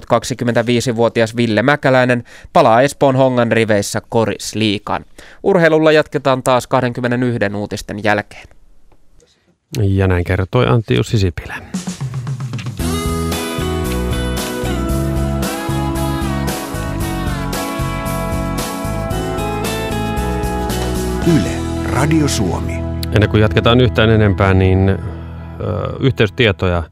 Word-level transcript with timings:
25-vuotias 0.00 1.36
Ville 1.36 1.62
Mäkäläinen 1.62 2.24
palaa 2.52 2.82
Espoon 2.82 3.16
Hongan 3.16 3.52
riveissä 3.52 4.02
Koris 4.08 4.54
liikaan. 4.54 5.04
Urheilulla 5.42 5.92
jatketaan 5.92 6.42
taas 6.42 6.66
21 6.66 7.38
uutisten 7.56 8.04
jälkeen. 8.04 8.46
Ja 9.80 10.08
näin 10.08 10.24
kertoi 10.24 10.66
Antti 10.66 10.94
Jussi 10.94 11.18
Sipilä. 11.18 11.54
Yle, 21.36 21.50
Radio 21.92 22.28
Suomi. 22.28 22.72
Ennen 23.14 23.30
kuin 23.30 23.40
jatketaan 23.40 23.80
yhtään 23.80 24.10
enempää, 24.10 24.54
niin 24.54 24.88
ö, 24.88 24.96
yhteystietoja 26.00 26.82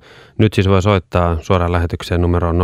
nyt 0.41 0.55
siis 0.55 0.69
voi 0.69 0.83
soittaa 0.83 1.37
suoraan 1.41 1.73
lähetykseen 1.73 2.21
numeroon 2.21 2.59
020317600, 2.61 2.63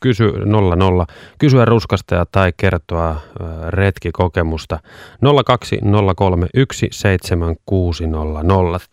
kysy, 0.00 0.32
00, 0.46 1.06
kysyä 1.38 1.64
ruskasta 1.64 2.26
tai 2.32 2.52
kertoa 2.56 3.20
retkikokemusta 3.68 4.78
020317600. 5.24 5.28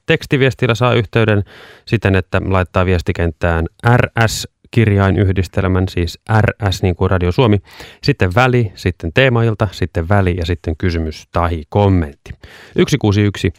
Tekstiviestillä 0.06 0.76
saa 0.76 0.94
yhteyden 0.94 1.44
siten, 1.86 2.16
että 2.16 2.42
laittaa 2.46 2.86
viestikenttään 2.86 3.66
RS 3.98 4.48
kirjainyhdistelmän, 4.72 5.84
siis 5.90 6.20
RS 6.42 6.84
niin 6.84 6.96
kuin 6.96 7.12
Radio 7.12 7.32
Suomi, 7.32 7.58
sitten 8.04 8.36
väli, 8.36 8.72
sitten 8.76 9.14
teemailta, 9.14 9.68
sitten 9.72 10.10
väli 10.10 10.36
ja 10.38 10.46
sitten 10.46 10.78
kysymys 10.78 11.28
tai 11.32 11.64
kommentti. 11.70 12.32
161 12.78 13.54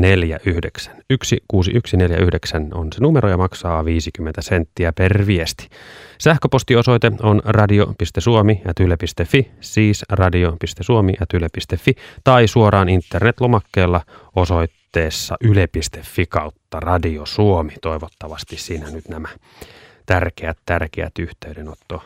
49. 0.00 0.94
16149 1.10 2.68
on 2.74 2.92
se 2.92 3.00
numero 3.00 3.28
ja 3.28 3.36
maksaa 3.36 3.84
50 3.84 4.42
senttiä 4.42 4.92
per 4.92 5.26
viesti. 5.26 5.68
Sähköpostiosoite 6.18 7.12
on 7.22 7.42
radio.suomi.yle.fi, 7.44 9.50
siis 9.60 10.04
radio.suomi.yle.fi 10.08 11.94
tai 12.24 12.48
suoraan 12.48 12.88
internetlomakkeella 12.88 14.00
osoitteessa 14.36 15.36
yle.fi 15.40 16.26
kautta 16.26 16.80
Radio 16.80 17.26
Suomi. 17.26 17.72
Toivottavasti 17.82 18.56
siinä 18.56 18.90
nyt 18.90 19.08
nämä 19.08 19.28
tärkeät, 20.06 20.58
tärkeät 20.66 21.18
yhteydenotto 21.18 22.02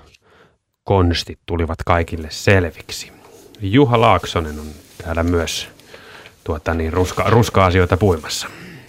konstit 0.84 1.38
tulivat 1.46 1.78
kaikille 1.86 2.28
selviksi. 2.30 3.12
Juha 3.60 4.00
Laaksonen 4.00 4.58
on 4.58 4.66
täällä 5.02 5.22
myös 5.22 5.77
tuota, 6.48 6.74
niin, 6.74 6.92
ruska, 6.92 7.24
ruska-asioita 7.30 7.96
puimassa. 7.96 8.48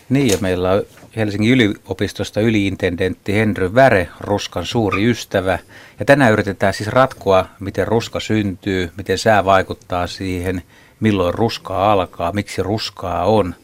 Niin, 0.10 0.28
ja 0.28 0.38
meillä 0.42 0.72
on 0.72 0.84
Helsingin 1.16 1.52
yliopistosta 1.52 2.42
yliintendentti 2.42 3.34
Henry 3.34 3.76
Väre, 3.76 4.10
ruskan 4.20 4.66
suuri 4.66 5.10
ystävä. 5.10 5.60
Ja 6.00 6.06
tänään 6.06 6.32
yritetään 6.32 6.74
siis 6.74 6.90
ratkoa, 6.90 7.46
miten 7.60 7.88
ruska 7.88 8.20
syntyy, 8.20 8.92
miten 8.98 9.18
sää 9.18 9.46
vaikuttaa 9.46 10.08
siihen, 10.08 10.64
milloin 11.00 11.34
ruskaa 11.34 11.92
alkaa, 11.92 12.32
miksi 12.32 12.64
ruskaa 12.64 13.26
on 13.26 13.56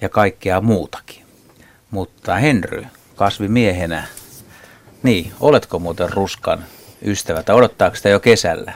ja 0.00 0.08
kaikkea 0.08 0.60
muutakin. 0.60 1.22
Mutta 1.90 2.36
Henry, 2.36 2.84
kasvimiehenä, 3.16 4.04
niin, 5.02 5.32
oletko 5.40 5.78
muuten 5.78 6.12
ruskan 6.12 6.64
ystävä 7.02 7.42
tai 7.42 7.56
odottaako 7.56 7.96
sitä 7.96 8.08
jo 8.08 8.20
kesällä? 8.20 8.72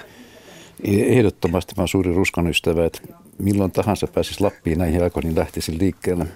Ehdottomasti 0.84 1.75
mä 1.77 1.87
suuri 1.87 2.15
ruskan 2.15 2.47
ystävä, 2.47 2.87
että 2.87 3.01
milloin 3.41 3.73
tahansa 3.73 4.07
pääsis 4.07 4.41
Lappiin 4.41 4.79
näihin 4.79 5.03
aikoihin, 5.03 5.29
niin 5.29 5.39
lähtisin 5.39 5.79
liikkeelle. 5.79 6.27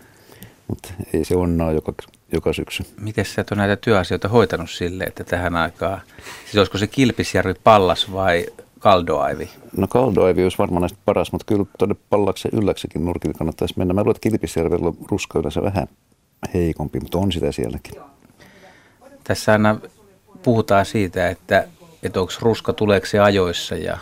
Mutta 0.68 0.88
ei 1.12 1.24
se 1.24 1.36
onnaa 1.36 1.72
joka, 1.72 1.92
joka 2.32 2.52
syksy. 2.52 2.82
Miten 3.00 3.24
sä 3.24 3.40
et 3.40 3.52
ole 3.52 3.58
näitä 3.58 3.76
työasioita 3.76 4.28
hoitanut 4.28 4.70
sille, 4.70 5.04
että 5.04 5.24
tähän 5.24 5.56
aikaan, 5.56 6.00
siis 6.44 6.56
olisiko 6.56 6.78
se 6.78 6.86
Kilpisjärvi 6.86 7.54
Pallas 7.64 8.12
vai 8.12 8.46
Kaldoaivi? 8.78 9.50
No 9.76 9.86
Kaldoaivi 9.86 10.42
olisi 10.42 10.58
varmaan 10.58 10.80
näistä 10.80 10.98
paras, 11.04 11.32
mutta 11.32 11.44
kyllä 11.44 11.64
tuonne 11.78 11.96
Pallaksen 12.10 12.50
ylläksekin 12.54 13.04
nurkille 13.04 13.34
kannattaisi 13.34 13.74
mennä. 13.76 13.94
Mä 13.94 14.00
luulen, 14.00 14.16
että 14.16 14.28
Kilpisjärvellä 14.28 14.88
on 14.88 14.96
ruska 15.10 15.38
yleensä 15.38 15.62
vähän 15.62 15.88
heikompi, 16.54 17.00
mutta 17.00 17.18
on 17.18 17.32
sitä 17.32 17.52
sielläkin. 17.52 17.94
Tässä 19.24 19.52
aina 19.52 19.78
puhutaan 20.42 20.86
siitä, 20.86 21.28
että, 21.28 21.68
että 22.02 22.20
onko 22.20 22.32
ruska 22.40 22.72
tuleeko 22.72 23.06
se 23.06 23.18
ajoissa 23.18 23.74
ja 23.74 23.98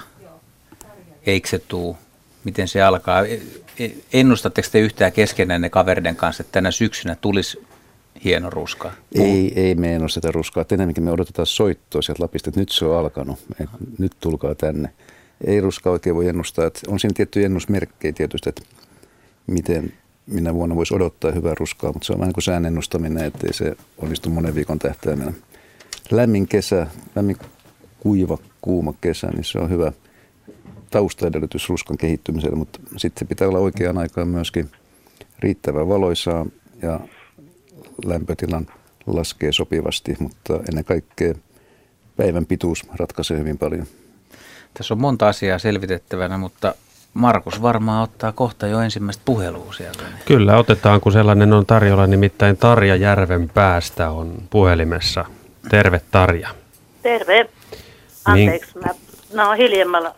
eikö 1.26 1.48
se 1.48 1.58
tuu 1.58 1.96
miten 2.44 2.68
se 2.68 2.82
alkaa. 2.82 3.26
E, 3.26 3.40
e, 3.78 3.90
ennustatteko 4.12 4.68
te 4.72 4.80
yhtään 4.80 5.12
keskenään 5.12 5.60
ne 5.60 5.70
kaveriden 5.70 6.16
kanssa, 6.16 6.40
että 6.42 6.52
tänä 6.52 6.70
syksynä 6.70 7.16
tulisi 7.20 7.62
hieno 8.24 8.50
ruska? 8.50 8.92
Ei, 9.14 9.52
ei 9.56 9.74
me 9.74 9.94
ennusteta 9.94 10.32
ruskaa. 10.32 10.64
Enemmänkin 10.72 11.04
me 11.04 11.10
odotetaan 11.10 11.46
soittoa 11.46 12.02
sieltä 12.02 12.22
Lapista, 12.22 12.50
että 12.50 12.60
nyt 12.60 12.68
se 12.68 12.84
on 12.84 12.98
alkanut, 12.98 13.38
että 13.60 13.76
nyt 13.98 14.12
tulkaa 14.20 14.54
tänne. 14.54 14.90
Ei 15.46 15.60
ruska 15.60 15.90
oikein 15.90 16.16
voi 16.16 16.28
ennustaa. 16.28 16.66
Että 16.66 16.80
on 16.88 17.00
siinä 17.00 17.14
tiettyjä 17.16 17.46
ennusmerkkejä 17.46 18.12
tietysti, 18.12 18.48
että 18.48 18.62
miten 19.46 19.92
minä 20.26 20.54
vuonna 20.54 20.76
voisi 20.76 20.94
odottaa 20.94 21.32
hyvää 21.32 21.54
ruskaa, 21.58 21.92
mutta 21.92 22.06
se 22.06 22.12
on 22.12 22.20
vähän 22.20 22.32
kuin 22.32 22.44
sään 22.44 22.66
ennustaminen, 22.66 23.24
ettei 23.24 23.52
se 23.52 23.76
onnistu 23.98 24.30
monen 24.30 24.54
viikon 24.54 24.78
tähtäimellä. 24.78 25.32
Lämmin 26.10 26.48
kesä, 26.48 26.86
lämmin 27.16 27.36
kuiva, 28.00 28.38
kuuma 28.60 28.94
kesä, 29.00 29.26
niin 29.26 29.44
se 29.44 29.58
on 29.58 29.70
hyvä– 29.70 29.92
taustaedellytys 30.92 31.68
ruskan 31.68 31.96
kehittymiselle, 31.96 32.56
mutta 32.56 32.80
sitten 32.96 33.18
se 33.18 33.28
pitää 33.28 33.48
olla 33.48 33.58
oikeaan 33.58 33.98
aikaan 33.98 34.28
myöskin 34.28 34.70
riittävän 35.38 35.88
valoisaa 35.88 36.46
ja 36.82 37.00
lämpötilan 38.04 38.66
laskee 39.06 39.52
sopivasti, 39.52 40.16
mutta 40.18 40.60
ennen 40.68 40.84
kaikkea 40.84 41.34
päivän 42.16 42.46
pituus 42.46 42.84
ratkaisee 42.96 43.38
hyvin 43.38 43.58
paljon. 43.58 43.86
Tässä 44.74 44.94
on 44.94 45.00
monta 45.00 45.28
asiaa 45.28 45.58
selvitettävänä, 45.58 46.38
mutta 46.38 46.74
Markus 47.14 47.62
varmaan 47.62 48.02
ottaa 48.02 48.32
kohta 48.32 48.66
jo 48.66 48.80
ensimmäistä 48.80 49.22
puhelua 49.24 49.72
sieltä. 49.72 50.02
Kyllä, 50.24 50.56
otetaan, 50.56 51.00
kun 51.00 51.12
sellainen 51.12 51.52
on 51.52 51.66
tarjolla. 51.66 52.06
Nimittäin 52.06 52.56
Tarja 52.56 52.96
Järven 52.96 53.48
päästä 53.48 54.10
on 54.10 54.42
puhelimessa. 54.50 55.24
Terve 55.70 56.00
Tarja. 56.10 56.48
Terve. 57.02 57.48
Anteeksi, 58.24 58.78
niin. 58.78 58.96
mä, 59.34 59.44
mä 59.44 59.54
hiljemmalla 59.54 60.14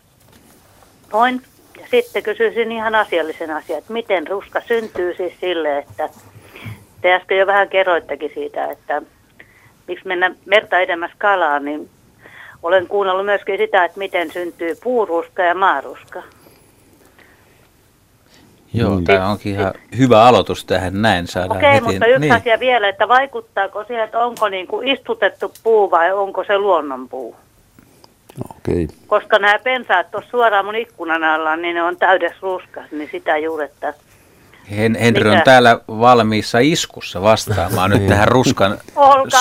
Noin. 1.14 1.42
Ja 1.80 1.86
sitten 1.91 2.22
kysyisin 2.22 2.72
ihan 2.72 2.94
asiallisen 2.94 3.50
asian, 3.50 3.78
että 3.78 3.92
miten 3.92 4.26
ruska 4.26 4.60
syntyy 4.60 5.14
siis 5.16 5.32
sille, 5.41 5.78
että 5.78 6.08
te 7.00 7.12
äsken 7.12 7.38
jo 7.38 7.47
vähän 7.47 7.69
kerroittekin 7.69 8.30
siitä, 8.34 8.64
että 8.64 9.02
miksi 9.88 10.08
mennä 10.08 10.34
merta 10.44 10.78
edemmäs 10.78 11.10
kalaan, 11.19 11.64
niin 11.64 11.91
olen 12.62 12.86
kuunnellut 12.86 13.26
myöskin 13.26 13.58
sitä, 13.58 13.84
että 13.84 13.98
miten 13.98 14.32
syntyy 14.32 14.76
puuruska 14.82 15.42
ja 15.42 15.54
maaruska. 15.54 16.22
Joo, 18.72 18.98
mm. 18.98 19.04
tämä 19.04 19.31
onkin 19.31 19.52
ihan 19.52 19.75
hyvä 19.98 20.25
aloitus 20.25 20.64
tähän 20.64 21.02
näin 21.02 21.26
saadaan 21.26 21.56
Okei, 21.56 21.78
okay, 21.78 21.92
mutta 21.92 22.06
yksi 22.06 22.20
niin. 22.20 22.32
asia 22.32 22.60
vielä, 22.60 22.88
että 22.88 23.08
vaikuttaako 23.08 23.84
siihen, 23.84 24.04
että 24.04 24.19
onko 24.19 24.48
niin 24.48 24.66
kuin 24.66 24.88
istutettu 24.88 25.52
puu 25.62 25.91
vai 25.91 26.12
onko 26.12 26.44
se 26.44 26.58
luonnonpuu? 26.58 27.36
Okay. 28.50 28.89
Koska 29.06 29.39
nämä 29.39 29.59
pensaat 29.59 30.11
tuossa 30.11 30.31
suoraan 30.31 30.65
mun 30.65 30.77
ikkunan 30.77 31.25
alla, 31.25 31.56
niin 31.56 31.75
ne 31.75 31.83
on 31.83 31.97
täydessä 31.97 32.39
ruskas, 32.43 32.91
niin 32.93 33.09
sitä 33.12 33.39
juuri, 33.39 33.65
että... 33.65 33.95
Hen, 34.71 34.95
Henry 34.95 35.31
on 35.31 35.43
täällä 35.45 35.81
valmiissa 35.89 36.59
iskussa 36.59 37.23
vastaamaan 37.23 37.91
nyt 37.91 38.06
tähän 38.06 38.28
ruskan 38.28 38.78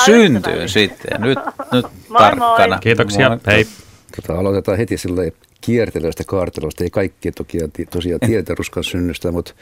syntyyn 0.05 0.69
sitten. 0.69 1.21
Nyt, 1.21 1.39
nyt 1.71 1.85
moi 2.09 2.21
tarkkana. 2.21 2.67
Moi. 2.67 2.79
Kiitoksia, 2.79 3.29
moi. 3.29 3.39
hei. 3.47 3.67
Tota, 4.15 4.39
aloitetaan 4.39 4.77
heti 4.77 4.97
silleen 4.97 5.31
kiertelyistä 5.61 6.23
kaarteluista. 6.27 6.83
Ei 6.83 6.89
kaikki 6.89 7.31
toki, 7.31 7.57
tosiaan 7.89 8.19
tiedetä 8.25 8.55
ruskan 8.57 8.83
synnystä, 8.83 9.31
mutta 9.31 9.53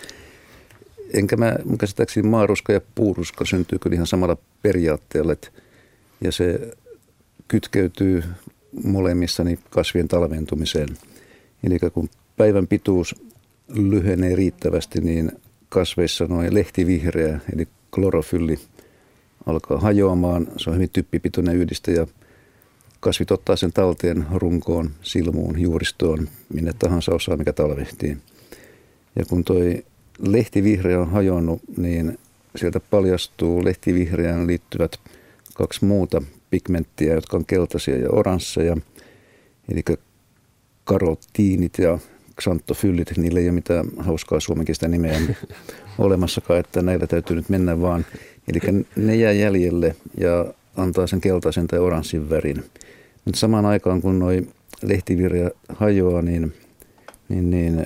enkä 1.13 1.37
mä 1.37 1.55
mun 1.65 1.77
käsittääkseni 1.77 2.27
maaruska 2.27 2.73
ja 2.73 2.81
puuruska 2.95 3.45
syntyy 3.45 3.79
kyllä 3.79 3.93
ihan 3.93 4.07
samalla 4.07 4.37
periaatteella. 4.61 5.33
Että, 5.33 5.47
ja 6.21 6.31
se 6.31 6.59
kytkeytyy 7.47 8.23
molemmissa 8.83 9.43
niin 9.43 9.59
kasvien 9.69 10.07
talventumiseen. 10.07 10.87
Eli 11.63 11.79
kun 11.93 12.09
päivän 12.37 12.67
pituus 12.67 13.15
lyhenee 13.67 14.35
riittävästi, 14.35 15.01
niin 15.01 15.31
kasveissa 15.69 16.25
noin 16.25 16.53
lehtivihreä, 16.53 17.39
eli 17.53 17.67
klorofylli 17.95 18.59
alkaa 19.45 19.77
hajoamaan. 19.77 20.47
Se 20.57 20.69
on 20.69 20.75
hyvin 20.75 20.89
typpipitoinen 20.89 21.55
yhdiste 21.55 21.91
ja 21.91 22.07
kasvit 22.99 23.31
ottaa 23.31 23.55
sen 23.55 23.73
talteen 23.73 24.25
runkoon, 24.33 24.91
silmuun, 25.01 25.59
juuristoon, 25.59 26.27
minne 26.53 26.71
tahansa 26.79 27.15
osaa, 27.15 27.37
mikä 27.37 27.53
talvehtii. 27.53 28.17
Ja 29.15 29.25
kun 29.25 29.43
toi 29.43 29.85
lehtivihreä 30.19 31.01
on 31.01 31.11
hajonnut, 31.11 31.61
niin 31.77 32.17
sieltä 32.55 32.79
paljastuu 32.79 33.65
lehtivihreään 33.65 34.47
liittyvät 34.47 34.99
kaksi 35.53 35.85
muuta 35.85 36.21
pigmenttiä, 36.51 37.13
jotka 37.13 37.37
on 37.37 37.45
keltaisia 37.45 37.97
ja 37.97 38.09
oransseja. 38.11 38.77
Eli 39.71 39.83
karottiinit 40.83 41.77
ja 41.77 41.99
xanthofyllit, 42.41 43.17
niillä 43.17 43.39
ei 43.39 43.45
ole 43.45 43.51
mitään 43.51 43.85
hauskaa 43.97 44.39
suomenkista 44.39 44.87
nimeä 44.87 45.19
olemassakaan, 45.97 46.59
että 46.59 46.81
näillä 46.81 47.07
täytyy 47.07 47.35
nyt 47.35 47.49
mennä 47.49 47.81
vaan. 47.81 48.05
Eli 48.47 48.83
ne 48.95 49.15
jää 49.15 49.31
jäljelle 49.31 49.95
ja 50.17 50.53
antaa 50.77 51.07
sen 51.07 51.21
keltaisen 51.21 51.67
tai 51.67 51.79
oranssin 51.79 52.29
värin. 52.29 52.63
Mutta 53.25 53.39
samaan 53.39 53.65
aikaan 53.65 54.01
kun 54.01 54.19
noi 54.19 54.47
lehtivirja 54.81 55.51
hajoaa, 55.69 56.21
niin, 56.21 56.53
niin, 57.29 57.49
niin 57.49 57.85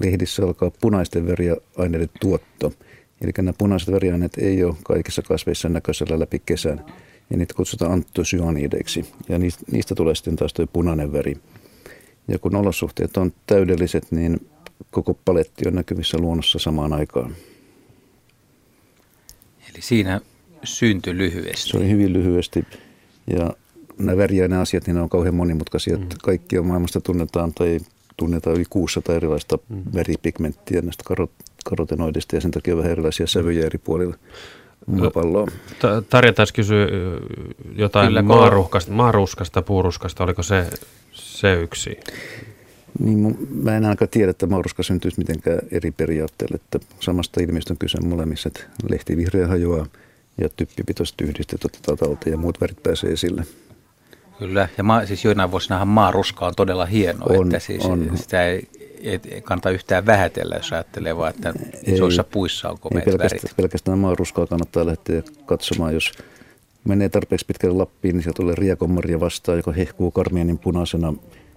lehdissä 0.00 0.44
alkaa 0.44 0.70
punaisten 0.80 1.26
veriaineiden 1.26 2.10
tuotto. 2.20 2.72
Eli 3.20 3.30
nämä 3.36 3.52
punaiset 3.58 3.94
veriaineet 3.94 4.38
ei 4.38 4.64
ole 4.64 4.74
kaikissa 4.84 5.22
kasveissa 5.22 5.68
näköisellä 5.68 6.18
läpi 6.18 6.42
kesän. 6.46 6.84
Ja 7.30 7.36
niitä 7.36 7.54
kutsutaan 7.54 7.92
antosyanideiksi. 7.92 9.06
Ja 9.28 9.38
niistä 9.72 9.94
tulee 9.94 10.14
sitten 10.14 10.36
taas 10.36 10.52
tuo 10.52 10.66
punainen 10.66 11.12
veri. 11.12 11.36
Ja 12.28 12.38
kun 12.38 12.56
olosuhteet 12.56 13.16
on 13.16 13.32
täydelliset, 13.46 14.06
niin 14.10 14.46
koko 14.90 15.14
paletti 15.24 15.68
on 15.68 15.74
näkyvissä 15.74 16.18
luonnossa 16.18 16.58
samaan 16.58 16.92
aikaan. 16.92 17.36
Eli 19.70 19.82
siinä 19.82 20.20
syntyi 20.64 21.16
lyhyesti. 21.16 21.70
Se 21.70 21.76
oli 21.76 21.88
hyvin 21.88 22.12
lyhyesti. 22.12 22.64
Ja 23.36 23.54
nämä 23.98 24.16
väriäinen 24.16 24.58
asiat, 24.58 24.86
niin 24.86 24.94
ne 24.94 25.02
on 25.02 25.08
kauhean 25.08 25.34
monimutkaisia. 25.34 25.96
Mm. 25.96 26.06
Kaikkia 26.22 26.62
maailmasta 26.62 27.00
tunnetaan 27.00 27.52
tai 27.54 27.78
tunnetaan 28.16 28.56
yli 28.56 28.64
600 28.70 29.16
erilaista 29.16 29.58
mm. 29.68 29.82
veripigmenttiä 29.94 30.82
näistä 30.82 31.04
karot- 31.10 31.44
karotenoidista 31.64 32.36
ja 32.36 32.40
sen 32.40 32.50
takia 32.50 32.76
vähän 32.76 32.92
erilaisia 32.92 33.26
sävyjä 33.26 33.66
eri 33.66 33.78
puolilla 33.78 34.16
maapalloa. 34.86 35.46
Tarja 36.10 36.32
taisi 36.32 36.54
kysyä 36.54 36.86
jotain 37.76 38.06
Kyllä, 38.08 38.22
maaruskasta, 38.22 38.92
maaruskasta, 38.92 39.62
puuruskasta, 39.62 40.24
oliko 40.24 40.42
se, 40.42 40.70
se 41.12 41.54
yksi? 41.54 42.00
Niin, 42.98 43.36
mä 43.62 43.76
en 43.76 43.84
ainakaan 43.84 44.08
tiedä, 44.08 44.30
että 44.30 44.46
mauruska 44.46 44.82
syntyisi 44.82 45.18
mitenkään 45.18 45.58
eri 45.70 45.90
periaatteella, 45.90 46.54
että 46.54 46.86
samasta 47.00 47.40
ilmiöstä 47.40 47.72
on 47.72 47.78
kyse 47.78 48.00
molemmissa, 48.00 48.48
että 48.48 48.60
lehti 48.90 49.16
vihreä 49.16 49.46
hajoaa 49.46 49.86
ja 50.40 50.48
typpipitoiset 50.48 51.20
yhdistet 51.20 51.64
otetaan 51.64 51.98
talteen 51.98 52.32
ja 52.32 52.36
muut 52.36 52.60
värit 52.60 52.82
pääsee 52.82 53.12
esille. 53.12 53.46
Kyllä, 54.38 54.68
ja 54.78 54.84
ma, 54.84 55.06
siis 55.06 55.24
joinain 55.24 55.50
vuosinahan 55.50 55.88
maaruska 55.88 56.46
on 56.46 56.54
todella 56.56 56.86
hieno, 56.86 57.26
on, 57.28 57.46
että 57.46 57.58
siis 57.58 57.84
on. 57.84 58.10
sitä 58.14 58.46
ei, 58.46 58.68
ei 59.02 59.40
kannata 59.42 59.70
yhtään 59.70 60.06
vähätellä, 60.06 60.56
jos 60.56 60.72
ajattelee 60.72 61.16
vaan, 61.16 61.30
että 61.30 61.54
isoissa 61.86 62.24
puissa 62.24 62.70
on 62.70 62.78
komeat 62.78 63.06
ei 63.06 63.12
pelkästään, 63.12 63.42
värit. 63.42 63.56
pelkästään 63.56 63.98
maaruskaa 63.98 64.46
kannattaa 64.46 64.86
lähteä 64.86 65.22
katsomaan, 65.46 65.94
jos 65.94 66.12
menee 66.84 67.08
tarpeeksi 67.08 67.46
pitkälle 67.46 67.76
Lappiin, 67.76 68.14
niin 68.14 68.22
sieltä 68.22 68.36
tulee 68.36 68.54
riekonmarja 68.54 69.20
vastaan, 69.20 69.58
joka 69.58 69.72
hehkuu 69.72 70.10
karmienin 70.10 70.58
punaisena, 70.58 71.14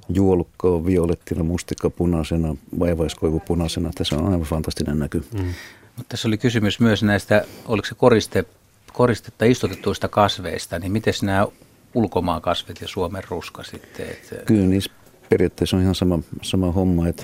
juolukka 0.10 0.68
on 0.68 0.86
violettina, 0.86 1.44
mustikka 1.44 1.90
punaisena, 1.90 2.56
vaivaiskoivu 2.80 3.40
punaisena. 3.40 3.92
Tässä 3.96 4.16
on 4.16 4.26
aivan 4.26 4.42
fantastinen 4.42 5.00
näky. 5.00 5.24
Mm. 5.34 5.54
Mutta 5.98 6.10
tässä 6.10 6.28
oli 6.28 6.38
kysymys 6.38 6.80
myös 6.80 7.04
näistä, 7.04 7.46
oliko 7.66 7.86
se 7.86 7.96
koriste, 7.96 8.46
koristetta 8.94 9.46
istutetuista 9.46 10.08
kasveista, 10.08 10.80
niin 10.80 10.92
miten 10.92 11.14
nämä 11.22 11.48
ulkomaan 11.94 12.42
kasvit 12.42 12.82
ja 12.82 12.88
Suomen 12.88 13.24
ruska 13.30 13.64
sitten? 13.64 14.06
Että... 14.06 14.36
Kyllä 14.46 14.68
niissä 14.68 14.92
periaatteessa 15.30 15.78
on 15.78 15.84
ihan 15.84 15.96
sama, 15.96 16.20
sama 16.42 16.72
homma, 16.72 17.08
että 17.08 17.24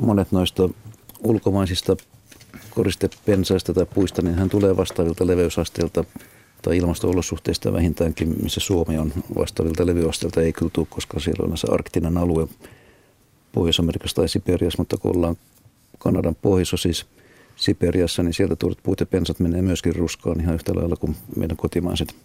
monet 0.00 0.32
noista 0.32 0.68
ulkomaisista 1.22 1.96
koristepensaista 2.70 3.74
tai 3.74 3.86
puista, 3.94 4.22
niin 4.22 4.34
hän 4.34 4.48
tulee 4.48 4.76
vastaavilta 4.76 5.26
leveysasteilta 5.26 6.04
tai 6.62 6.76
ilmasto-olosuhteista 6.76 7.72
vähintäänkin, 7.72 8.34
missä 8.42 8.60
Suomi 8.60 8.98
on 8.98 9.12
vastaavilta 9.38 9.86
levyasteilta, 9.86 10.42
ei 10.42 10.52
kyllä 10.52 10.70
tule, 10.72 10.86
koska 10.90 11.20
siellä 11.20 11.50
on 11.50 11.58
se 11.58 11.68
arktinen 11.72 12.16
alue 12.16 12.48
Pohjois-Amerikassa 13.52 14.16
tai 14.16 14.28
Siperiassa, 14.28 14.80
mutta 14.80 14.96
kun 14.96 15.16
ollaan 15.16 15.36
Kanadan 15.98 16.36
pohjoisosissa 16.42 17.06
Siperiassa, 17.56 18.22
niin 18.22 18.34
sieltä 18.34 18.56
tuodet 18.56 18.78
puut 18.82 19.00
ja 19.00 19.06
pensat 19.06 19.40
menee 19.40 19.62
myöskin 19.62 19.96
ruskaan 19.96 20.40
ihan 20.40 20.54
yhtä 20.54 20.74
lailla 20.74 20.96
kuin 20.96 21.16
meidän 21.36 21.56
kotimaiset 21.56 22.16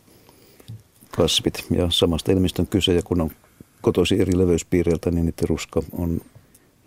kasvit. 1.12 1.66
Ja 1.72 1.88
samasta 1.90 2.32
ilmistön 2.32 2.68
kyse, 2.68 2.94
ja 2.94 3.02
kun 3.04 3.22
on 3.22 3.32
kotoisin 3.82 4.22
eri 4.22 4.38
leveyspiireiltä, 4.38 5.12
niin 5.12 5.26
niiden 5.26 5.50
ruska 5.50 5.82
on 5.92 6.22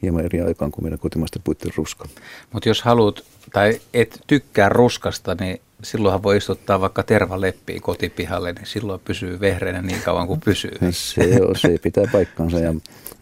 hieman 0.03 0.25
eri 0.25 0.41
aikaan 0.41 0.71
kuin 0.71 0.85
meidän 0.85 0.99
kotimaisten 0.99 1.43
puiden 1.43 1.73
ruska. 1.77 2.09
Mutta 2.53 2.69
jos 2.69 2.83
haluat 2.83 3.25
tai 3.53 3.81
et 3.95 4.21
tykkää 4.27 4.69
ruskasta, 4.69 5.37
niin 5.41 5.61
silloinhan 5.83 6.23
voi 6.23 6.37
istuttaa 6.37 6.81
vaikka 6.81 7.03
tervaleppiin 7.03 7.83
kotipihalle, 7.83 8.53
niin 8.53 8.67
silloin 8.67 9.01
pysyy 9.05 9.41
vehreänä 9.41 9.83
niin 9.83 10.03
kauan 10.05 10.27
kuin 10.27 10.41
pysyy. 10.41 10.73
Se, 10.91 11.41
on, 11.49 11.57
se 11.57 11.79
pitää 11.83 12.05
paikkansa 12.13 12.59
ja 12.59 12.75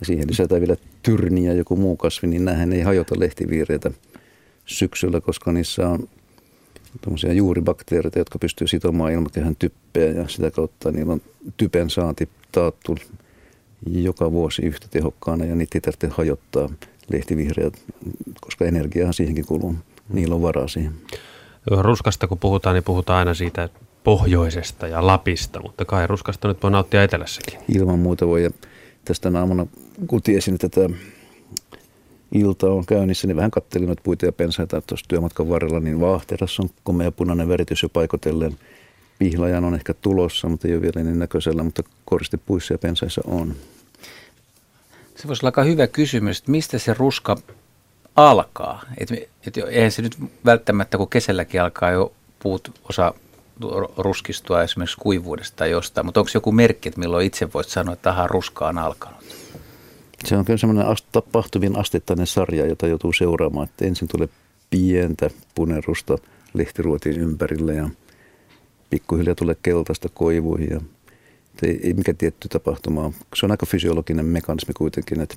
siihen 0.02 0.28
lisätään 0.30 0.60
vielä 0.60 0.76
tyrni 1.02 1.46
ja 1.46 1.54
joku 1.54 1.76
muu 1.76 1.96
kasvi, 1.96 2.28
niin 2.28 2.44
nähän 2.44 2.72
ei 2.72 2.82
hajota 2.82 3.14
lehtiviireitä 3.18 3.90
syksyllä, 4.66 5.20
koska 5.20 5.52
niissä 5.52 5.88
on 5.88 6.08
tuommoisia 7.00 7.32
juuribakteereita, 7.32 8.18
jotka 8.18 8.38
pystyy 8.38 8.66
sitomaan 8.66 9.12
ilmakehän 9.12 9.56
typpeä 9.56 10.10
ja 10.10 10.28
sitä 10.28 10.50
kautta 10.50 10.92
niillä 10.92 11.12
on 11.12 11.22
typen 11.56 11.90
saanti 11.90 12.28
taattu 12.52 12.96
joka 13.86 14.32
vuosi 14.32 14.62
yhtä 14.62 14.86
tehokkaana 14.90 15.44
ja 15.44 15.54
niitä 15.54 15.78
ei 15.78 15.80
tarvitse 15.80 16.08
hajottaa 16.08 16.68
lehtivihreät, 17.12 17.82
koska 18.40 18.64
energiaa 18.64 19.12
siihenkin 19.12 19.46
kuluu. 19.46 19.74
Niillä 20.08 20.34
on 20.34 20.42
varaa 20.42 20.68
siihen. 20.68 20.92
Ruskasta 21.66 22.26
kun 22.26 22.38
puhutaan, 22.38 22.74
niin 22.74 22.84
puhutaan 22.84 23.18
aina 23.18 23.34
siitä 23.34 23.68
pohjoisesta 24.04 24.86
ja 24.86 25.06
Lapista, 25.06 25.60
mutta 25.62 25.84
kai 25.84 26.06
ruskasta 26.06 26.48
nyt 26.48 26.62
voi 26.62 26.70
nauttia 26.70 27.02
etelässäkin. 27.02 27.58
Ilman 27.74 27.98
muuta 27.98 28.26
voi. 28.26 28.42
Ja 28.42 28.50
tästä 29.04 29.30
aamuna, 29.38 29.66
kun 30.06 30.22
tiesin, 30.22 30.54
että 30.54 30.68
tätä 30.68 30.94
ilta 32.34 32.70
on 32.70 32.86
käynnissä, 32.86 33.26
niin 33.26 33.36
vähän 33.36 33.50
kattelin 33.50 33.86
noita 33.86 34.02
puita 34.04 34.26
ja 34.26 34.32
pensaita 34.32 34.80
tuossa 34.80 35.06
työmatkan 35.08 35.48
varrella, 35.48 35.80
niin 35.80 36.00
Vaahteras 36.00 36.60
on 36.60 36.70
komea 36.84 37.12
punainen 37.12 37.48
väritys 37.48 37.82
jo 37.82 37.88
paikotellen. 37.88 38.58
Pihlajan 39.18 39.64
on 39.64 39.74
ehkä 39.74 39.94
tulossa, 39.94 40.48
mutta 40.48 40.68
ei 40.68 40.74
ole 40.74 40.82
vielä 40.82 41.04
niin 41.04 41.18
näköisellä, 41.18 41.62
mutta 41.62 41.82
koristepuissa 42.04 42.74
ja 42.74 42.78
pensaissa 42.78 43.20
on. 43.24 43.54
Se 45.20 45.28
voisi 45.28 45.46
olla 45.46 45.48
aika 45.48 45.62
hyvä 45.62 45.86
kysymys, 45.86 46.38
että 46.38 46.50
mistä 46.50 46.78
se 46.78 46.94
ruska 46.94 47.36
alkaa? 48.16 48.82
Et, 48.98 49.10
et, 49.46 49.56
eihän 49.68 49.90
se 49.90 50.02
nyt 50.02 50.16
välttämättä, 50.44 50.98
kun 50.98 51.08
kesälläkin 51.08 51.62
alkaa 51.62 51.90
jo 51.90 52.12
puut 52.38 52.80
osa 52.88 53.14
ruskistua 53.96 54.62
esimerkiksi 54.62 54.96
kuivuudesta 55.00 55.56
tai 55.56 55.70
jostain, 55.70 56.06
mutta 56.06 56.20
onko 56.20 56.30
joku 56.34 56.52
merkki, 56.52 56.88
että 56.88 57.00
milloin 57.00 57.26
itse 57.26 57.52
voit 57.52 57.68
sanoa, 57.68 57.92
että 57.92 58.10
tähän 58.10 58.30
ruska 58.30 58.68
on 58.68 58.78
alkanut? 58.78 59.18
Se 60.24 60.36
on 60.36 60.44
kyllä 60.44 60.58
semmoinen 60.58 60.96
tapahtuvin 61.12 61.78
astettainen 61.78 62.26
sarja, 62.26 62.66
jota 62.66 62.86
joutuu 62.86 63.12
seuraamaan. 63.12 63.68
Että 63.68 63.84
ensin 63.84 64.08
tulee 64.08 64.28
pientä 64.70 65.30
punerusta 65.54 66.18
lehtiruotin 66.54 67.20
ympärille 67.20 67.74
ja 67.74 67.88
pikkuhiljaa 68.90 69.34
tulee 69.34 69.56
keltaista 69.62 70.08
koivuihin. 70.08 70.70
Ja 70.70 70.80
ei, 71.62 71.80
ei 71.82 71.94
mikä 71.94 72.14
tietty 72.14 72.48
tapahtuma. 72.48 73.12
Se 73.36 73.46
on 73.46 73.50
aika 73.50 73.66
fysiologinen 73.66 74.26
mekanismi 74.26 74.74
kuitenkin, 74.74 75.20
että 75.20 75.36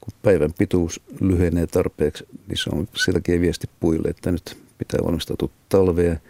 kun 0.00 0.12
päivän 0.22 0.52
pituus 0.58 1.00
lyhenee 1.20 1.66
tarpeeksi, 1.66 2.26
niin 2.48 2.58
se 2.58 2.70
on 2.72 2.88
selkeä 2.96 3.40
viesti 3.40 3.66
puille, 3.80 4.08
että 4.08 4.32
nyt 4.32 4.56
pitää 4.78 5.00
valmistautua 5.04 5.48
talveen. 5.68 6.20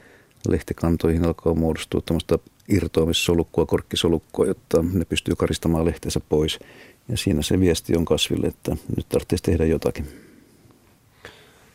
Lehtikantoihin 0.48 1.24
alkaa 1.24 1.54
muodostua 1.54 2.00
tämmöistä 2.00 2.38
irtoamissolukkoa, 2.68 3.66
korkkisolukkoa, 3.66 4.46
jotta 4.46 4.84
ne 4.92 5.04
pystyy 5.04 5.34
karistamaan 5.34 5.84
lehteensä 5.84 6.20
pois. 6.28 6.58
Ja 7.08 7.16
siinä 7.16 7.42
se 7.42 7.60
viesti 7.60 7.96
on 7.96 8.04
kasville, 8.04 8.46
että 8.46 8.76
nyt 8.96 9.08
tarvitsisi 9.08 9.42
tehdä 9.42 9.64
jotakin. 9.64 10.06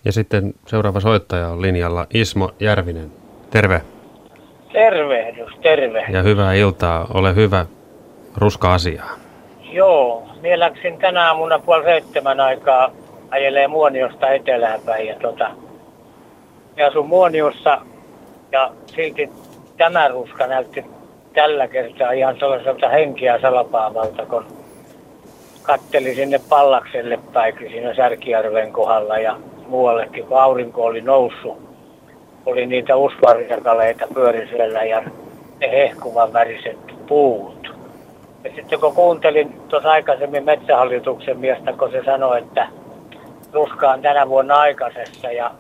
Ja 0.06 0.12
sitten 0.12 0.54
seuraava 0.68 1.00
soittaja 1.00 1.50
on 1.50 1.62
linjalla 1.62 2.08
Ismo 2.14 2.52
Järvinen. 2.60 3.12
Terve. 3.50 3.82
Tervehdys, 4.74 5.50
terve. 5.62 6.06
Ja 6.10 6.22
hyvää 6.22 6.54
iltaa. 6.54 7.08
Ole 7.14 7.36
hyvä. 7.36 7.66
Ruska 8.38 8.74
asiaa. 8.74 9.10
Joo, 9.72 10.24
minä 10.42 10.60
läksin 10.60 10.98
tänä 10.98 11.28
aamuna 11.28 11.60
puoli 11.60 11.84
seitsemän 11.84 12.40
aikaa 12.40 12.92
ajelee 13.30 13.68
Muoniosta 13.68 14.30
etelään 14.30 14.80
päin. 14.86 15.08
Ja 15.08 15.16
tota, 15.22 15.52
ja 16.78 16.88
asun 16.88 17.08
Muoniossa 17.08 17.82
ja 18.52 18.72
silti 18.86 19.30
tämä 19.78 20.08
ruska 20.08 20.48
näytti 20.48 20.86
tällä 21.34 21.68
kertaa 21.68 22.12
ihan 22.12 22.36
sellaiselta 22.40 22.90
henkiä 22.90 23.40
salapaavalta, 23.42 24.26
kun 24.26 24.46
katteli 25.64 26.16
sinne 26.16 26.40
Pallakselle 26.50 27.20
päin 27.34 27.56
siinä 27.58 27.96
Särkijärven 27.96 28.72
kohdalla 28.72 29.18
ja 29.18 29.38
muuallekin, 29.68 30.26
kun 30.26 30.42
aurinko 30.42 30.86
oli 30.86 31.02
noussut. 31.02 31.71
Oli 32.46 32.66
niitä 32.66 32.96
usvarisakaleita 32.96 34.08
pyöri 34.14 34.48
siellä 34.48 34.84
ja 34.84 35.04
ne 35.60 35.72
hehkuvan 35.72 36.34
väriset 36.34 36.78
puut. 37.08 37.76
Ja 38.44 38.52
sitten 38.56 38.80
kun 38.80 38.96
kuuntelin 38.96 39.54
tuossa 39.70 39.92
aikaisemmin 39.92 40.44
metsähallituksen 40.44 41.40
miestä, 41.40 41.74
kun 41.74 41.92
se 41.92 42.02
sanoi, 42.06 42.38
että 42.38 42.68
ruska 43.54 43.92
on 43.92 44.02
tänä 44.02 44.30
vuonna 44.30 44.56
aikaisessa 44.56 45.32
ja 45.32 45.52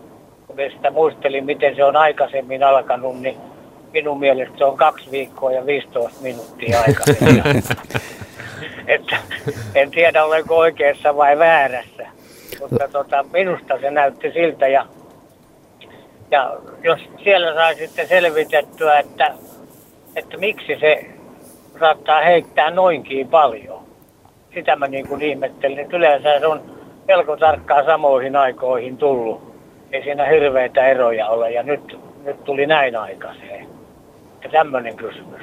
kun 0.47 0.55
sitä 0.75 0.91
muistelin, 0.91 1.45
miten 1.45 1.75
se 1.75 1.83
on 1.83 1.95
aikaisemmin 1.95 2.63
alkanut, 2.63 3.19
niin 3.19 3.37
minun 3.93 4.19
mielestä 4.19 4.57
se 4.57 4.65
on 4.65 4.77
kaksi 4.77 5.11
viikkoa 5.11 5.51
ja 5.51 5.65
15 5.65 6.21
minuuttia 6.21 6.81
aikaisemmin. 6.81 7.43
että 8.87 9.17
en 9.75 9.91
tiedä 9.91 10.25
olenko 10.25 10.57
oikeassa 10.57 11.17
vai 11.17 11.39
väärässä, 11.39 12.07
mutta 12.59 12.87
tota, 12.91 13.25
minusta 13.33 13.79
se 13.81 13.91
näytti 13.91 14.31
siltä 14.31 14.67
ja, 14.67 14.85
ja 16.31 16.57
jos 16.83 16.99
siellä 17.23 17.53
sai 17.53 17.75
sitten 17.75 18.07
selvitettyä, 18.07 18.99
että 18.99 19.33
että 20.15 20.37
miksi 20.37 20.77
se 20.79 21.05
saattaa 21.79 22.21
heittää 22.21 22.71
noinkin 22.71 23.27
paljon. 23.27 23.81
Sitä 24.53 24.75
mä 24.75 24.87
niin 24.87 25.07
kuin 25.07 25.21
ihmettelin, 25.21 25.79
että 25.79 25.97
yleensä 25.97 26.39
se 26.39 26.47
on 26.47 26.61
melko 27.07 27.37
tarkkaan 27.37 27.85
samoihin 27.85 28.35
aikoihin 28.35 28.97
tullut. 28.97 29.51
Ei 29.91 30.03
siinä 30.03 30.25
hirveitä 30.25 30.87
eroja 30.87 31.29
ole 31.29 31.51
ja 31.51 31.63
nyt, 31.63 31.99
nyt 32.23 32.43
tuli 32.43 32.65
näin 32.65 32.95
aikaiseen. 32.95 33.67
Ja 34.43 34.49
tämmöinen 34.49 34.95
kysymys. 34.95 35.41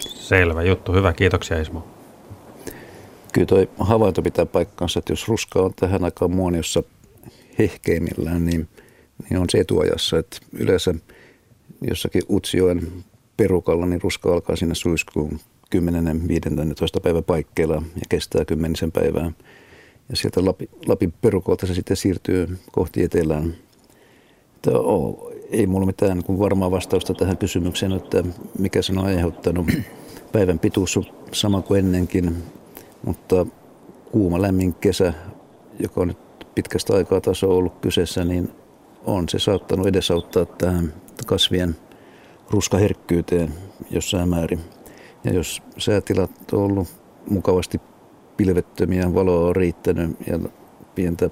Selvä 0.00 0.62
juttu. 0.62 0.92
Hyvä. 0.92 1.12
Kiitoksia 1.12 1.60
Ismo. 1.60 1.84
Kyllä 3.32 3.46
tuo 3.46 3.58
havainto 3.78 4.22
pitää 4.22 4.46
paikkansa, 4.46 4.98
että 4.98 5.12
jos 5.12 5.28
ruska 5.28 5.60
on 5.60 5.72
tähän 5.80 6.04
aikaan 6.04 6.30
muoniossa 6.30 6.82
hehkeimmillään, 7.58 8.46
niin, 8.46 8.68
niin 9.30 9.40
on 9.40 9.50
se 9.50 9.58
etuajassa. 9.58 10.18
Että 10.18 10.36
yleensä 10.52 10.94
jossakin 11.88 12.22
Utsjoen 12.30 12.92
perukalla, 13.36 13.86
niin 13.86 14.02
ruska 14.02 14.32
alkaa 14.32 14.56
sinne 14.56 14.74
syyskuun 14.74 15.40
10. 15.70 16.28
15. 16.28 17.00
päivä 17.00 17.22
paikkeilla 17.22 17.74
ja 17.74 18.02
kestää 18.08 18.44
kymmenisen 18.44 18.92
päivää. 18.92 19.32
Ja 20.08 20.16
sieltä 20.16 20.44
Lapin, 20.44 20.68
Lapin 20.86 21.12
perukolta 21.20 21.66
se 21.66 21.74
sitten 21.74 21.96
siirtyy 21.96 22.58
kohti 22.72 23.02
etelään. 23.02 23.54
Että 24.56 24.78
oh, 24.78 25.32
ei 25.50 25.66
mulla 25.66 25.86
mitään 25.86 26.18
niin 26.18 26.38
varmaa 26.38 26.70
vastausta 26.70 27.14
tähän 27.14 27.36
kysymykseen, 27.36 27.92
että 27.92 28.24
mikä 28.58 28.82
sen 28.82 28.98
on 28.98 29.06
aiheuttanut. 29.06 29.66
Päivän 30.32 30.58
pituus 30.58 30.96
on 30.96 31.04
sama 31.32 31.62
kuin 31.62 31.78
ennenkin, 31.78 32.36
mutta 33.02 33.46
kuuma 34.12 34.42
lämmin 34.42 34.74
kesä, 34.74 35.12
joka 35.78 36.00
on 36.00 36.08
nyt 36.08 36.18
pitkästä 36.54 36.94
aikaa 36.94 37.20
taso 37.20 37.56
ollut 37.56 37.80
kyseessä, 37.80 38.24
niin 38.24 38.50
on 39.10 39.28
se 39.28 39.38
saattanut 39.38 39.86
edesauttaa 39.86 40.44
tähän 40.44 40.94
kasvien 41.26 41.76
ruskaherkkyyteen 42.50 43.54
jossain 43.90 44.28
määrin. 44.28 44.60
Ja 45.24 45.32
jos 45.32 45.62
säätilat 45.78 46.52
on 46.52 46.62
ollut 46.62 46.88
mukavasti 47.30 47.80
pilvettömiä, 48.36 49.14
valoa 49.14 49.48
on 49.48 49.56
riittänyt 49.56 50.16
ja 50.26 50.38
pientä 50.94 51.30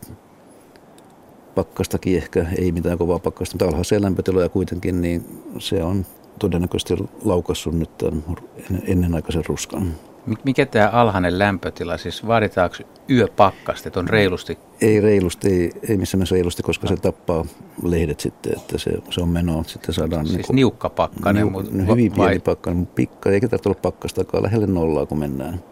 pakkastakin 1.54 2.16
ehkä, 2.16 2.46
ei 2.58 2.72
mitään 2.72 2.98
kovaa 2.98 3.18
pakkasta, 3.18 3.54
mutta 3.54 3.66
alhaisia 3.66 4.02
lämpötiloja 4.02 4.48
kuitenkin, 4.48 5.00
niin 5.00 5.42
se 5.58 5.82
on 5.82 6.06
todennäköisesti 6.38 6.94
laukassut 7.24 7.74
nyt 7.74 7.98
tämän 7.98 8.24
ennenaikaisen 8.82 9.44
ruskan. 9.48 9.94
Mikä 10.44 10.66
tämä 10.66 10.88
alhainen 10.88 11.38
lämpötila, 11.38 11.98
siis 11.98 12.26
vaaditaanko 12.26 12.76
yöpakkasta, 13.10 13.88
että 13.88 14.00
on 14.00 14.08
reilusti? 14.08 14.58
Ei 14.80 15.00
reilusti, 15.00 15.48
ei, 15.48 15.72
ei 15.88 15.96
missään 15.96 16.18
mielessä 16.18 16.34
reilusti, 16.34 16.62
koska 16.62 16.86
se 16.86 16.96
tappaa 16.96 17.44
lehdet 17.82 18.20
sitten, 18.20 18.52
että 18.56 18.78
se, 18.78 18.90
se 19.10 19.20
on 19.20 19.28
menoa. 19.28 19.64
Sitten 19.64 19.94
saadaan 19.94 20.26
siis 20.26 20.48
niin 20.48 20.56
niukka 20.56 20.90
pakkanen? 20.90 21.42
Niu, 21.42 21.50
mutta, 21.50 21.70
hyvin 21.72 22.16
vai? 22.16 22.28
pieni 22.28 22.40
pakkanen, 22.40 22.76
mutta 22.76 22.94
pikka, 22.94 23.30
eikä 23.30 23.48
tarvitse 23.48 23.68
olla 23.68 23.78
pakkastakaan 23.82 24.42
lähelle 24.42 24.66
nollaa, 24.66 25.06
kun 25.06 25.18
mennään. 25.18 25.62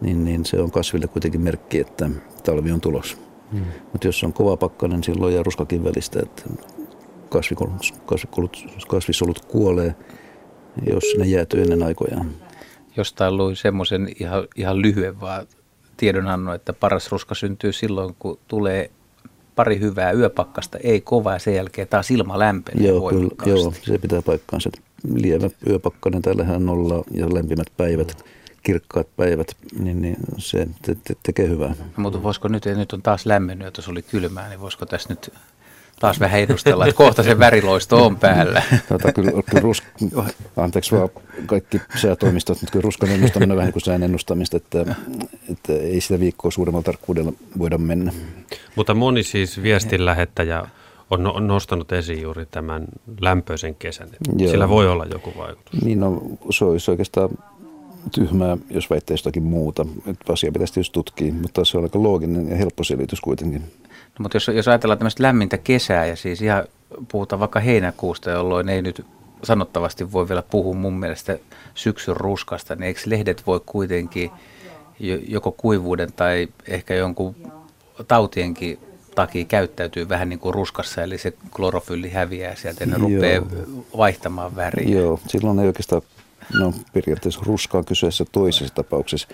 Niin, 0.00 0.24
niin 0.24 0.44
se 0.44 0.60
on 0.60 0.70
kasville 0.70 1.06
kuitenkin 1.06 1.40
merkki, 1.40 1.80
että 1.80 2.10
talvi 2.42 2.72
on 2.72 2.80
tulos. 2.80 3.18
Hmm. 3.52 3.64
Mutta 3.92 4.08
jos 4.08 4.24
on 4.24 4.32
kova 4.32 4.56
pakkanen, 4.56 5.04
silloin 5.04 5.34
jää 5.34 5.42
ruskakin 5.42 5.84
välistä, 5.84 6.20
että 6.22 6.42
kasvikolut, 7.28 8.66
kasvisolut 8.88 9.44
kuolee, 9.44 9.94
jos 10.86 11.04
ne 11.18 11.26
jäätyy 11.26 11.62
ennen 11.62 11.82
aikojaan 11.82 12.43
jostain 12.96 13.36
luin 13.36 13.56
semmoisen 13.56 14.08
ihan, 14.20 14.48
ihan 14.56 14.82
lyhyen 14.82 15.20
vaan 15.20 15.46
tiedonannon, 15.96 16.54
että 16.54 16.72
paras 16.72 17.12
ruska 17.12 17.34
syntyy 17.34 17.72
silloin, 17.72 18.16
kun 18.18 18.38
tulee 18.48 18.90
pari 19.56 19.80
hyvää 19.80 20.12
yöpakkasta, 20.12 20.78
ei 20.78 21.00
kovaa, 21.00 21.38
sen 21.38 21.54
jälkeen 21.54 21.88
taas 21.88 22.10
ilma 22.10 22.38
lämpenee 22.38 22.88
joo, 22.88 23.08
kyllä, 23.08 23.30
joo, 23.46 23.72
se 23.82 23.98
pitää 23.98 24.22
paikkaansa. 24.22 24.70
Lievä 25.14 25.50
yöpakkanen, 25.68 26.22
täällähän 26.22 26.66
nolla 26.66 27.04
ja 27.10 27.34
lämpimät 27.34 27.66
päivät, 27.76 28.24
kirkkaat 28.62 29.16
päivät, 29.16 29.56
niin, 29.78 30.02
niin 30.02 30.16
se 30.38 30.68
te, 30.82 30.96
te, 31.04 31.14
tekee 31.22 31.48
hyvää. 31.48 31.74
No, 31.78 32.02
mutta 32.02 32.22
voisiko 32.22 32.48
nyt, 32.48 32.64
nyt 32.64 32.92
on 32.92 33.02
taas 33.02 33.26
lämmennyt, 33.26 33.76
jos 33.76 33.88
oli 33.88 34.02
kylmää, 34.02 34.48
niin 34.48 34.60
voisiko 34.60 34.86
tässä 34.86 35.08
nyt 35.08 35.32
taas 36.00 36.20
vähän 36.20 36.40
edustella, 36.40 36.86
että 36.86 36.96
kohta 36.96 37.22
se 37.22 37.38
väriloisto 37.38 38.06
on 38.06 38.16
päällä. 38.16 38.62
Tota, 38.88 39.12
kyllä, 39.12 39.30
kyllä 39.30 39.60
rus, 39.60 39.82
anteeksi 40.56 40.96
vaan 40.96 41.08
kaikki 41.46 41.80
säätoimistot, 41.96 42.60
mutta 42.60 42.72
kyllä 42.72 42.82
ruskan 42.82 43.10
ennustaminen 43.10 43.50
on 43.50 43.56
vähän 43.56 43.66
niin 43.66 43.72
kuin 43.72 43.82
sään 43.82 44.02
ennustamista, 44.02 44.56
että, 44.56 44.96
että 45.50 45.72
ei 45.72 46.00
sitä 46.00 46.20
viikkoa 46.20 46.50
suuremmalla 46.50 46.84
tarkkuudella 46.84 47.32
voida 47.58 47.78
mennä. 47.78 48.12
Mutta 48.76 48.94
moni 48.94 49.22
siis 49.22 49.62
viestin 49.62 50.04
lähettäjä 50.04 50.64
on, 51.10 51.22
no, 51.22 51.40
nostanut 51.40 51.92
esiin 51.92 52.22
juuri 52.22 52.46
tämän 52.46 52.84
lämpöisen 53.20 53.74
kesän. 53.74 54.08
Joo. 54.38 54.50
Sillä 54.50 54.68
voi 54.68 54.88
olla 54.88 55.04
joku 55.04 55.32
vaikutus. 55.38 55.82
Niin 55.82 56.00
no, 56.00 56.22
se 56.50 56.64
olisi 56.64 56.90
oikeastaan 56.90 57.30
tyhmää, 58.14 58.56
jos 58.70 58.90
väittäisi 58.90 59.20
jotakin 59.20 59.42
muuta. 59.42 59.86
Että 60.06 60.32
asia 60.32 60.52
pitäisi 60.52 60.74
tietysti 60.74 60.92
tutkia, 60.92 61.32
mutta 61.32 61.64
se 61.64 61.78
on 61.78 61.84
aika 61.84 62.02
looginen 62.02 62.48
ja 62.48 62.56
helppo 62.56 62.84
selitys 62.84 63.20
kuitenkin. 63.20 63.62
No, 64.18 64.22
mutta 64.22 64.36
jos, 64.36 64.48
jos 64.48 64.68
ajatellaan 64.68 64.98
tämmöistä 64.98 65.22
lämmintä 65.22 65.58
kesää 65.58 66.06
ja 66.06 66.16
siis 66.16 66.42
ihan 66.42 66.64
puhutaan 67.12 67.40
vaikka 67.40 67.60
heinäkuusta, 67.60 68.30
jolloin 68.30 68.68
ei 68.68 68.82
nyt 68.82 69.06
sanottavasti 69.42 70.12
voi 70.12 70.28
vielä 70.28 70.42
puhua 70.42 70.74
mun 70.74 70.94
mielestä 70.94 71.38
syksyn 71.74 72.16
ruskasta, 72.16 72.74
niin 72.74 72.82
eikö 72.82 73.00
lehdet 73.06 73.46
voi 73.46 73.60
kuitenkin 73.66 74.30
joko 75.28 75.52
kuivuuden 75.52 76.12
tai 76.12 76.48
ehkä 76.68 76.94
jonkun 76.94 77.36
tautienkin 78.08 78.78
takia 79.14 79.44
käyttäytyy 79.44 80.08
vähän 80.08 80.28
niin 80.28 80.38
kuin 80.38 80.54
ruskassa, 80.54 81.02
eli 81.02 81.18
se 81.18 81.32
klorofylli 81.56 82.10
häviää 82.10 82.54
sieltä 82.54 82.84
ja 82.84 82.86
ne 82.86 82.96
rupeaa 82.96 83.46
vaihtamaan 83.96 84.56
väriä. 84.56 84.98
Joo, 84.98 85.20
silloin 85.28 85.58
ei 85.58 85.66
oikeastaan, 85.66 86.02
no 86.60 86.72
periaatteessa 86.92 87.40
ruskaa 87.44 87.82
kyseessä 87.82 88.24
toisessa 88.32 88.74
tapauksessa. 88.74 89.28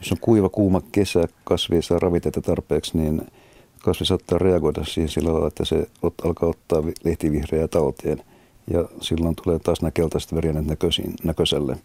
Jos 0.00 0.12
on 0.12 0.18
kuiva, 0.20 0.48
kuuma 0.48 0.82
kesä, 0.92 1.28
kasvi 1.44 1.76
ei 1.76 1.82
saa 1.82 1.98
ravitetta 1.98 2.40
tarpeeksi, 2.40 2.98
niin– 2.98 3.22
kasvi 3.84 4.06
saattaa 4.06 4.38
reagoida 4.38 4.84
siihen 4.84 5.08
sillä 5.08 5.32
lailla, 5.32 5.48
että 5.48 5.64
se 5.64 5.86
alkaa 6.24 6.48
ottaa 6.48 6.82
lehtivihreää 7.04 7.68
talteen. 7.68 8.22
Ja 8.70 8.84
silloin 9.00 9.36
tulee 9.44 9.58
taas 9.58 9.82
nämä 9.82 9.90
keltaiset 9.90 10.32
näköisiin, 10.66 11.14
näköiselle, 11.24 11.76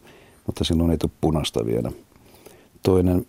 mutta 0.45 0.63
silloin 0.63 0.91
ei 0.91 0.97
tule 0.97 1.11
punaista 1.21 1.65
vielä. 1.65 1.91
Toinen, 2.83 3.25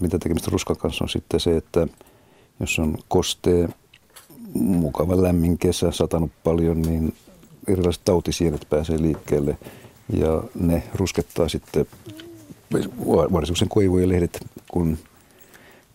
mitä 0.00 0.18
tekemistä 0.18 0.50
ruskan 0.50 0.76
kanssa 0.76 1.04
on 1.04 1.08
sitten 1.08 1.40
se, 1.40 1.56
että 1.56 1.86
jos 2.60 2.78
on 2.78 2.98
kostee, 3.08 3.68
mukava 4.54 5.22
lämmin 5.22 5.58
kesä, 5.58 5.90
satanut 5.90 6.30
paljon, 6.44 6.82
niin 6.82 7.14
erilaiset 7.68 8.04
tautisienet 8.04 8.66
pääsee 8.70 9.02
liikkeelle 9.02 9.58
ja 10.12 10.42
ne 10.54 10.82
ruskettaa 10.94 11.48
sitten 11.48 11.86
varsinkin 13.32 13.68
koivujen 13.68 14.08
lehdet, 14.08 14.46
kun 14.70 14.98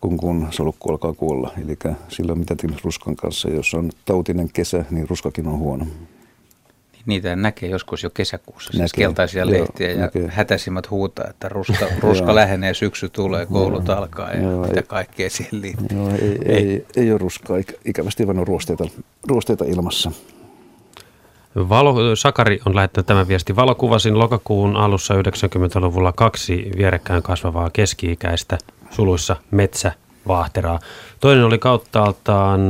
kun, 0.02 0.18
kun 0.18 0.48
solukku 0.52 0.90
alkaa 0.90 1.14
kuolla. 1.14 1.54
Eli 1.64 1.78
sillä 2.10 2.32
on 2.32 2.40
mitä 2.40 2.56
tekemistä 2.56 2.82
ruskan 2.84 3.16
kanssa. 3.16 3.50
Jos 3.50 3.74
on 3.74 3.92
tautinen 4.06 4.50
kesä, 4.54 4.86
niin 4.92 5.10
ruskakin 5.10 5.48
on 5.48 5.60
huono. 5.60 5.86
Niitä 7.06 7.36
näkee 7.36 7.70
joskus 7.70 8.04
jo 8.04 8.10
kesäkuussa, 8.10 8.72
siis 8.72 8.74
näkee. 8.74 8.88
siis 8.88 8.94
keltaisia 8.94 9.44
joo, 9.44 9.52
lehtiä 9.52 9.92
ja 9.92 10.00
näkee. 10.00 10.28
hätäisimmät 10.28 10.90
huutaa, 10.90 11.26
että 11.30 11.50
ruska, 11.50 11.86
ruska 12.02 12.36
lähenee, 12.36 12.74
syksy 12.74 13.10
tulee, 13.10 13.46
koulut 13.46 13.88
joo, 13.88 13.98
alkaa 13.98 14.32
ja 14.32 14.42
joo, 14.42 14.62
mitä 14.62 14.80
ei, 14.80 14.86
kaikkea 14.88 15.30
siihen 15.30 15.62
liittyy. 15.62 15.98
Joo, 15.98 16.10
ei, 16.10 16.40
ei. 16.46 16.56
Ei, 16.56 16.86
ei 16.96 17.12
ole 17.12 17.18
ruskaa, 17.18 17.58
ikävästi 17.86 18.28
vaan 18.28 18.40
on 18.40 18.48
ruosteita, 18.48 18.86
ruosteita 19.28 19.66
ilmassa. 19.66 20.12
Valo, 21.56 22.16
Sakari 22.16 22.60
on 22.66 22.76
lähettänyt 22.76 23.06
tämän 23.06 23.28
viesti. 23.28 23.56
Valokuvasin 23.56 24.20
lokakuun 24.20 24.76
alussa 24.76 25.14
90-luvulla 25.14 26.14
kaksi 26.14 26.72
vierekkäin 26.78 27.24
kasvavaa 27.24 27.70
keski-ikäistä 27.70 28.58
suluissa 28.92 29.36
metsä 29.52 29.92
vaahteraa. 30.28 30.80
Toinen 31.20 31.44
oli 31.44 31.58
kauttaaltaan 31.58 32.62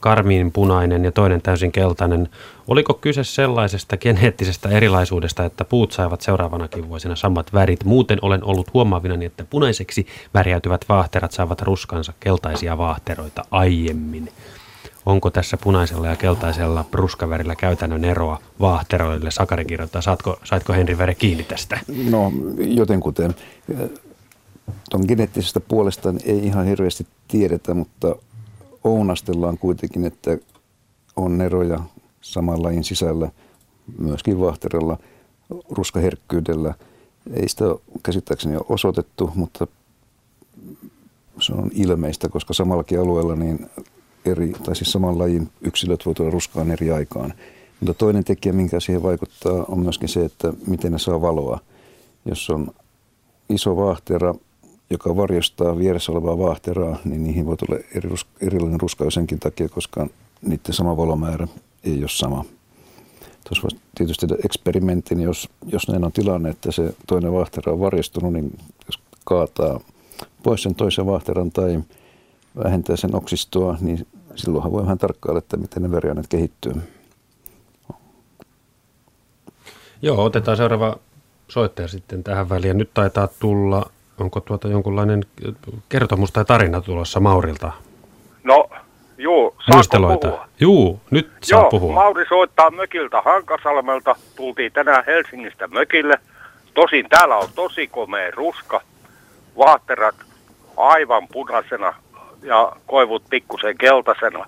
karmiin 0.00 0.52
punainen 0.52 1.04
ja 1.04 1.12
toinen 1.12 1.42
täysin 1.42 1.72
keltainen. 1.72 2.28
Oliko 2.68 2.94
kyse 2.94 3.24
sellaisesta 3.24 3.96
geneettisestä 3.96 4.68
erilaisuudesta, 4.68 5.44
että 5.44 5.64
puut 5.64 5.92
saivat 5.92 6.20
seuraavanakin 6.20 6.88
vuosina 6.88 7.16
samat 7.16 7.52
värit? 7.54 7.84
Muuten 7.84 8.18
olen 8.22 8.44
ollut 8.44 8.74
huomaavinani, 8.74 9.24
että 9.24 9.44
punaiseksi 9.44 10.06
värjäytyvät 10.34 10.84
vaahterat 10.88 11.32
saavat 11.32 11.62
ruskansa 11.62 12.12
keltaisia 12.20 12.78
vaahteroita 12.78 13.44
aiemmin. 13.50 14.28
Onko 15.06 15.30
tässä 15.30 15.56
punaisella 15.56 16.06
ja 16.06 16.16
keltaisella 16.16 16.84
ruskavärillä 16.92 17.56
käytännön 17.56 18.04
eroa 18.04 18.38
vaahteroille? 18.60 19.30
Sakari 19.30 19.64
kirjoittaa, 19.64 20.02
saatko, 20.02 20.38
saitko 20.44 20.72
Henri 20.72 20.98
Vere 20.98 21.14
kiinni 21.14 21.44
tästä? 21.44 21.78
No 22.10 22.32
jotenkuten. 22.58 23.34
Tuon 24.90 25.04
geneettisestä 25.08 25.60
puolesta 25.60 26.14
ei 26.24 26.46
ihan 26.46 26.66
hirveästi 26.66 27.06
tiedetä, 27.28 27.74
mutta 27.74 28.16
ounastellaan 28.84 29.58
kuitenkin, 29.58 30.04
että 30.04 30.38
on 31.16 31.40
eroja 31.40 31.80
saman 32.20 32.62
lajin 32.62 32.84
sisällä, 32.84 33.30
myöskin 33.98 34.40
vahterella, 34.40 34.98
ruskaherkkyydellä. 35.70 36.74
Ei 37.32 37.48
sitä 37.48 37.64
käsittääkseni 38.02 38.56
ole 38.56 38.64
osoitettu, 38.68 39.32
mutta 39.34 39.66
se 41.40 41.52
on 41.52 41.70
ilmeistä, 41.74 42.28
koska 42.28 42.54
samallakin 42.54 43.00
alueella 43.00 43.36
niin 43.36 43.70
eri, 44.24 44.52
tai 44.64 44.76
siis 44.76 44.92
saman 44.92 45.18
lajin 45.18 45.50
yksilöt 45.60 46.06
voi 46.06 46.14
tulla 46.14 46.30
ruskaan 46.30 46.70
eri 46.70 46.90
aikaan. 46.90 47.34
Mutta 47.80 47.94
toinen 47.94 48.24
tekijä, 48.24 48.52
minkä 48.52 48.80
siihen 48.80 49.02
vaikuttaa, 49.02 49.64
on 49.68 49.78
myöskin 49.78 50.08
se, 50.08 50.24
että 50.24 50.52
miten 50.66 50.92
ne 50.92 50.98
saa 50.98 51.20
valoa. 51.20 51.60
Jos 52.24 52.50
on 52.50 52.70
iso 53.48 53.76
vaahtera, 53.76 54.34
joka 54.90 55.16
varjostaa 55.16 55.78
vieressä 55.78 56.12
olevaa 56.12 56.38
vaahteraa, 56.38 56.96
niin 57.04 57.24
niihin 57.24 57.46
voi 57.46 57.56
tulla 57.56 57.80
eri, 57.94 58.10
erilainen 58.40 58.80
ruska 58.80 59.10
senkin 59.10 59.40
takia, 59.40 59.68
koska 59.68 60.06
niiden 60.42 60.74
sama 60.74 60.96
valomäärä 60.96 61.48
ei 61.84 61.98
ole 62.00 62.08
sama. 62.08 62.44
Tuossa 63.48 63.62
voisi 63.62 63.76
tietysti 63.94 64.26
tehdä 64.26 64.42
eksperimentin, 64.44 65.20
jos, 65.20 65.48
jos 65.66 65.88
näin 65.88 66.04
on 66.04 66.12
tilanne, 66.12 66.50
että 66.50 66.72
se 66.72 66.94
toinen 67.06 67.32
vaahtera 67.32 67.72
on 67.72 67.80
varjostunut, 67.80 68.32
niin 68.32 68.58
jos 68.86 68.98
kaataa 69.24 69.80
pois 70.42 70.62
sen 70.62 70.74
toisen 70.74 71.06
vaahteran 71.06 71.52
tai 71.52 71.80
vähentää 72.64 72.96
sen 72.96 73.14
oksistoa, 73.14 73.78
niin 73.80 74.06
silloinhan 74.34 74.72
voi 74.72 74.82
vähän 74.82 74.98
tarkkailla, 74.98 75.38
että 75.38 75.56
miten 75.56 75.82
ne 75.82 75.90
veriaineet 75.90 76.26
kehittyy. 76.26 76.72
Joo, 80.02 80.24
otetaan 80.24 80.56
seuraava 80.56 80.96
soittaja 81.48 81.88
sitten 81.88 82.24
tähän 82.24 82.48
väliin. 82.48 82.78
Nyt 82.78 82.94
taitaa 82.94 83.28
tulla, 83.40 83.90
onko 84.20 84.40
tuota 84.40 84.68
jonkunlainen 84.68 85.24
kertomus 85.88 86.32
tai 86.32 86.44
tarina 86.44 86.80
tulossa 86.80 87.20
Maurilta? 87.20 87.72
No, 88.44 88.68
juu, 89.18 89.56
saako 89.66 90.18
puhua? 90.20 90.48
Juu, 90.60 91.00
nyt 91.10 91.30
saa 91.42 91.60
Joo, 91.60 91.70
puhua. 91.70 91.94
Mauri 91.94 92.24
soittaa 92.28 92.70
mökiltä 92.70 93.22
Hankasalmelta. 93.22 94.16
Tultiin 94.36 94.72
tänään 94.72 95.04
Helsingistä 95.06 95.68
mökille. 95.68 96.18
Tosin 96.74 97.06
täällä 97.08 97.36
on 97.36 97.48
tosi 97.54 97.86
komea 97.86 98.30
ruska. 98.30 98.80
Vaatterat 99.58 100.14
aivan 100.76 101.28
punaisena 101.28 101.94
ja 102.42 102.72
koivut 102.86 103.22
pikkusen 103.30 103.78
keltaisena. 103.78 104.46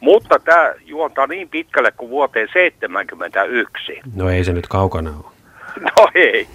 Mutta 0.00 0.38
tämä 0.38 0.72
juontaa 0.84 1.26
niin 1.26 1.48
pitkälle 1.48 1.92
kuin 1.92 2.10
vuoteen 2.10 2.48
71. 2.52 4.00
No 4.14 4.30
ei 4.30 4.44
se 4.44 4.52
nyt 4.52 4.68
kaukana 4.68 5.10
ole. 5.10 5.32
No 5.96 6.08
ei. 6.14 6.48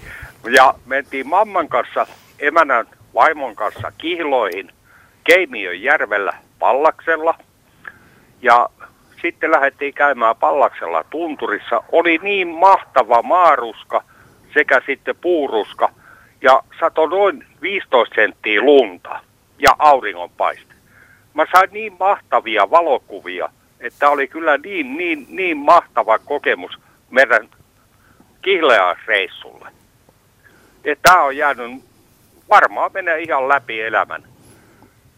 Ja 0.56 0.74
mentiin 0.86 1.28
mamman 1.28 1.68
kanssa, 1.68 2.08
emänän 2.40 2.86
vaimon 3.14 3.56
kanssa 3.56 3.92
kihloihin 3.98 4.72
Keimiön 5.24 5.82
järvellä 5.82 6.34
Pallaksella. 6.60 7.36
Ja 8.42 8.70
sitten 9.22 9.52
lähdettiin 9.52 9.94
käymään 9.94 10.36
Pallaksella 10.36 11.04
tunturissa. 11.10 11.84
Oli 11.92 12.20
niin 12.22 12.48
mahtava 12.48 13.22
maaruska 13.22 14.04
sekä 14.54 14.82
sitten 14.86 15.16
puuruska. 15.16 15.90
Ja 16.42 16.64
sato 16.80 17.06
noin 17.06 17.46
15 17.62 18.16
senttiä 18.16 18.62
lunta 18.62 19.20
ja 19.60 19.76
auringonpaiste. 19.80 20.74
Mä 21.34 21.46
sain 21.52 21.70
niin 21.72 21.94
mahtavia 22.00 22.70
valokuvia, 22.70 23.50
että 23.80 24.10
oli 24.10 24.28
kyllä 24.28 24.58
niin, 24.58 24.98
niin, 24.98 25.26
niin 25.30 25.58
mahtava 25.58 26.20
kokemus 26.20 26.80
meidän 27.10 27.50
kihleaisreissulle. 28.42 29.72
Tämä 31.02 31.24
on 31.24 31.38
jäänyt, 31.38 31.84
varmaan 32.50 32.92
menee 32.94 33.20
ihan 33.22 33.50
läpi 33.50 33.82
elämän, 33.82 34.24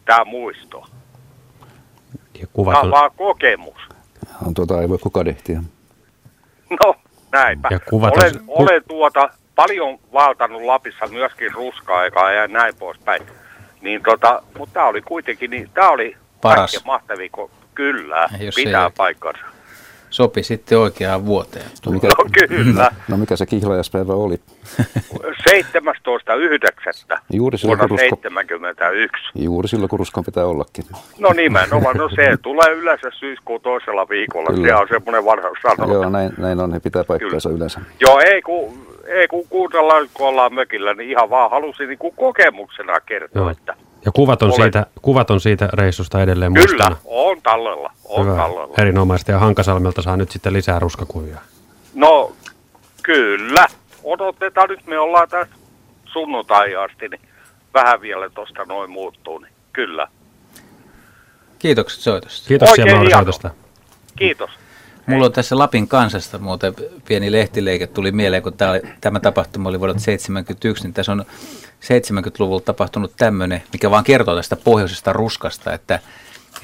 tämä 0.05 0.25
muisto. 0.25 0.85
Ja 2.39 2.47
Tämä 2.65 2.79
on 2.79 2.91
vaan 2.91 3.11
kokemus. 3.17 3.75
On 4.47 4.53
tuota, 4.53 4.81
ei 4.81 4.89
voi 4.89 4.97
kukaan 4.97 5.25
kadehtia. 5.25 5.61
No, 6.85 6.95
näinpä. 7.31 7.67
Ja 7.71 7.79
kuvat 7.79 8.17
olen, 8.17 8.35
on- 8.47 8.63
olen 8.65 8.81
tuota, 8.87 9.29
paljon 9.55 9.99
valtanut 10.13 10.61
Lapissa 10.61 11.07
myöskin 11.07 11.53
ruska-aikaa 11.53 12.31
ja 12.31 12.47
näin 12.47 12.75
poispäin. 12.75 13.21
Niin 13.81 14.01
tota, 14.03 14.43
mutta 14.57 14.73
tämä 14.73 14.85
oli 14.87 15.01
kuitenkin, 15.01 15.49
niin 15.51 15.69
tämä 15.73 15.89
oli 15.89 16.17
Paras. 16.41 16.57
kaikkein 16.59 16.81
mahtavin, 16.85 17.31
ko- 17.37 17.49
kyllä, 17.75 18.27
Jos 18.39 18.55
pitää 18.55 18.85
ei- 18.85 18.91
paikkansa. 18.97 19.39
Sopi 20.09 20.43
sitten 20.43 20.77
oikeaan 20.77 21.25
vuoteen. 21.25 21.65
No 21.85 21.91
mikä, 21.91 22.07
No 22.07 22.15
kyllä. 22.47 22.91
no 23.07 23.17
mikä 23.17 23.35
se 23.35 23.45
kihlajaispäivä 23.45 24.13
oli? 24.13 24.39
17.9. 25.49 27.19
Juuri 27.33 27.57
silloin, 27.57 27.79
vuonna 27.79 27.87
kun 27.89 27.99
rusko, 27.99 28.15
71. 28.23 29.21
juuri 29.35 29.67
silloin, 29.67 29.89
kun 29.89 29.99
ruskan 29.99 30.23
pitää 30.25 30.45
ollakin. 30.45 30.85
No 31.19 31.29
nimenomaan, 31.33 31.97
no 31.97 32.09
se 32.09 32.37
tulee 32.41 32.71
yleensä 32.71 33.09
syyskuun 33.19 33.61
toisella 33.61 34.09
viikolla. 34.09 34.49
Kyllä. 34.53 34.67
Se 34.67 34.75
on 34.75 34.87
semmoinen 34.89 35.25
vanha 35.25 35.49
sanonta. 35.61 35.93
Joo, 35.93 36.09
näin, 36.09 36.31
näin 36.37 36.59
on, 36.59 36.73
he 36.73 36.79
pitää 36.79 37.03
paikkaansa 37.03 37.49
yleensä. 37.49 37.81
Joo, 37.99 38.19
ei 38.25 38.41
kun, 38.41 38.87
ei 39.07 39.27
kun 39.27 39.47
kuunnellaan, 39.49 40.07
kun 40.13 40.27
ollaan 40.27 40.53
mökillä, 40.53 40.93
niin 40.93 41.09
ihan 41.09 41.29
vaan 41.29 41.51
halusin 41.51 41.87
niin 41.87 41.99
kuin 41.99 42.13
kokemuksena 42.15 42.99
kertoa, 42.99 43.41
Joo. 43.41 43.49
että 43.49 43.75
Ja 44.05 44.11
kuvat 44.11 44.41
on, 44.41 44.49
Olen. 44.49 44.61
siitä, 44.61 44.85
kuvat 45.01 45.31
on 45.31 45.41
siitä 45.41 45.69
reissusta 45.73 46.21
edelleen 46.21 46.53
kyllä, 46.53 46.91
on 47.05 47.41
tallella, 47.41 47.91
on 48.05 48.25
Hyvä, 48.25 48.35
tallella. 48.37 48.73
erinomaista. 48.77 49.31
Ja 49.31 49.39
Hankasalmelta 49.39 50.01
saa 50.01 50.17
nyt 50.17 50.31
sitten 50.31 50.53
lisää 50.53 50.79
ruskakuvia. 50.79 51.37
No, 51.93 52.31
kyllä. 53.03 53.65
Odotetaan 54.03 54.69
nyt, 54.69 54.87
me 54.87 54.99
ollaan 54.99 55.29
tässä 55.29 55.55
sunnuntai 56.05 56.75
asti, 56.75 57.07
niin 57.07 57.21
vähän 57.73 58.01
vielä 58.01 58.29
tuosta 58.29 58.65
noin 58.65 58.89
muuttuu, 58.91 59.37
niin 59.37 59.53
kyllä. 59.73 60.07
Kiitokset 61.59 61.99
soitosta. 61.99 62.47
Kiitoksia 62.47 62.83
Oikein 62.83 62.97
Mauri 62.97 63.11
soitosta. 63.11 63.49
Kiitos. 64.15 64.49
Mulla 65.09 65.25
on 65.25 65.31
tässä 65.31 65.57
Lapin 65.57 65.87
kansasta 65.87 66.37
muuten 66.37 66.73
pieni 67.07 67.31
lehtileike 67.31 67.87
tuli 67.87 68.11
mieleen, 68.11 68.43
kun 68.43 68.53
tämä, 68.53 68.73
tämä 69.01 69.19
tapahtuma 69.19 69.69
oli 69.69 69.79
vuodelta 69.79 69.99
71, 69.99 70.83
niin 70.83 70.93
tässä 70.93 71.11
on 71.11 71.25
70-luvulla 71.83 72.61
tapahtunut 72.61 73.13
tämmöinen, 73.17 73.63
mikä 73.73 73.91
vaan 73.91 74.03
kertoo 74.03 74.35
tästä 74.35 74.55
pohjoisesta 74.55 75.13
ruskasta, 75.13 75.73
että, 75.73 75.99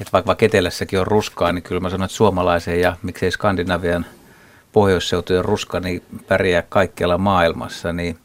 että 0.00 0.12
vaikka, 0.12 0.26
vaikka 0.26 0.44
etelässäkin 0.44 1.00
on 1.00 1.06
ruskaa, 1.06 1.52
niin 1.52 1.62
kyllä 1.62 1.80
mä 1.80 1.90
sanon, 1.90 2.04
että 2.04 2.16
suomalaisen 2.16 2.80
ja 2.80 2.96
miksei 3.02 3.30
Skandinavian 3.30 4.06
pohjoisseutujen 4.72 5.44
ruska 5.44 5.80
niin 5.80 6.02
pärjää 6.28 6.62
kaikkialla 6.68 7.18
maailmassa, 7.18 7.92
niin 7.92 8.18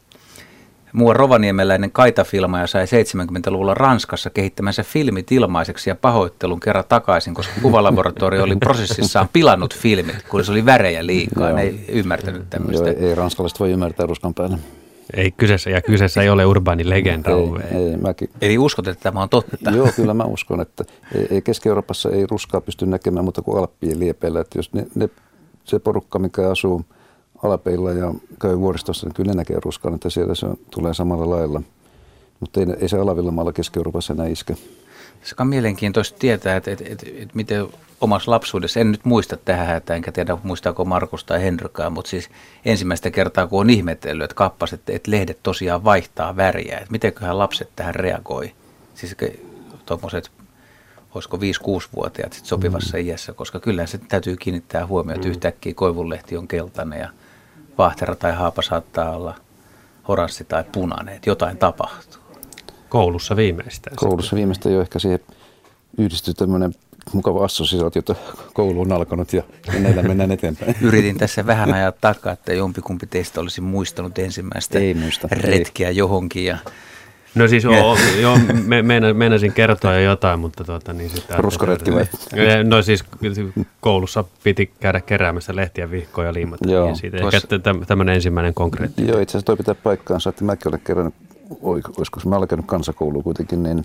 Muuan 0.92 1.16
rovaniemeläinen 1.16 1.92
kaitafilmaaja 1.92 2.66
sai 2.66 2.84
70-luvulla 2.84 3.74
Ranskassa 3.74 4.30
kehittämänsä 4.30 4.82
filmit 4.82 5.32
ilmaiseksi 5.32 5.90
ja 5.90 5.96
pahoittelun 5.96 6.60
kerran 6.60 6.84
takaisin, 6.88 7.34
koska 7.34 7.52
kuvalaboratorio 7.62 8.42
oli 8.42 8.56
prosessissaan 8.56 9.28
pilannut 9.32 9.74
filmit, 9.74 10.22
kun 10.28 10.44
se 10.44 10.52
oli 10.52 10.64
värejä 10.64 11.06
liikaa. 11.06 11.48
Joo. 11.48 11.56
Ne 11.56 11.62
ei 11.62 11.84
ymmärtänyt 11.88 12.40
Joo, 12.40 12.46
tämmöistä. 12.50 12.90
ei, 12.90 12.96
ei 12.96 13.14
ranskalaiset 13.14 13.60
voi 13.60 13.70
ymmärtää 13.70 14.06
ruskan 14.06 14.34
päälle. 14.34 14.58
Ei 15.16 15.30
kyseessä, 15.30 15.70
ja 15.70 15.82
kyseessä 15.82 16.22
ei 16.22 16.28
ole 16.28 16.46
urbaani 16.46 16.90
legenda. 16.90 17.30
Ei, 17.30 17.78
ei, 17.78 17.96
mäkin. 17.96 18.30
Eli 18.40 18.58
uskot, 18.58 18.88
että 18.88 19.02
tämä 19.02 19.22
on 19.22 19.28
totta? 19.28 19.70
Joo, 19.70 19.88
kyllä 19.96 20.14
mä 20.14 20.24
uskon, 20.24 20.60
että 20.60 20.84
ei, 21.14 21.26
ei 21.30 21.42
Keski-Euroopassa 21.42 22.10
ei 22.10 22.26
ruskaa 22.30 22.60
pysty 22.60 22.86
näkemään 22.86 23.24
muuta 23.24 23.42
kuin 23.42 23.58
Alppien 23.58 24.00
liepeillä. 24.00 24.40
Että 24.40 24.58
jos 24.58 24.72
ne, 24.72 24.86
ne, 24.94 25.08
se 25.64 25.78
porukka, 25.78 26.18
mikä 26.18 26.50
asuu 26.50 26.84
Alpeilla 27.42 27.92
ja 27.92 28.14
käy 28.40 28.58
vuoristossa, 28.58 29.06
niin 29.06 29.14
kyllä 29.14 29.32
näkee 29.32 29.56
ruskan, 29.64 29.94
että 29.94 30.10
siellä 30.10 30.34
se 30.34 30.46
tulee 30.70 30.94
samalla 30.94 31.36
lailla. 31.36 31.62
Mutta 32.40 32.60
ei, 32.60 32.66
ei 32.80 32.88
se 32.88 32.98
Alavillamaalla 32.98 33.52
Keski-Euroopassa 33.52 34.12
enää 34.12 34.26
iske. 34.26 34.56
Se 35.22 35.34
on 35.40 35.46
mielenkiintoista 35.46 36.18
tietää, 36.18 36.56
että, 36.56 36.70
että, 36.70 36.84
että, 36.88 37.06
että 37.16 37.34
miten 37.34 37.66
omassa 38.00 38.30
lapsuudessa, 38.30 38.80
en 38.80 38.90
nyt 38.90 39.04
muista 39.04 39.36
tähän 39.36 39.66
hätään, 39.66 39.96
enkä 39.96 40.12
tiedä 40.12 40.36
muistaako 40.42 40.84
Markus 40.84 41.24
tai 41.24 41.42
Henrykään, 41.42 41.92
mutta 41.92 42.08
siis 42.08 42.28
ensimmäistä 42.64 43.10
kertaa 43.10 43.46
kun 43.46 43.60
on 43.60 43.70
ihmetellyt, 43.70 44.24
että 44.24 44.34
kappas, 44.34 44.72
että, 44.72 44.92
että 44.92 45.10
lehdet 45.10 45.38
tosiaan 45.42 45.84
vaihtaa 45.84 46.36
väriä, 46.36 46.78
että 46.78 46.92
mitenköhän 46.92 47.38
lapset 47.38 47.68
tähän 47.76 47.94
reagoi. 47.94 48.52
Siis 48.94 49.16
tuommoiset, 49.86 50.30
olisiko 51.14 51.36
5-6-vuotiaat 51.36 52.32
sit 52.32 52.44
sopivassa 52.44 52.96
mm. 52.96 53.06
iässä, 53.06 53.32
koska 53.32 53.60
kyllä 53.60 53.86
se 53.86 53.98
täytyy 53.98 54.36
kiinnittää 54.36 54.86
huomioon, 54.86 55.16
että 55.16 55.28
yhtäkkiä 55.28 55.74
koivunlehti 55.74 56.36
on 56.36 56.48
keltainen 56.48 57.00
ja 57.00 57.08
vaahtera 57.78 58.16
tai 58.16 58.32
haapa 58.32 58.62
saattaa 58.62 59.16
olla 59.16 59.34
oranssi 60.08 60.44
tai 60.44 60.64
punainen, 60.72 61.14
että 61.14 61.30
jotain 61.30 61.56
tapahtuu. 61.56 62.22
Koulussa 62.88 63.36
viimeistään. 63.36 63.96
Koulussa 63.96 64.36
viimeistä 64.36 64.70
jo 64.70 64.80
ehkä 64.80 64.98
siihen 64.98 65.20
yhdistyy 65.98 66.34
tämmöinen 66.34 66.74
mukava 67.12 67.44
assosiaatio, 67.44 68.00
että 68.00 68.14
koulu 68.52 68.80
on 68.80 68.92
alkanut 68.92 69.32
ja, 69.32 69.42
ja 69.66 69.80
näillä 69.80 70.02
mennään 70.02 70.32
eteenpäin. 70.32 70.74
Yritin 70.88 71.18
tässä 71.18 71.46
vähän 71.46 71.74
ajaa 71.74 71.92
takaa, 71.92 72.32
että 72.32 72.52
jompikumpi 72.52 73.06
teistä 73.06 73.40
olisi 73.40 73.60
muistanut 73.60 74.18
ensimmäistä 74.18 74.78
Ei 74.78 74.94
muista, 74.94 75.28
retkiä 75.30 75.90
johonkin. 75.90 76.44
Ja 76.44 76.58
No 77.34 77.48
siis 77.48 77.64
joo, 77.64 77.96
joo 78.20 78.38
me, 78.66 78.82
meina, 78.82 79.14
meinasin 79.14 79.52
kertoa 79.52 79.94
jo 79.94 80.00
jotain, 80.00 80.40
mutta 80.40 80.64
tuota, 80.64 80.92
niin 80.92 81.10
sitä... 81.10 81.34
Ruskaretki 81.38 81.92
vai? 81.94 82.04
No 82.64 82.82
siis 82.82 83.04
koulussa 83.80 84.24
piti 84.44 84.70
käydä 84.80 85.00
keräämässä 85.00 85.56
lehtiä, 85.56 85.90
vihkoja 85.90 86.26
ja 86.26 86.34
liimata. 86.34 86.70
Joo. 86.70 86.88
Ja 86.88 86.94
siitä 86.94 87.18
Tuossa- 87.18 87.36
ehkä 87.36 87.56
täm- 87.72 87.84
tämmöinen 87.86 88.14
ensimmäinen 88.14 88.54
konkreetti. 88.54 89.06
Joo, 89.06 89.18
itse 89.20 89.30
asiassa 89.32 89.46
toi 89.46 89.56
pitää 89.56 89.74
paikkaansa, 89.74 90.30
että 90.30 90.44
mäkin 90.44 90.68
olen 90.68 90.80
kerännyt, 90.84 91.14
olisiko 91.62 92.20
se 92.20 92.28
mä 92.28 92.36
olen 92.36 92.48
käynyt 92.48 92.66
kansakouluun 92.66 93.24
kuitenkin, 93.24 93.62
niin, 93.62 93.84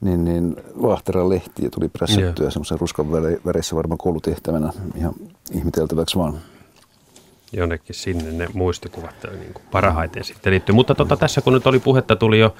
niin, 0.00 0.24
niin 0.24 0.56
Vahteran 0.82 1.28
lehtiä 1.28 1.68
tuli 1.70 1.88
prässättyä 1.88 2.50
semmoisen 2.50 2.80
ruskan 2.80 3.06
väre- 3.06 3.40
väreissä 3.46 3.76
varmaan 3.76 3.98
koulutehtävänä 3.98 4.72
ihan 4.96 5.14
ihmeteltäväksi 5.52 6.18
vaan. 6.18 6.34
Jonnekin 7.52 7.94
sinne 7.94 8.32
ne 8.32 8.48
muistikuvat 8.54 9.14
niin 9.38 9.52
kuin 9.52 9.64
parhaiten 9.70 10.24
sitten 10.24 10.50
liittyy. 10.50 10.74
Mutta 10.74 10.94
tota, 10.94 11.16
tässä 11.16 11.40
kun 11.40 11.52
nyt 11.52 11.66
oli 11.66 11.78
puhetta, 11.78 12.16
tuli 12.16 12.38
jo, 12.38 12.54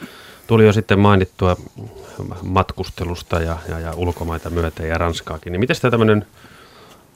tuli 0.47 0.67
jo 0.67 0.73
sitten 0.73 0.99
mainittua 0.99 1.57
matkustelusta 2.43 3.41
ja, 3.41 3.59
ja, 3.69 3.79
ja 3.79 3.93
ulkomaita 3.97 4.51
myöten 4.51 4.89
ja 4.89 4.99
Ranskaakin, 4.99 5.53
niin 5.53 5.61
miten 5.61 5.77
tämä 5.81 5.91
tämmöinen 5.91 6.27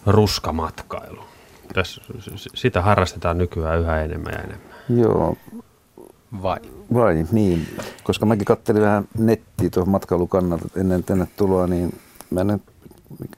ruskamatkailu? 0.07 1.25
Tässä, 1.75 2.03
sitä 2.55 2.83
harrastetaan 2.83 3.39
nykyään 3.39 3.81
yhä 3.81 4.03
enemmän 4.03 4.33
ja 4.33 4.39
enemmän. 4.39 4.75
Joo. 4.89 5.37
Vai? 6.43 6.59
Vai, 6.95 7.27
niin. 7.33 7.69
Koska 8.05 8.27
mäkin 8.27 8.45
katselin 8.45 8.83
vähän 8.83 9.09
nettiä 9.19 9.71
tuohon 9.71 9.91
matkailukannalta 9.91 10.69
ennen 10.77 11.05
tänne 11.05 11.27
tuloa, 11.37 11.67
niin 11.67 12.01
mä 12.31 12.41
en, 12.41 12.63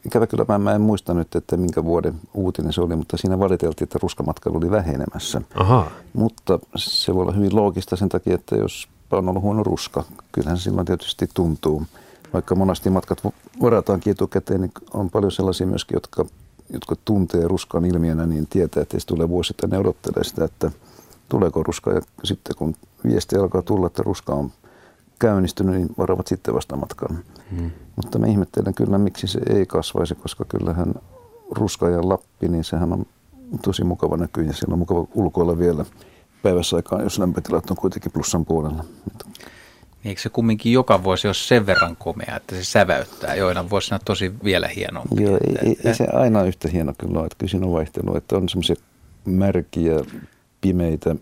ikävä 0.07 0.27
kyllä 0.27 0.45
mä, 0.49 0.59
mä 0.59 0.75
en 0.75 0.81
muista 0.81 1.15
nyt, 1.15 1.35
että 1.35 1.57
minkä 1.57 1.85
vuoden 1.85 2.15
uutinen 2.35 2.73
se 2.73 2.81
oli, 2.81 2.97
mutta 2.97 3.17
siinä 3.17 3.39
valiteltiin, 3.39 3.87
että 3.87 3.99
ruskamatkailu 4.03 4.57
oli 4.57 4.71
vähenemässä. 4.71 5.41
Aha. 5.55 5.91
Mutta 6.13 6.59
se 6.77 7.15
voi 7.15 7.23
olla 7.23 7.33
hyvin 7.33 7.57
loogista 7.57 7.97
sen 7.97 8.09
takia, 8.09 8.35
että 8.35 8.57
jos 8.57 8.89
on 9.11 9.29
ollut 9.29 9.43
huono 9.43 9.63
ruska, 9.63 10.05
kyllähän 10.33 10.59
se 10.59 10.63
silloin 10.63 10.87
tietysti 10.87 11.29
tuntuu. 11.35 11.83
Vaikka 12.33 12.55
monesti 12.55 12.91
matkat 12.91 13.23
varataankin 13.63 14.11
etukäteen, 14.11 14.61
niin 14.61 14.73
on 14.95 15.11
paljon 15.11 15.33
sellaisia 15.33 15.67
myöskin, 15.67 15.97
jotka, 15.97 16.25
jotka 16.73 16.97
tuntee 17.05 17.49
ruskan 17.49 17.85
ilmiönä, 17.85 18.27
niin 18.27 18.47
tietää, 18.47 18.83
että 18.83 19.01
se 19.01 19.07
tulee 19.07 19.29
vuosittain 19.29 19.71
ne 19.71 19.79
odottelee 19.79 20.25
sitä, 20.25 20.45
että 20.45 20.71
tuleeko 21.29 21.63
ruska. 21.63 21.93
Ja 21.93 22.01
sitten 22.25 22.57
kun 22.57 22.75
viesti 23.05 23.37
alkaa 23.37 23.63
tulla, 23.63 23.87
että 23.87 24.03
ruska 24.03 24.35
on 24.35 24.53
käynnistynyt, 25.19 25.75
niin 25.75 25.89
varavat 25.99 26.27
sitten 26.27 26.55
vasta 26.55 26.77
matkan. 26.77 27.19
Hmm. 27.51 27.71
Mutta 27.97 28.19
me 28.19 28.29
ihmettelen 28.29 28.75
kyllä, 28.75 28.99
miksi 28.99 29.27
se 29.27 29.41
ei 29.49 29.67
kasvaisi, 29.67 30.15
koska 30.15 30.45
kyllähän 30.45 30.95
ruska 31.51 31.89
ja 31.89 32.09
Lappi, 32.09 32.49
niin 32.49 32.65
sehän 32.65 32.93
on 32.93 33.07
tosi 33.63 33.85
mukava 33.85 34.17
näkyy 34.17 34.45
ja 34.45 34.53
siellä 34.53 34.73
on 34.73 34.79
mukava 34.79 35.07
ulkoilla 35.15 35.59
vielä 35.59 35.85
päivässä 36.43 36.77
aikaan, 36.77 37.03
jos 37.03 37.19
lämpötilat 37.19 37.71
on 37.71 37.77
kuitenkin 37.77 38.13
plussan 38.13 38.45
puolella. 38.45 38.85
Eikö 40.05 40.21
se 40.21 40.29
kumminkin 40.29 40.73
joka 40.73 41.05
vuosi 41.05 41.29
ole 41.29 41.35
sen 41.35 41.67
verran 41.67 41.97
komea, 41.97 42.37
että 42.37 42.55
se 42.55 42.65
säväyttää? 42.65 43.35
Joina 43.35 43.71
vuosina 43.71 43.99
tosi 44.05 44.33
vielä 44.45 44.69
hienompi. 44.69 45.23
Joo, 45.23 45.39
ei, 45.47 45.69
ei, 45.69 45.77
ei 45.85 45.95
se 45.95 46.07
aina 46.13 46.43
yhtä 46.43 46.69
hieno 46.69 46.93
kyllä 46.99 47.19
ole. 47.19 47.27
Että 47.27 47.39
kyllä 47.39 47.51
siinä 47.51 47.67
on 47.67 47.73
vaihtelu, 47.73 48.17
että 48.17 48.37
on 48.37 48.49
semmoisia 48.49 48.77
märkiä, 49.25 49.95
pimeitä 50.61 51.17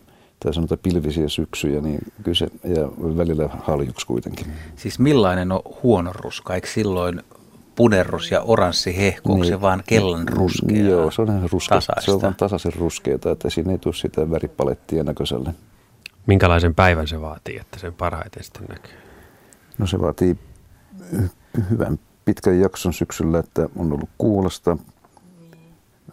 tai 0.45 0.55
sanotaan 0.55 0.79
pilvisiä 0.83 1.29
syksyjä, 1.29 1.81
niin 1.81 1.99
kyllä 2.23 2.35
se, 2.35 2.49
ja 2.65 2.89
välillä 3.17 3.49
haljuksi 3.63 4.07
kuitenkin. 4.07 4.47
Siis 4.77 4.99
millainen 4.99 5.53
on 5.53 5.61
huono 5.83 6.13
ruska? 6.13 6.55
Eikö 6.55 6.69
silloin 6.69 7.23
punerus 7.77 8.31
ja 8.31 8.43
oranssi 8.43 8.97
hehku, 8.97 9.35
niin, 9.35 9.47
se 9.47 9.61
vaan 9.61 9.83
kellan 9.87 10.29
ruskea? 10.29 10.85
Joo, 10.85 11.11
se 11.11 11.23
on 11.23 11.29
ihan 11.29 11.49
ruskea. 11.53 11.81
Se 12.01 12.11
on 12.11 12.23
vaan 12.23 12.35
tasaisen 12.35 12.73
ruskeata, 12.75 13.31
että 13.31 13.51
siinä 13.51 13.73
ei 13.73 13.79
tule 13.79 13.95
sitä 13.95 14.31
väripalettia 14.31 15.05
näköiselle. 15.05 15.55
Minkälaisen 16.27 16.75
päivän 16.75 17.09
se 17.09 17.21
vaatii, 17.21 17.59
että 17.59 17.79
sen 17.79 17.95
parhaiten 17.95 18.45
sitten 18.45 18.63
näkyy? 18.69 18.95
No 19.79 19.87
se 19.87 20.01
vaatii 20.01 20.39
hyvän 21.71 21.99
pitkän 22.25 22.61
jakson 22.61 22.93
syksyllä, 22.93 23.39
että 23.39 23.69
on 23.77 23.93
ollut 23.93 24.11
kuulasta, 24.19 24.77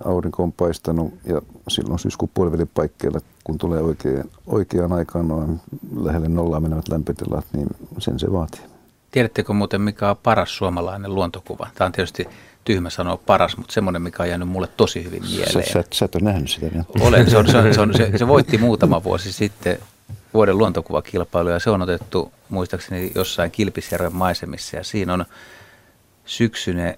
aurinko 0.06 0.44
on 0.44 0.52
paistanut 0.52 1.14
ja 1.26 1.42
silloin 1.68 2.00
syyskuun 2.00 2.32
puolivälin 2.34 2.70
paikkeilla, 2.74 3.20
kun 3.44 3.58
tulee 3.58 3.82
oikein, 3.82 4.24
oikeaan 4.48 4.94
aikaan 4.94 5.28
noin 5.28 5.62
lähelle 5.96 6.30
nollaa 6.30 6.60
menevät 6.60 6.88
lämpötilat, 6.88 7.46
niin 7.54 7.68
sen 7.98 8.20
se 8.20 8.32
vaatii. 8.32 8.62
Tiedättekö 9.12 9.54
muuten, 9.54 9.82
mikä 9.82 10.10
on 10.10 10.18
paras 10.18 10.58
suomalainen 10.58 11.16
luontokuva? 11.16 11.68
Tämä 11.76 11.86
on 11.86 11.92
tietysti 11.92 12.28
tyhmä 12.64 12.90
sanoa 12.90 13.18
paras, 13.18 13.58
mutta 13.58 13.74
semmoinen, 13.74 14.02
mikä 14.02 14.24
on 14.24 14.30
jäänyt 14.30 14.48
mulle 14.48 14.68
tosi 14.78 15.04
hyvin 15.04 15.24
mieleen. 15.24 15.52
Sä, 15.52 15.74
sä, 15.74 15.84
sä 15.94 16.06
et 16.06 16.16
ole 16.16 16.24
nähnyt 16.24 16.50
sitä. 16.50 16.68
Niin. 16.68 16.86
Olen, 17.00 17.30
se, 17.30 17.38
on, 17.38 17.48
se, 17.48 17.58
on, 17.58 17.74
se, 17.74 17.82
on, 17.82 17.94
se, 17.98 18.18
se 18.18 18.28
voitti 18.36 18.58
muutama 18.58 19.04
vuosi 19.04 19.32
sitten 19.32 19.78
vuoden 20.34 20.58
luontokuvakilpailu 20.58 21.50
ja 21.50 21.60
se 21.60 21.70
on 21.70 21.82
otettu 21.82 22.32
muistaakseni 22.50 23.12
jossain 23.16 23.52
Kilpisjärven 23.52 24.16
maisemissa 24.16 24.78
ja 24.78 24.84
siinä 24.84 25.14
on 25.14 25.26
syksyinen 26.26 26.98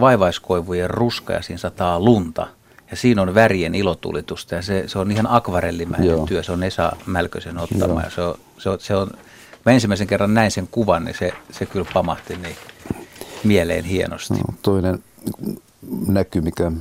vaivaiskoivujen 0.00 0.90
ruska 0.90 1.32
ja 1.32 1.42
siinä 1.42 1.58
sataa 1.58 2.00
lunta 2.00 2.46
ja 2.90 2.96
siinä 2.96 3.22
on 3.22 3.34
värien 3.34 3.74
ilotulitusta 3.74 4.54
ja 4.54 4.62
se, 4.62 4.84
se 4.86 4.98
on 4.98 5.10
ihan 5.10 5.26
akvarellimäinen 5.30 6.08
Joo. 6.08 6.26
työ, 6.26 6.42
se 6.42 6.52
on 6.52 6.62
Esa 6.62 6.92
Mälkösen 7.06 7.58
ottama 7.58 8.02
ja 8.02 8.10
se 8.10 8.20
on, 8.20 8.38
se 8.58 8.70
on, 8.70 8.80
se 8.80 8.96
on, 8.96 9.10
mä 9.66 9.72
ensimmäisen 9.72 10.06
kerran 10.06 10.34
näin 10.34 10.50
sen 10.50 10.68
kuvan, 10.70 11.04
niin 11.04 11.16
se, 11.18 11.32
se 11.50 11.66
kyllä 11.66 11.86
pamahti 11.94 12.36
niin 12.36 12.56
mieleen 13.44 13.84
hienosti. 13.84 14.34
No, 14.34 14.54
toinen 14.62 14.98
näky, 16.06 16.40
mikä, 16.40 16.72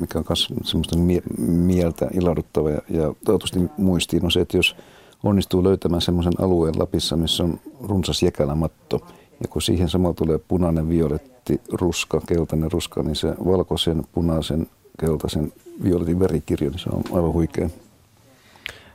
mikä 0.00 0.18
on 0.18 0.24
myös 0.28 0.48
semmoista 0.62 0.98
mie- 0.98 1.22
mieltä 1.38 2.08
ilahduttava 2.12 2.70
ja, 2.70 2.80
ja 2.88 3.14
toivottavasti 3.24 3.60
muistiin 3.76 4.24
on 4.24 4.32
se, 4.32 4.40
että 4.40 4.56
jos 4.56 4.76
onnistuu 5.22 5.64
löytämään 5.64 6.02
semmoisen 6.02 6.32
alueen 6.38 6.78
Lapissa, 6.78 7.16
missä 7.16 7.44
on 7.44 7.60
runsas 7.82 8.22
jekälämatto, 8.22 9.00
ja 9.42 9.48
kun 9.48 9.62
siihen 9.62 9.88
samalla 9.88 10.14
tulee 10.14 10.38
punainen, 10.38 10.88
violetti, 10.88 11.60
ruska, 11.72 12.20
keltainen 12.26 12.72
ruska, 12.72 13.02
niin 13.02 13.16
se 13.16 13.34
valkoisen, 13.44 14.02
punaisen, 14.12 14.66
keltaisen, 15.00 15.52
violetin 15.84 16.20
värikirjo, 16.20 16.70
niin 16.70 16.78
se 16.78 16.90
on 16.92 17.02
aivan 17.12 17.32
huikea. 17.32 17.68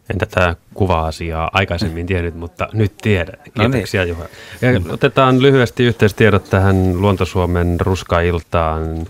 En 0.09 0.17
tätä 0.17 0.55
kuva-asiaa 0.73 1.49
aikaisemmin 1.53 2.05
tiennyt, 2.05 2.35
mutta 2.35 2.69
nyt 2.73 2.93
tiedän. 3.01 3.37
Kiitoksia 3.53 4.01
no 4.01 4.05
niin. 4.05 4.17
Juha. 4.17 4.25
Ja 4.61 4.81
otetaan 4.93 5.41
lyhyesti 5.41 5.83
yhteistiedot 5.83 6.49
tähän 6.49 7.01
Luontosuomen 7.01 7.79
ruskailtaan. 7.79 9.07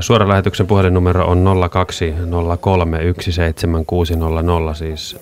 Suoralähetyksen 0.00 0.66
puhelinnumero 0.66 1.26
on 1.26 1.44
020317600, 4.70 4.74
siis 4.74 5.16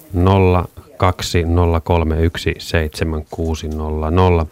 020317600. 4.43 4.47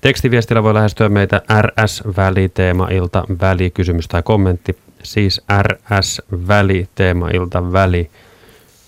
Tekstiviestillä 0.00 0.62
voi 0.62 0.74
lähestyä 0.74 1.08
meitä 1.08 1.42
RS-väliteema-ilta, 1.60 3.24
välikysymys 3.40 4.08
tai 4.08 4.22
kommentti, 4.22 4.76
siis 5.04 5.40
RS-väliteema-ilta, 5.62 7.72
väli, 7.72 8.10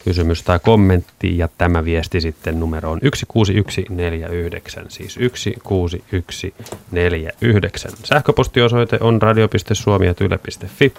kysymys 0.04 0.42
tai 0.42 0.58
kommentti 0.58 1.38
ja 1.38 1.48
tämä 1.58 1.84
viesti 1.84 2.20
sitten 2.20 2.60
numeroon 2.60 3.00
16149, 3.26 4.84
siis 4.88 5.14
16149. 5.14 7.92
Sähköpostiosoite 8.04 8.98
on 9.00 9.22
radio.suomi.yle.fi, 9.22 10.94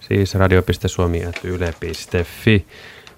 siis 0.00 0.34
radio.suomi.yle.fi. 0.34 2.66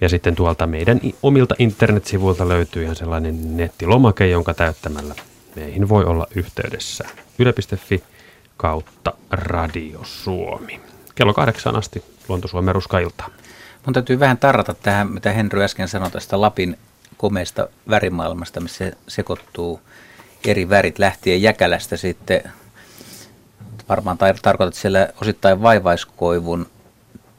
Ja 0.00 0.08
sitten 0.08 0.34
tuolta 0.34 0.66
meidän 0.66 1.00
omilta 1.22 1.54
internetsivuilta 1.58 2.48
löytyy 2.48 2.82
ihan 2.82 2.96
sellainen 2.96 3.56
nettilomake, 3.56 4.26
jonka 4.26 4.54
täyttämällä 4.54 5.14
meihin 5.56 5.88
voi 5.88 6.04
olla 6.04 6.26
yhteydessä. 6.34 7.04
Yle.fi 7.38 8.02
kautta 8.56 9.12
Radio 9.30 10.00
Suomi. 10.02 10.83
Kello 11.14 11.34
kahdeksan 11.34 11.76
asti 11.76 12.04
Luonto 12.28 12.48
Suomen 12.48 12.74
ruskailta. 12.74 13.24
Mun 13.86 13.94
täytyy 13.94 14.20
vähän 14.20 14.38
tarrata 14.38 14.74
tähän, 14.74 15.10
mitä 15.10 15.32
Henry 15.32 15.62
äsken 15.62 15.88
sanoi 15.88 16.10
tästä 16.10 16.40
Lapin 16.40 16.78
komeista 17.16 17.68
värimaailmasta, 17.90 18.60
missä 18.60 18.92
sekoittuu 19.08 19.80
eri 20.44 20.68
värit 20.68 20.98
lähtien 20.98 21.42
jäkälästä 21.42 21.96
sitten. 21.96 22.42
Varmaan 23.88 24.16
tar- 24.16 24.38
tarkoitat 24.42 24.74
siellä 24.74 25.08
osittain 25.20 25.62
vaivaiskoivun 25.62 26.66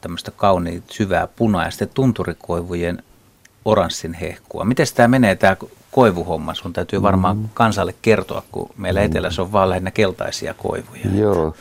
tämmöistä 0.00 0.30
kauniin 0.30 0.82
syvää 0.90 1.26
punaa 1.26 1.64
ja 1.64 1.70
sitten 1.70 1.88
tunturikoivujen 1.94 3.02
oranssin 3.64 4.14
hehkua. 4.14 4.64
Miten 4.64 4.86
tämä 4.94 5.08
menee 5.08 5.36
tämä 5.36 5.56
koivuhomma? 5.90 6.54
Sun 6.54 6.72
täytyy 6.72 7.02
varmaan 7.02 7.36
mm. 7.36 7.48
kansalle 7.54 7.94
kertoa, 8.02 8.42
kun 8.52 8.70
meillä 8.76 9.00
mm. 9.00 9.06
etelässä 9.06 9.42
on 9.42 9.52
vaan 9.52 9.70
lähinnä 9.70 9.90
keltaisia 9.90 10.54
koivuja. 10.54 11.10
Joo. 11.14 11.54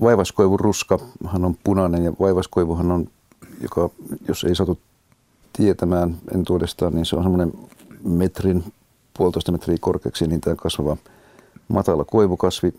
Vaivaskoivun 0.00 0.60
ruskahan 0.60 1.44
on 1.44 1.54
punainen 1.64 2.04
ja 2.04 2.12
vaivaskoivuhan 2.20 2.90
on 2.90 3.06
joka, 3.62 3.90
jos 4.28 4.44
ei 4.44 4.54
satu 4.54 4.78
tietämään 5.52 6.16
entuudestaan, 6.34 6.94
niin 6.94 7.06
se 7.06 7.16
on 7.16 7.22
semmoinen 7.22 7.52
metrin, 8.04 8.64
puolitoista 9.16 9.52
metriä 9.52 9.76
korkeaksi 9.80 10.26
niin 10.26 10.40
tämä 10.40 10.56
kasvava 10.56 10.96
matala 11.68 12.04
koivukasvi, 12.04 12.74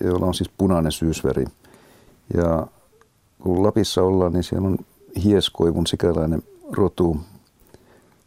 jolla 0.00 0.26
on 0.26 0.34
siis 0.34 0.50
punainen 0.58 0.92
syysveri. 0.92 1.44
Ja 2.34 2.66
kun 3.42 3.62
Lapissa 3.62 4.02
ollaan, 4.02 4.32
niin 4.32 4.42
siellä 4.42 4.68
on 4.68 4.78
hieskoivun 5.24 5.86
sikäläinen 5.86 6.42
rotu, 6.72 7.20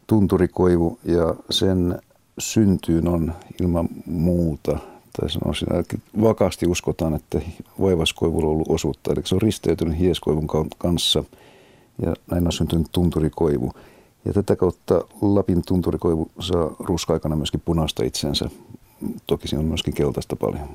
tunturikoivu, 0.06 0.98
ja 1.04 1.34
sen 1.50 1.98
syntyyn 2.38 3.08
on 3.08 3.32
ilman 3.60 3.88
muuta, 4.06 4.78
tai 5.12 5.30
sanoisin, 5.30 5.74
että 5.74 5.98
vakaasti 6.22 6.66
uskotaan, 6.66 7.14
että 7.14 7.40
vaivaskoivulla 7.80 8.46
on 8.46 8.52
ollut 8.52 8.70
osuutta. 8.70 9.12
Eli 9.12 9.20
se 9.24 9.34
on 9.34 9.42
risteytynyt 9.42 9.98
hieskoivun 9.98 10.46
kanssa– 10.78 11.24
ja 12.02 12.14
näin 12.30 12.46
on 12.46 12.52
syntynyt 12.52 12.86
tunturikoivu. 12.92 13.72
Ja 14.24 14.32
tätä 14.32 14.56
kautta 14.56 15.04
Lapin 15.22 15.62
tunturikoivu 15.66 16.30
saa 16.40 16.76
ruska-aikana 16.78 17.36
myöskin 17.36 17.62
punaista 17.64 18.04
itsensä. 18.04 18.50
Toki 19.26 19.48
siinä 19.48 19.60
on 19.60 19.68
myöskin 19.68 19.94
keltaista 19.94 20.36
paljon. 20.36 20.68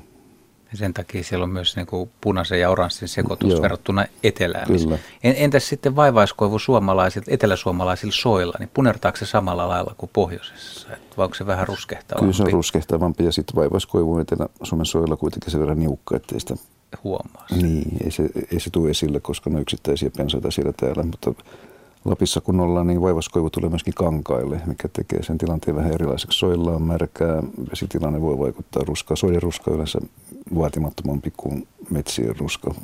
Sen 0.74 0.94
takia 0.94 1.24
siellä 1.24 1.44
on 1.44 1.50
myös 1.50 1.76
niin 1.76 1.86
kuin 1.86 2.10
punaisen 2.20 2.60
ja 2.60 2.70
oranssin 2.70 3.08
sekoitus 3.08 3.50
Joo. 3.50 3.62
verrattuna 3.62 4.04
etelään. 4.22 4.66
Kyllä. 4.66 4.98
Entäs 5.22 5.68
sitten 5.68 5.96
vaivaiskoivu 5.96 6.58
suomalaisilta, 6.58 7.30
eteläsuomalaisilla 7.30 8.14
soilla, 8.14 8.54
niin 8.58 8.70
punertaako 8.74 9.16
se 9.16 9.26
samalla 9.26 9.68
lailla 9.68 9.94
kuin 9.98 10.10
pohjoisessa? 10.12 10.88
Vai 11.16 11.24
onko 11.24 11.34
se 11.34 11.46
vähän 11.46 11.68
ruskehtavampi? 11.68 12.20
Kyllä 12.20 12.32
se 12.32 12.42
on 12.42 12.52
ruskehtavampi 12.52 13.24
ja 13.24 13.32
sitten 13.32 13.56
vaivaiskoivu 13.56 14.18
Etelä-Suomen 14.18 14.86
soilla 14.86 15.16
kuitenkin 15.16 15.50
se 15.50 15.60
verran 15.60 15.80
niukka, 15.80 16.16
ettei 16.16 16.40
sitä 16.40 16.54
huomaa 17.04 17.46
Niin, 17.62 17.96
ei 18.04 18.10
se, 18.10 18.30
ei 18.52 18.60
se 18.60 18.70
tule 18.70 18.90
esille, 18.90 19.20
koska 19.20 19.50
ne 19.50 19.60
yksittäisiä 19.60 20.10
pensaita 20.16 20.50
siellä 20.50 20.72
täällä, 20.72 21.02
mutta 21.02 21.34
Lapissa 22.06 22.40
kun 22.40 22.60
ollaan, 22.60 22.86
niin 22.86 23.02
vaivaskoivu 23.02 23.50
tulee 23.50 23.70
myöskin 23.70 23.94
kankaille, 23.94 24.60
mikä 24.66 24.88
tekee 24.88 25.22
sen 25.22 25.38
tilanteen 25.38 25.76
vähän 25.76 25.92
erilaiseksi. 25.92 26.38
Soilla 26.38 26.70
on 26.70 26.82
märkää, 26.82 27.42
vesitilanne 27.70 28.20
voi 28.20 28.38
vaikuttaa 28.38 28.82
ruskaa. 28.86 29.16
Soiden 29.16 29.42
ruska 29.42 29.70
yleensä 29.70 29.98
vaatimattomampi 30.54 31.32
kuin 31.36 31.68
metsien 31.90 32.36
ruska, 32.38 32.74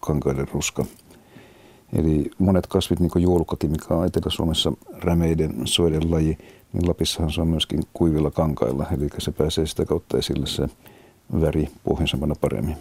kankaiden 0.00 0.48
ruska. 0.52 0.84
Eli 1.98 2.30
monet 2.38 2.66
kasvit, 2.66 3.00
niin 3.00 3.10
kuin 3.10 3.22
juolukakin, 3.22 3.70
mikä 3.70 3.94
on 3.94 4.06
Etelä-Suomessa 4.06 4.72
rämeiden 4.98 5.54
soiden 5.64 6.10
laji, 6.10 6.38
niin 6.72 6.88
Lapissahan 6.88 7.32
se 7.32 7.40
on 7.40 7.48
myöskin 7.48 7.82
kuivilla 7.92 8.30
kankailla, 8.30 8.86
eli 8.96 9.08
se 9.18 9.32
pääsee 9.32 9.66
sitä 9.66 9.84
kautta 9.84 10.18
esille 10.18 10.46
se 10.46 10.68
väri 11.40 11.68
pohjoisempana 11.84 12.34
paremmin. 12.40 12.76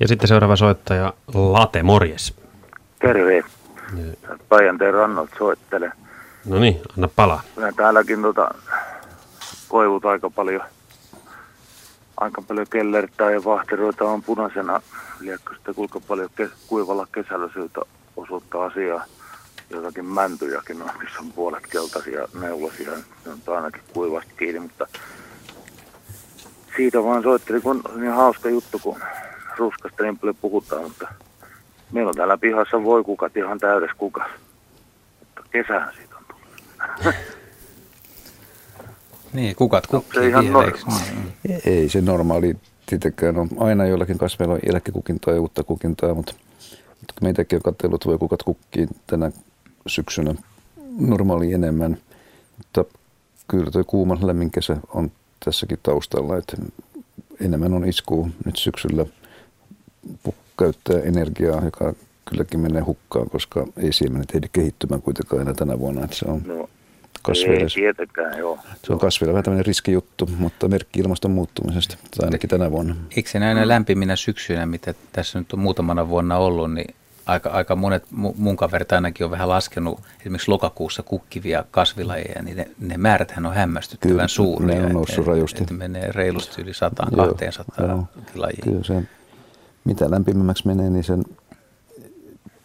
Ja 0.00 0.08
sitten 0.08 0.28
seuraava 0.28 0.56
soittaja, 0.56 1.12
Late, 1.34 1.82
morjes. 1.82 2.34
Terve. 3.00 3.44
Päijänteen 4.48 4.94
rannalta 4.94 5.36
soittele. 5.38 5.92
No 6.46 6.58
niin, 6.58 6.80
anna 6.96 7.08
palaa. 7.16 7.42
Kyllä 7.54 7.72
täälläkin 7.72 8.22
tota, 8.22 8.54
koivut 9.68 10.04
aika 10.04 10.30
paljon, 10.30 10.62
aika 12.20 12.42
paljon 12.42 12.66
kellertää 12.70 13.30
ja 13.30 13.44
vahteroita 13.44 14.04
on 14.04 14.22
punaisena. 14.22 14.82
Liekko 15.20 15.54
sitten 15.54 15.74
kuinka 15.74 16.00
paljon 16.00 16.30
kes, 16.36 16.50
kuivalla 16.66 17.06
kesällä 17.12 17.48
syytä 17.52 17.80
osoittaa 18.16 18.64
asiaa. 18.64 19.04
Jotakin 19.70 20.04
mäntyjäkin 20.04 20.82
on, 20.82 20.90
missä 20.98 21.20
on 21.20 21.32
puolet 21.32 21.66
keltaisia 21.66 22.28
neulasia. 22.40 22.90
Ne 22.90 23.32
on 23.46 23.56
ainakin 23.56 23.82
kuivasti 23.94 24.32
kiinni, 24.38 24.60
mutta 24.60 24.86
siitä 26.76 27.04
vaan 27.04 27.22
soitteli, 27.22 27.60
kun 27.60 27.82
on 27.88 28.00
niin 28.00 28.12
hauska 28.12 28.48
juttu, 28.48 28.78
kun 28.78 29.00
ruskasta 29.56 30.02
niin 30.02 30.18
paljon 30.18 30.36
puhutaan, 30.40 30.82
mutta 30.82 31.08
Meillä 31.92 32.08
on 32.08 32.14
täällä 32.14 32.38
pihassa 32.38 32.84
voi 32.84 33.04
kukat 33.04 33.36
ihan 33.36 33.58
täydessä 33.58 33.96
kukas. 33.98 34.30
Mutta 35.20 35.42
kesähän 35.50 35.94
siitä 35.94 36.14
on 36.16 36.24
tullut. 36.28 37.14
niin, 39.32 39.56
kukat 39.56 39.86
kukkii 39.86 40.22
se 40.22 40.28
ihan 40.28 40.44
vielä, 40.44 40.72
niin? 41.46 41.60
Ei 41.64 41.88
se 41.88 42.00
normaali 42.00 42.56
tietenkään 42.86 43.36
on. 43.36 43.48
Aina 43.58 43.86
joillakin 43.86 44.18
kasveilla 44.18 44.54
on 44.54 44.60
eläkekukintaa 44.66 45.34
ja 45.34 45.40
uutta 45.40 45.64
kukintaa, 45.64 46.14
mutta, 46.14 46.34
mutta 47.00 47.14
meitäkin 47.22 47.56
on 47.56 47.62
katsellut 47.62 48.06
voi 48.06 48.18
kukat 48.18 48.42
kukkiin 48.42 48.88
tänä 49.06 49.32
syksynä 49.86 50.34
normaali 50.98 51.52
enemmän. 51.52 51.98
Mutta 52.58 52.84
kyllä 53.48 53.70
tuo 53.70 53.84
kuuma 53.84 54.18
lämmin 54.22 54.50
kesä 54.50 54.76
on 54.94 55.10
tässäkin 55.44 55.78
taustalla, 55.82 56.36
että 56.36 56.56
enemmän 57.40 57.72
on 57.72 57.88
isku 57.88 58.30
nyt 58.44 58.56
syksyllä 58.56 59.06
käyttää 60.58 61.00
energiaa, 61.00 61.64
joka 61.64 61.94
kylläkin 62.30 62.60
menee 62.60 62.82
hukkaan, 62.82 63.30
koska 63.30 63.66
ei 63.76 63.92
siemenet 63.92 64.34
ehdi 64.34 64.46
kehittymään 64.52 65.02
kuitenkaan 65.02 65.42
enää 65.42 65.54
tänä 65.54 65.78
vuonna. 65.78 66.04
Että 66.04 66.16
se 66.16 66.26
on 66.28 66.42
no, 66.46 66.68
kasveille, 67.22 67.62
ei 67.62 67.68
tietenkään, 67.74 68.38
joo. 68.38 68.58
Se 68.84 68.92
on 68.92 68.98
kasveille 68.98 69.32
vähän 69.32 69.44
tämmöinen 69.44 69.66
riskijuttu, 69.66 70.30
mutta 70.38 70.68
merkki 70.68 71.00
ilmaston 71.00 71.30
muuttumisesta, 71.30 71.96
tai 72.16 72.26
ainakin 72.26 72.50
tänä 72.50 72.70
vuonna. 72.70 72.96
Eikö 73.16 73.30
se 73.30 73.38
näinä 73.38 73.68
lämpiminä 73.68 74.16
syksyinä, 74.16 74.66
mitä 74.66 74.94
tässä 75.12 75.38
nyt 75.38 75.52
on 75.52 75.58
muutamana 75.58 76.08
vuonna 76.08 76.36
ollut, 76.36 76.74
niin 76.74 76.94
aika, 77.26 77.50
aika 77.50 77.76
monet 77.76 78.04
mun 78.10 78.56
kaverit 78.56 78.92
ainakin 78.92 79.24
on 79.24 79.30
vähän 79.30 79.48
laskenut 79.48 80.00
esimerkiksi 80.20 80.50
lokakuussa 80.50 81.02
kukkivia 81.02 81.64
kasvilajeja, 81.70 82.42
niin 82.42 82.56
ne, 82.56 82.70
ne 82.80 82.96
määräthän 82.96 83.46
on 83.46 83.54
hämmästyttävän 83.54 84.12
Kyllä, 84.12 84.28
suuria. 84.28 84.80
Ne 84.80 84.86
on 84.86 84.92
noussut 84.92 85.18
että, 85.18 85.30
rajusti. 85.30 85.62
Että 85.62 85.74
menee 85.74 86.12
reilusti 86.12 86.62
yli 86.62 86.72
100-200 86.72 88.04
lajia. 88.34 88.60
Kyllä 88.64 88.84
se 88.84 89.02
mitä 89.84 90.10
lämpimämmäksi 90.10 90.66
menee, 90.66 90.90
niin 90.90 91.04
sen 91.04 91.24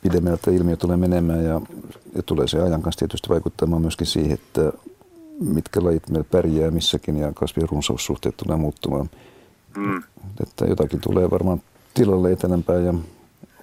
pidemmältä 0.01 0.51
ilmiö 0.51 0.75
tulee 0.75 0.97
menemään 0.97 1.45
ja, 1.45 1.61
ja 2.15 2.23
tulee 2.23 2.47
se 2.47 2.61
ajan 2.61 2.81
kanssa 2.81 2.99
tietysti 2.99 3.29
vaikuttamaan 3.29 3.81
myöskin 3.81 4.07
siihen, 4.07 4.31
että 4.31 4.71
mitkä 5.39 5.83
lajit 5.83 6.09
meillä 6.09 6.27
pärjää 6.31 6.71
missäkin 6.71 7.17
ja 7.17 7.31
kasvien 7.33 7.69
runsaussuhteet 7.69 8.37
tulee 8.37 8.57
muuttumaan. 8.57 9.09
Mm. 9.77 10.03
Että 10.43 10.65
jotakin 10.65 11.01
tulee 11.01 11.31
varmaan 11.31 11.61
tilalle 11.93 12.31
etelämpää 12.31 12.75
ja 12.75 12.93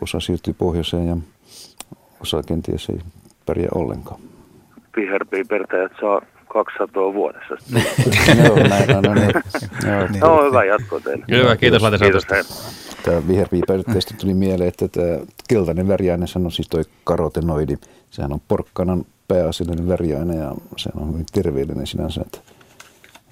osa 0.00 0.20
siirtyy 0.20 0.54
pohjoiseen 0.54 1.06
ja 1.06 1.16
osa 2.20 2.42
kenties 2.42 2.88
ei 2.90 2.98
pärjää 3.46 3.70
ollenkaan. 3.74 4.20
Viherpiipertäjät 4.96 5.92
saa 6.00 6.20
200 6.52 7.14
vuodessa. 7.14 7.54
Joo, 8.44 8.56
näin 8.68 8.96
on. 8.96 9.02
No, 9.02 9.14
niin. 9.14 10.20
Joo, 10.20 10.36
no, 10.36 10.44
hyvä 10.44 10.64
jatko 10.64 11.00
teille. 11.00 11.24
Hyvä, 11.30 11.56
kiitos 11.56 11.82
Late 11.82 11.98
Kiitos, 11.98 12.26
Tämä 13.02 13.28
viherpiipäytteestä 13.28 14.14
tuli 14.20 14.34
mieleen, 14.34 14.68
että 14.68 14.88
tämä 14.88 15.18
keltainen 15.48 15.88
väriaine, 15.88 16.26
on 16.36 16.52
siis 16.52 16.68
toi 16.68 16.82
karotenoidi. 17.04 17.78
Sehän 18.12 18.32
on 18.32 18.40
porkkanan 18.48 19.04
pääasiallinen 19.28 19.88
väriaine 19.88 20.36
ja 20.36 20.54
se 20.76 20.90
on 20.94 21.12
hyvin 21.12 21.26
terveellinen 21.32 21.86
sinänsä. 21.86 22.20
Että, 22.20 22.38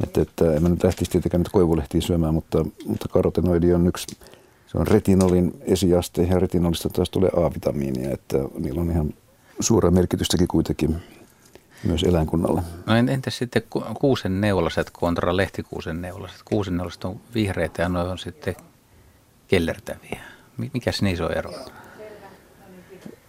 että, 0.03 0.21
että 0.21 0.55
en 0.55 0.63
mä 0.63 0.69
nyt 0.69 0.85
lähtisi 0.85 1.11
tietenkään 1.11 1.41
nyt 1.41 1.49
koivulehtiä 1.49 2.01
syömään, 2.01 2.35
mutta, 2.35 2.65
mutta 2.87 3.09
karotenoidi 3.09 3.75
on 3.75 3.87
yksi, 3.87 4.17
se 4.67 4.79
on 4.79 4.87
retinolin 4.87 5.55
esiaste 5.61 6.23
ja 6.23 6.39
retinolista 6.39 6.89
taas 6.89 7.11
tulee 7.11 7.31
A-vitamiinia, 7.37 8.11
että 8.11 8.39
niillä 8.59 8.81
on 8.81 8.91
ihan 8.91 9.15
suora 9.61 9.91
merkitystäkin 9.91 10.49
kuitenkin 10.49 10.97
myös 11.85 12.03
eläinkunnalle. 12.03 12.63
No 12.87 12.95
entäs 12.97 13.39
sitten 13.39 13.63
kuusen 14.01 14.41
neulaset 14.41 14.91
kontra 14.91 15.37
lehtikuusen 15.37 16.03
neulaset? 16.03 16.41
Kuusen 16.45 16.77
neulaset 16.77 17.05
on 17.05 17.21
vihreitä 17.35 17.83
ja 17.83 17.89
noin 17.89 18.09
on 18.09 18.19
sitten 18.19 18.57
kellertäviä. 19.49 20.21
Mikäs 20.75 21.03
niissä 21.03 21.27
on 21.27 21.33
ero? 21.33 21.53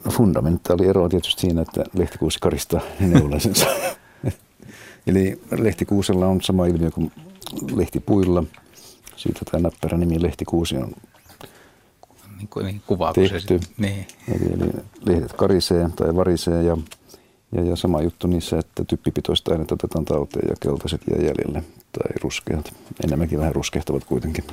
No 0.05 0.11
fundamentaali 0.11 0.87
ero 0.87 1.03
on 1.03 1.09
tietysti 1.09 1.41
siinä, 1.41 1.61
että 1.61 1.83
lehtikuusi 1.93 2.39
karistaa 2.41 2.81
neulaisensa. 2.99 3.65
Eli 5.07 5.41
lehtikuusella 5.51 6.27
on 6.27 6.41
sama 6.41 6.65
ilmiö 6.65 6.91
kuin 6.91 7.11
lehtipuilla. 7.75 8.43
Siitä 9.15 9.39
tämä 9.51 9.61
näppärä 9.61 9.97
nimi 9.97 10.21
lehtikuusi 10.21 10.77
on 10.77 10.91
niin, 12.37 12.65
niin 12.65 12.81
kuvaa, 12.87 13.13
tehty. 13.13 13.39
Se 13.39 13.59
niin. 13.77 14.07
eli, 14.27 14.53
eli 14.53 14.71
lehdet 15.05 15.33
karisee 15.33 15.89
tai 15.95 16.15
varisee 16.15 16.63
ja, 16.63 16.77
ja, 17.51 17.63
ja 17.63 17.75
sama 17.75 18.01
juttu 18.01 18.27
niissä, 18.27 18.59
että 18.59 18.83
typpipitoista 18.83 19.51
aineita 19.51 19.73
otetaan 19.73 20.05
talteen 20.05 20.49
ja 20.49 20.55
keltaiset 20.59 21.01
jää 21.09 21.19
jäljelle 21.19 21.63
tai 21.91 22.11
ruskeat. 22.21 22.73
Enemmänkin 23.05 23.39
vähän 23.39 23.55
ruskehtavat 23.55 24.03
kuitenkin. 24.03 24.43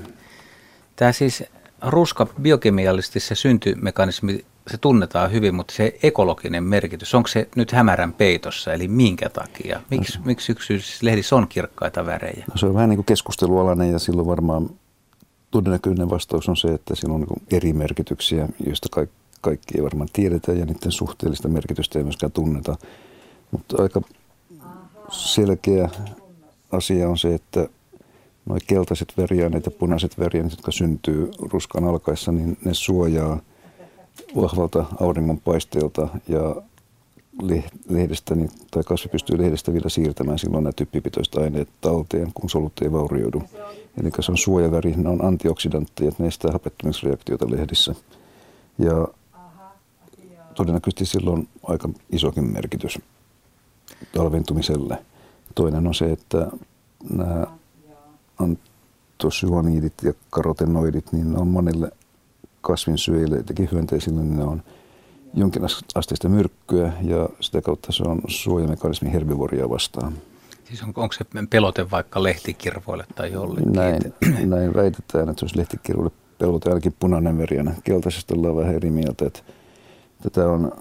Tämä 0.97 1.13
siis 1.13 1.45
ruska 1.83 2.27
biokemiallisesti 2.43 3.21
se 3.21 3.35
syntymekanismi, 3.35 4.45
se 4.71 4.79
tunnetaan 4.79 5.33
hyvin, 5.33 5.55
mutta 5.55 5.75
se 5.75 5.99
ekologinen 6.03 6.65
merkitys, 6.65 7.15
onko 7.15 7.29
se 7.29 7.49
nyt 7.57 7.73
hämärän 7.73 8.13
peitossa, 8.13 8.73
eli 8.73 8.89
minkä 8.89 9.29
takia? 9.29 9.81
Miksi, 9.91 10.19
no. 10.19 10.25
miksi 10.25 10.53
yksityisissä 10.53 11.07
lehdissä 11.07 11.37
on 11.37 11.49
kirkkaita 11.49 12.07
värejä? 12.07 12.45
No 12.49 12.57
se 12.57 12.67
on 12.67 12.75
vähän 12.75 12.89
niin 12.89 12.97
kuin 12.97 13.07
keskustelualainen 13.07 13.93
ja 13.93 13.99
silloin 13.99 14.29
varmaan 14.29 14.71
todennäköinen 15.51 16.11
vastaus 16.11 16.49
on 16.49 16.57
se, 16.57 16.69
että 16.69 16.95
siinä 16.95 17.15
on 17.15 17.21
niin 17.21 17.43
eri 17.51 17.73
merkityksiä, 17.73 18.49
joista 18.67 18.89
kaikki, 18.91 19.17
kaikki 19.41 19.79
ei 19.79 19.85
varmaan 19.85 20.09
tiedetä 20.13 20.53
ja 20.53 20.67
niiden 20.67 20.93
suhteellista 20.93 21.49
merkitystä 21.49 21.99
ei 21.99 22.05
myöskään 22.05 22.33
tunneta. 22.33 22.77
Mutta 23.51 23.83
aika 23.83 24.01
selkeä 25.11 25.89
asia 26.73 27.09
on 27.09 27.19
se, 27.19 27.35
että 27.35 27.69
nuo 28.47 28.59
keltaiset 28.67 29.13
veriaineet 29.17 29.67
ja 29.67 29.71
punaiset 29.71 30.19
veriaineet, 30.19 30.53
jotka 30.53 30.73
syntyy 30.73 31.31
ruskan 31.41 31.85
alkaessa, 31.85 32.33
niin 32.33 32.59
ne 32.65 32.75
suojaa 32.75 33.41
vahvalta 34.37 34.85
auringonpaisteelta 35.01 36.09
ja 36.29 36.63
lehdestä, 37.89 38.35
niin, 38.35 38.51
tai 38.71 38.83
kasvi 38.83 39.09
pystyy 39.09 39.39
lehdestä 39.39 39.73
vielä 39.73 39.89
siirtämään 39.89 40.39
silloin 40.39 40.65
nämä 40.65 40.73
typpipitoiset 40.73 41.35
aineet 41.35 41.69
talteen, 41.81 42.31
kun 42.35 42.51
solut 42.51 42.73
ei 42.83 42.93
vaurioidu. 42.93 43.43
Eli 44.01 44.11
se 44.21 44.33
on 44.33 44.39
suojaväri, 44.39 44.95
ne 44.97 45.09
on 45.09 45.25
antioksidantteja, 45.25 46.13
ne 46.19 46.27
estää 46.27 46.53
hapettumisreaktioita 46.53 47.51
lehdissä. 47.51 47.95
Ja 48.79 49.09
todennäköisesti 50.55 51.07
silloin 51.07 51.39
on 51.39 51.49
aika 51.63 51.89
isokin 52.11 52.53
merkitys 52.53 52.99
talventumiselle. 54.13 55.05
Toinen 55.55 55.87
on 55.87 55.95
se, 55.95 56.13
että 56.13 56.47
nämä 57.11 57.47
antosyanidit 58.39 59.95
ja 60.03 60.13
karotenoidit, 60.31 61.13
niin 61.13 61.33
ne 61.33 61.39
on 61.39 61.49
monille 61.49 61.91
kasvinsyöjille, 62.61 63.37
etenkin 63.37 63.69
hyönteisille, 63.73 64.21
niin 64.21 64.37
ne 64.37 64.45
on 64.45 64.63
jonkin 65.35 65.63
asteista 65.95 66.29
myrkkyä 66.29 66.93
ja 67.03 67.29
sitä 67.41 67.63
kautta 67.63 67.93
se 67.93 68.03
on 68.03 68.21
suojamekanismi 68.29 69.13
herbivoria 69.13 69.69
vastaan. 69.69 70.13
Siis 70.65 70.83
on, 70.83 70.89
onko 70.97 71.13
se 71.13 71.25
pelote 71.51 71.91
vaikka 71.91 72.23
lehtikirvoille 72.23 73.05
tai 73.15 73.33
jollekin? 73.33 73.73
Näin, 73.73 74.03
näin 74.55 74.75
väitetään, 74.75 75.29
että 75.29 75.45
olisi 75.45 75.59
lehtikirvoille 75.59 76.13
pelote, 76.39 76.69
ainakin 76.69 76.95
punainen 77.01 77.39
veriana. 77.39 77.75
Keltaisesta 77.85 78.35
ollaan 78.35 78.57
vähän 78.57 78.75
eri 78.75 78.91
mieltä, 78.91 79.27
että 79.27 79.41
tätä 80.23 80.49
on 80.49 80.73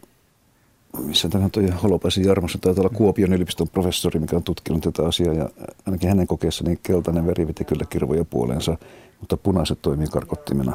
missä 1.05 1.29
tämä 1.29 1.49
toi 1.49 1.69
Holopaisen 1.83 2.25
Jarmossa 2.25 2.57
taitaa 2.61 2.81
olla 2.81 2.97
Kuopion 2.97 3.33
yliopiston 3.33 3.69
professori, 3.69 4.19
mikä 4.19 4.35
on 4.35 4.43
tutkinut 4.43 4.83
tätä 4.83 5.07
asiaa 5.07 5.33
ja 5.33 5.49
ainakin 5.85 6.09
hänen 6.09 6.27
kokeessa 6.27 6.63
niin 6.63 6.79
keltainen 6.83 7.27
veri 7.27 7.47
veti 7.47 7.65
kyllä 7.65 7.85
kirvoja 7.89 8.25
puoleensa, 8.25 8.77
mutta 9.19 9.37
punaiset 9.37 9.81
toimii 9.81 10.07
karkottimena. 10.07 10.73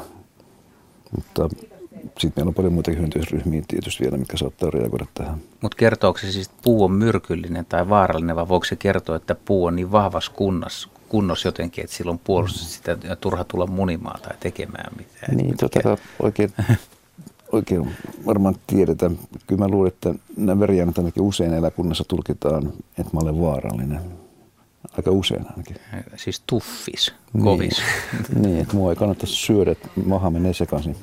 Mutta 1.15 1.49
sitten 2.19 2.31
meillä 2.35 2.49
on 2.49 2.53
paljon 2.53 2.73
muita 2.73 2.91
hyönteisryhmiä 2.91 3.63
tietysti 3.67 4.03
vielä, 4.03 4.17
mikä 4.17 4.37
saattaa 4.37 4.69
reagoida 4.71 5.05
tähän. 5.13 5.37
Mutta 5.61 5.75
kertooko 5.75 6.19
se 6.19 6.31
siis, 6.31 6.47
että 6.47 6.61
puu 6.63 6.83
on 6.83 6.91
myrkyllinen 6.91 7.65
tai 7.65 7.89
vaarallinen, 7.89 8.35
vai 8.35 8.47
voiko 8.47 8.65
se 8.65 8.75
kertoa, 8.75 9.15
että 9.15 9.35
puu 9.35 9.65
on 9.65 9.75
niin 9.75 9.91
vahvassa 9.91 10.31
kunnossa, 10.31 10.89
kunnossa 11.09 11.47
jotenkin, 11.47 11.83
että 11.83 11.95
silloin 11.95 12.19
puolustus 12.23 12.75
sitä 12.75 12.97
ja 13.03 13.15
turha 13.15 13.43
tulla 13.43 13.67
munimaan 13.67 14.21
tai 14.21 14.37
tekemään 14.39 14.93
mitään? 14.97 15.37
Niin, 15.37 15.57
tota, 15.57 15.97
oikein, 16.21 16.53
oikein 17.51 17.89
varmaan 18.25 18.55
tiedetään. 18.67 19.19
Kyllä 19.47 19.59
mä 19.59 19.67
luulen, 19.71 19.91
että 19.91 20.15
nämä 20.37 20.59
veriaineet 20.59 20.97
ainakin 20.97 21.23
usein 21.23 21.53
eläkunnassa 21.53 22.03
tulkitaan, 22.07 22.73
että 22.97 23.11
mä 23.13 23.19
olen 23.19 23.41
vaarallinen. 23.41 24.22
Aika 24.97 25.11
usein 25.11 25.45
ainakin. 25.49 25.75
Siis 26.15 26.43
tuffis, 26.47 27.13
kovis. 27.43 27.81
Niin, 28.29 28.41
niin 28.43 28.61
että 28.61 28.75
mua 28.75 28.89
ei 28.89 28.95
kannata 28.95 29.25
syödä, 29.25 29.71
että 29.71 29.87
maha 30.05 30.29
menee 30.29 30.53
sekaisin. 30.53 30.95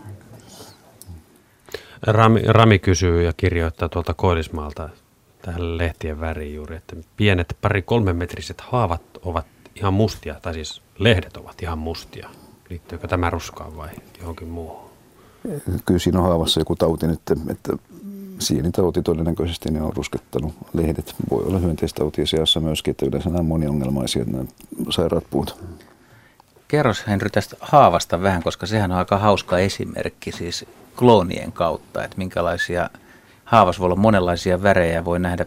Rami, 2.02 2.42
Rami 2.46 2.78
kysyy 2.78 3.22
ja 3.22 3.32
kirjoittaa 3.36 3.88
tuolta 3.88 4.14
Koillismaalta 4.14 4.88
tähän 5.42 5.78
lehtien 5.78 6.20
väriin 6.20 6.54
juuri, 6.54 6.76
että 6.76 6.96
pienet 7.16 7.56
pari 7.60 7.82
kolmemetriset 7.82 8.60
haavat 8.60 9.02
ovat 9.22 9.46
ihan 9.74 9.94
mustia, 9.94 10.34
tai 10.42 10.54
siis 10.54 10.82
lehdet 10.98 11.36
ovat 11.36 11.62
ihan 11.62 11.78
mustia. 11.78 12.28
Liittyykö 12.70 13.08
tämä 13.08 13.30
ruskaan 13.30 13.76
vai 13.76 13.88
johonkin 14.18 14.48
muuhun? 14.48 14.90
Kyllä 15.84 16.00
siinä 16.00 16.18
on 16.18 16.24
haavassa 16.24 16.60
joku 16.60 16.76
tauti 16.76 17.06
nyt, 17.06 17.20
että 17.50 17.72
sienitauti 18.40 19.02
todennäköisesti 19.02 19.70
ne 19.70 19.82
on 19.82 19.92
ruskettanut 19.96 20.54
lehdet. 20.72 21.14
Voi 21.30 21.44
olla 21.44 21.58
hyönteistautia 21.58 22.26
seassa 22.26 22.60
myöskin, 22.60 22.90
että 22.90 23.06
yleensä 23.06 23.28
nämä 23.28 23.38
on 23.38 23.46
moniongelmaisia 23.46 24.24
nämä 24.24 24.44
sairaat 24.90 25.24
puut. 25.30 25.60
Kerros 26.68 27.06
Henry 27.06 27.30
tästä 27.30 27.56
haavasta 27.60 28.22
vähän, 28.22 28.42
koska 28.42 28.66
sehän 28.66 28.92
on 28.92 28.98
aika 28.98 29.18
hauska 29.18 29.58
esimerkki 29.58 30.32
siis 30.32 30.64
kloonien 30.96 31.52
kautta, 31.52 32.04
että 32.04 32.18
minkälaisia 32.18 32.90
haavassa 33.44 33.80
voi 33.80 33.86
olla 33.86 33.96
monenlaisia 33.96 34.62
värejä, 34.62 35.04
voi 35.04 35.20
nähdä 35.20 35.46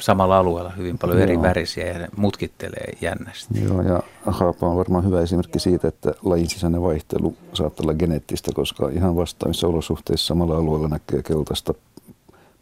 samalla 0.00 0.38
alueella 0.38 0.70
hyvin 0.70 0.98
paljon 0.98 1.18
Joo. 1.18 1.22
eri 1.22 1.42
värisiä 1.42 1.86
ja 1.86 1.98
ne 1.98 2.08
mutkittelee 2.16 2.92
jännästi. 3.00 3.64
Joo, 3.64 3.82
ja 3.82 4.02
haapa 4.26 4.68
on 4.68 4.76
varmaan 4.76 5.04
hyvä 5.04 5.20
esimerkki 5.20 5.58
siitä, 5.58 5.88
että 5.88 6.14
lajin 6.24 6.48
sisäinen 6.50 6.82
vaihtelu 6.82 7.36
saattaa 7.52 7.84
olla 7.84 7.94
geneettistä, 7.94 8.50
koska 8.54 8.88
ihan 8.88 9.16
vastaavissa 9.16 9.68
olosuhteissa 9.68 10.26
samalla 10.26 10.56
alueella 10.56 10.88
näkee 10.88 11.22
keltaista, 11.22 11.74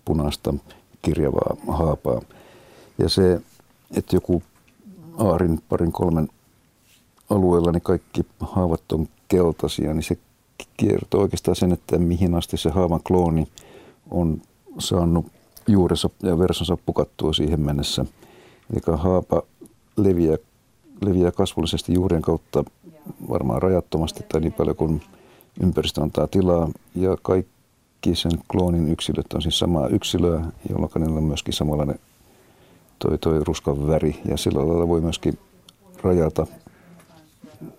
punaista, 0.04 0.54
kirjavaa 1.02 1.56
haapaa. 1.68 2.20
Ja 2.98 3.08
se, 3.08 3.40
että 3.96 4.16
joku 4.16 4.42
aarin 5.18 5.60
parin 5.68 5.92
kolmen 5.92 6.28
alueella 7.30 7.72
niin 7.72 7.82
kaikki 7.82 8.26
haavat 8.40 8.92
on 8.92 9.08
keltaisia, 9.28 9.94
niin 9.94 10.02
se 10.02 10.18
kertoo 10.76 11.20
oikeastaan 11.20 11.56
sen, 11.56 11.72
että 11.72 11.98
mihin 11.98 12.34
asti 12.34 12.56
se 12.56 12.70
haavan 12.70 13.00
klooni 13.02 13.48
on 14.10 14.42
saanut 14.78 15.26
juurensa 15.68 16.10
ja 16.22 16.38
versonsa 16.38 16.78
pukattua 16.86 17.32
siihen 17.32 17.60
mennessä. 17.60 18.04
Eli 18.72 18.96
haapa 18.96 19.42
leviää, 19.96 20.36
leviää 21.00 21.30
kasvullisesti 21.30 21.94
juurien 21.94 22.22
kautta 22.22 22.64
varmaan 23.28 23.62
rajattomasti 23.62 24.24
tai 24.28 24.40
niin 24.40 24.52
paljon 24.52 24.76
kuin 24.76 25.02
ympäristö 25.62 26.02
antaa 26.02 26.26
tilaa. 26.26 26.68
Ja 26.94 27.16
kaikki 27.22 27.53
sen 28.12 28.32
kloonin 28.48 28.92
yksilöt 28.92 29.32
on 29.34 29.42
siis 29.42 29.58
samaa 29.58 29.88
yksilöä, 29.88 30.44
jolloin 30.70 30.90
niillä 30.96 31.18
on 31.18 31.24
myöskin 31.24 31.54
samanlainen 31.54 31.98
toi, 32.98 33.18
toi 33.18 33.44
ruskan 33.44 33.88
väri. 33.88 34.20
Ja 34.28 34.36
sillä 34.36 34.68
lailla 34.68 34.88
voi 34.88 35.00
myöskin 35.00 35.38
rajata 36.02 36.46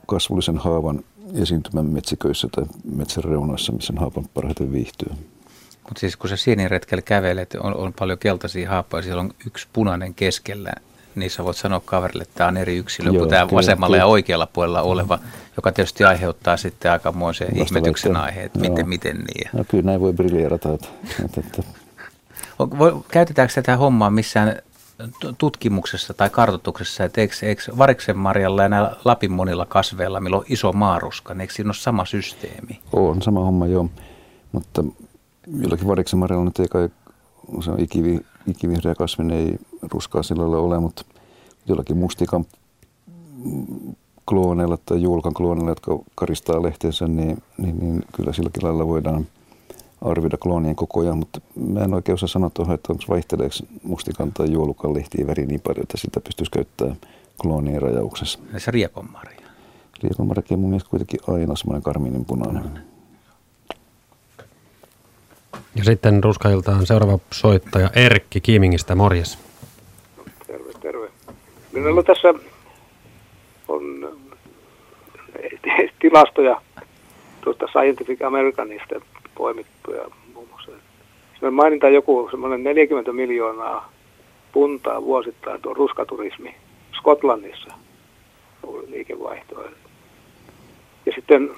kasvullisen 0.07 0.57
haavan 0.57 1.03
esiintymän 1.33 1.85
metsiköissä 1.85 2.47
tai 2.51 2.65
metsän 2.95 3.23
reunoissa, 3.23 3.71
missä 3.71 3.93
haapan 3.97 4.25
parhaiten 4.33 4.71
viihtyy. 4.71 5.09
Mutta 5.83 5.99
siis 5.99 6.17
kun 6.17 6.29
sä 6.29 6.38
sieniretkellä 6.38 7.01
kävelet, 7.01 7.55
on, 7.59 7.75
on 7.75 7.93
paljon 7.99 8.19
keltaisia 8.19 8.69
haapoja, 8.69 9.03
siellä 9.03 9.21
on 9.21 9.31
yksi 9.47 9.67
punainen 9.73 10.13
keskellä, 10.13 10.73
niin 11.15 11.31
sä 11.31 11.43
voit 11.43 11.57
sanoa 11.57 11.81
kaverille, 11.85 12.23
että 12.23 12.35
tämä 12.35 12.47
on 12.47 12.57
eri 12.57 12.77
yksilö 12.77 13.09
Joo, 13.09 13.19
kuin 13.19 13.29
tämä 13.29 13.47
vasemmalla 13.51 13.95
kyllä. 13.95 14.03
ja 14.03 14.07
oikealla 14.07 14.47
puolella 14.47 14.81
oleva, 14.81 15.19
joka 15.55 15.71
tietysti 15.71 16.03
aiheuttaa 16.03 16.57
sitten 16.57 16.91
aikamoisen 16.91 17.57
ihmetyksen 17.57 18.15
aihe, 18.15 18.43
että 18.43 18.59
miten, 18.59 18.89
miten 18.89 19.15
niin. 19.15 19.49
No, 19.53 19.63
kyllä 19.67 19.83
näin 19.83 20.01
voi 20.01 20.13
briljeerata. 20.13 20.73
Että, 20.73 20.87
että, 21.37 21.63
käytetäänkö 23.11 23.53
tätä 23.53 23.77
hommaa 23.77 24.09
missään 24.09 24.61
tutkimuksessa 25.37 26.13
tai 26.13 26.29
kartoituksessa, 26.29 27.03
että 27.03 27.21
eikö, 27.21 27.33
eikö 27.41 27.63
variksen 27.77 28.17
marjalla 28.17 28.63
ja 28.63 28.69
näillä 28.69 28.95
Lapin 29.05 29.31
monilla 29.31 29.65
kasveilla, 29.65 30.19
millä 30.19 30.37
on 30.37 30.45
iso 30.49 30.73
maaruska, 30.73 31.33
niin 31.33 31.41
eikö 31.41 31.53
siinä 31.53 31.67
ole 31.67 31.75
sama 31.75 32.05
systeemi? 32.05 32.79
On 32.93 33.21
sama 33.21 33.39
homma, 33.39 33.67
joo. 33.67 33.89
Mutta 34.51 34.83
jollakin 35.61 35.87
variksen 35.87 36.19
marjalla 36.19 36.45
nyt 36.45 36.59
ei 36.59 36.67
kai, 36.67 36.89
se 37.63 37.71
on 37.71 37.79
ikivi, 37.79 38.19
ikivihreä 38.47 38.95
kasvi, 38.95 39.23
niin 39.23 39.49
ei 39.49 39.57
ruskaa 39.81 40.23
sillä 40.23 40.41
lailla 40.41 40.57
ole, 40.57 40.79
mutta 40.79 41.05
jollakin 41.67 41.97
mustikan 41.97 42.45
klooneilla 44.25 44.77
tai 44.85 45.01
julkan 45.01 45.33
klooneilla, 45.33 45.71
jotka 45.71 45.99
karistaa 46.15 46.63
lehteensä, 46.63 47.07
niin, 47.07 47.43
niin, 47.57 47.79
niin 47.79 48.03
kyllä 48.15 48.33
silläkin 48.33 48.63
lailla 48.63 48.88
voidaan 48.88 49.27
arvioida 50.01 50.38
kloonien 50.38 50.75
kokoja, 50.75 51.15
mutta 51.15 51.41
mä 51.55 51.79
en 51.79 51.93
oikein 51.93 52.13
osaa 52.13 52.27
sanoa 52.27 52.49
tuohon, 52.49 52.75
että 52.75 52.93
onko 52.93 53.03
vaihteleeko 53.09 53.55
mustikan 53.83 54.31
tai 54.31 54.51
juolukan 54.51 54.93
lehtiä 54.93 55.27
väri 55.27 55.45
niin 55.45 55.61
paljon, 55.61 55.83
että 55.83 55.97
sitä 55.97 56.19
pystyisi 56.19 56.51
käyttämään 56.51 56.97
kloonien 57.41 57.81
rajauksessa. 57.81 58.39
Se 58.57 58.71
rieponmarja. 58.71 59.39
Rieponmarja 60.03 60.43
on 60.51 60.59
mun 60.59 60.69
mielestä 60.69 60.89
kuitenkin 60.89 61.19
aina 61.27 61.55
semmoinen 61.55 61.83
karminen 61.83 62.25
punainen. 62.25 62.63
Mm. 62.63 62.79
Ja 65.75 65.83
sitten 65.83 66.23
Ruskailtaan 66.23 66.85
seuraava 66.85 67.19
soittaja 67.33 67.89
Erkki 67.95 68.41
Kiimingistä, 68.41 68.95
morjes. 68.95 69.38
Terve, 70.47 70.71
terve. 70.81 71.09
Minulla 71.73 72.03
tässä 72.03 72.33
on 73.67 74.15
eh, 75.39 75.89
tilastoja 75.99 76.62
tuosta 77.41 77.67
Scientific 77.67 78.21
Americanista 78.21 78.95
poimittuja 79.36 80.06
muun 80.34 80.47
muassa. 80.49 80.71
Mä 81.41 81.51
mainitaan 81.51 81.93
joku 81.93 82.28
semmoinen 82.32 82.63
40 82.63 83.13
miljoonaa 83.13 83.91
puntaa 84.51 85.01
vuosittain 85.01 85.62
tuo 85.62 85.73
ruskaturismi 85.73 86.56
Skotlannissa 86.97 87.73
liikevaihtoa. 88.88 89.63
Ja 91.06 91.12
sitten 91.15 91.51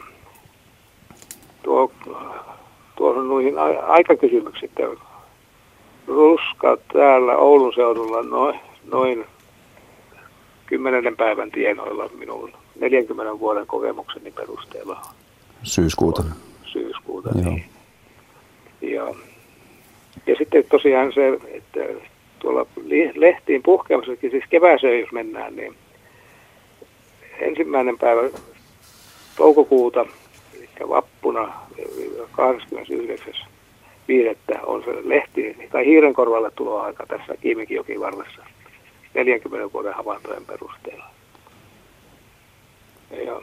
tuo, 1.64 1.92
tuohon 2.96 3.28
noihin 3.30 3.56
aikakysymyksiin. 3.88 4.72
Ruska 6.08 6.78
täällä 6.94 7.38
Oulun 7.38 7.74
seudulla 7.76 8.24
noin, 8.24 8.60
noin 8.92 9.26
kymmenennen 10.68 11.18
päivän 11.18 11.52
tienoilla 11.52 12.10
minun 12.18 12.54
40 12.80 13.40
vuoden 13.40 13.68
kokemukseni 13.68 14.32
perusteella. 14.32 15.02
Syyskuuta. 15.64 16.24
Syyskuuta, 16.66 17.30
Joo. 17.36 17.52
niin. 17.52 17.66
Ja, 18.82 19.14
ja 20.28 20.36
sitten 20.38 20.64
tosiaan 20.70 21.14
se, 21.14 21.40
että 21.48 21.80
tuolla 22.40 22.66
lehtiin 23.16 23.64
puhkeamisessakin, 23.64 24.32
siis 24.32 24.44
kevääseen 24.50 25.00
jos 25.00 25.12
mennään, 25.12 25.56
niin 25.56 25.76
ensimmäinen 27.40 27.98
päivä 27.98 28.22
toukokuuta, 29.38 30.06
eli 30.54 30.90
vappuna 30.90 31.54
29. 32.32 33.34
viidettä 34.08 34.60
on 34.64 34.84
se 34.84 35.10
lehti, 35.10 35.70
tai 35.72 35.86
hiirenkorvalle 35.86 36.52
tuloaika 36.56 37.06
tässä 37.06 37.36
Kiimikijokin 37.42 38.00
varressa 38.00 38.47
40 39.26 39.74
vuoden 39.74 39.94
havaintojen 39.94 40.46
perusteella. 40.46 41.06
Ja, 43.26 43.42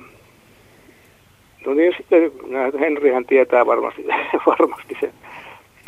no 1.67 1.75
niin 1.75 1.95
sitten 1.97 2.33
Henrihän 2.81 3.27
tietää 3.27 3.67
varmasti, 3.67 4.05
varmasti 4.47 4.97
sen 5.01 5.13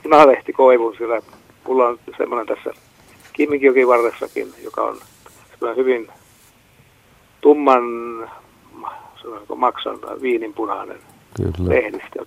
punalehti 0.03 0.53
koivun, 0.53 0.97
sillä 0.97 1.23
mulla 1.67 1.89
on 1.89 1.99
semmoinen 2.17 2.47
tässä 2.47 2.71
Kimminkijokin 3.33 3.89
varressakin, 3.89 4.53
joka 4.65 4.83
on 4.83 4.97
hyvin 5.77 6.09
tumman 7.41 7.85
sanoinko, 9.23 9.57
maksan 9.57 9.99
viininpunainen 10.23 10.99
Kyllä. 11.37 11.71
lehdistö. 11.71 12.27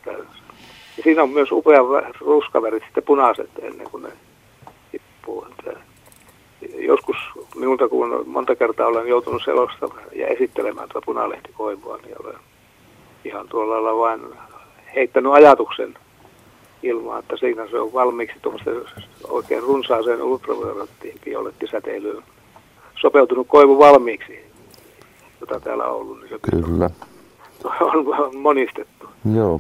Ja 0.98 1.04
siinä 1.04 1.24
on 1.24 1.30
myös 1.30 1.52
upea 1.52 1.82
ruskavärit 2.20 2.84
sitten 2.84 3.04
punaiset 3.04 3.50
ennen 3.62 3.90
kuin 3.90 4.04
ne 4.04 4.10
tippuu. 4.92 5.48
Joskus 6.76 7.18
minulta, 7.56 7.90
kun 7.90 8.24
monta 8.26 8.56
kertaa 8.56 8.88
olen 8.88 9.08
joutunut 9.08 9.42
selostamaan 9.46 10.04
ja 10.16 10.28
esittelemään 10.28 10.90
tuota 10.90 11.06
punalehtikoivua, 11.06 11.98
niin 11.98 12.16
olen 12.24 12.36
ihan 13.26 13.48
tuolla 13.48 13.74
lailla 13.74 14.00
vain 14.00 14.22
heittänyt 14.96 15.32
ajatuksen 15.32 15.94
ilmaa, 16.84 17.20
että 17.20 17.38
siinä 17.38 17.68
se 17.68 17.80
on 17.80 17.94
valmiiksi 17.94 18.36
tuommoista 18.42 18.72
oikein 19.28 19.64
runsaaseen 19.64 20.22
ultraviolettiin 20.22 21.20
violettisäteilyyn 21.26 22.24
sopeutunut 23.02 23.48
koivu 23.48 23.80
valmiiksi, 23.80 24.40
jota 25.42 25.60
täällä 25.60 25.86
on 25.86 25.96
ollut. 25.96 26.20
Niin 26.20 26.30
se 26.30 26.40
Kyllä. 26.52 26.90
On, 27.80 28.20
on 28.20 28.38
monistettu. 28.38 29.10
Joo. 29.36 29.60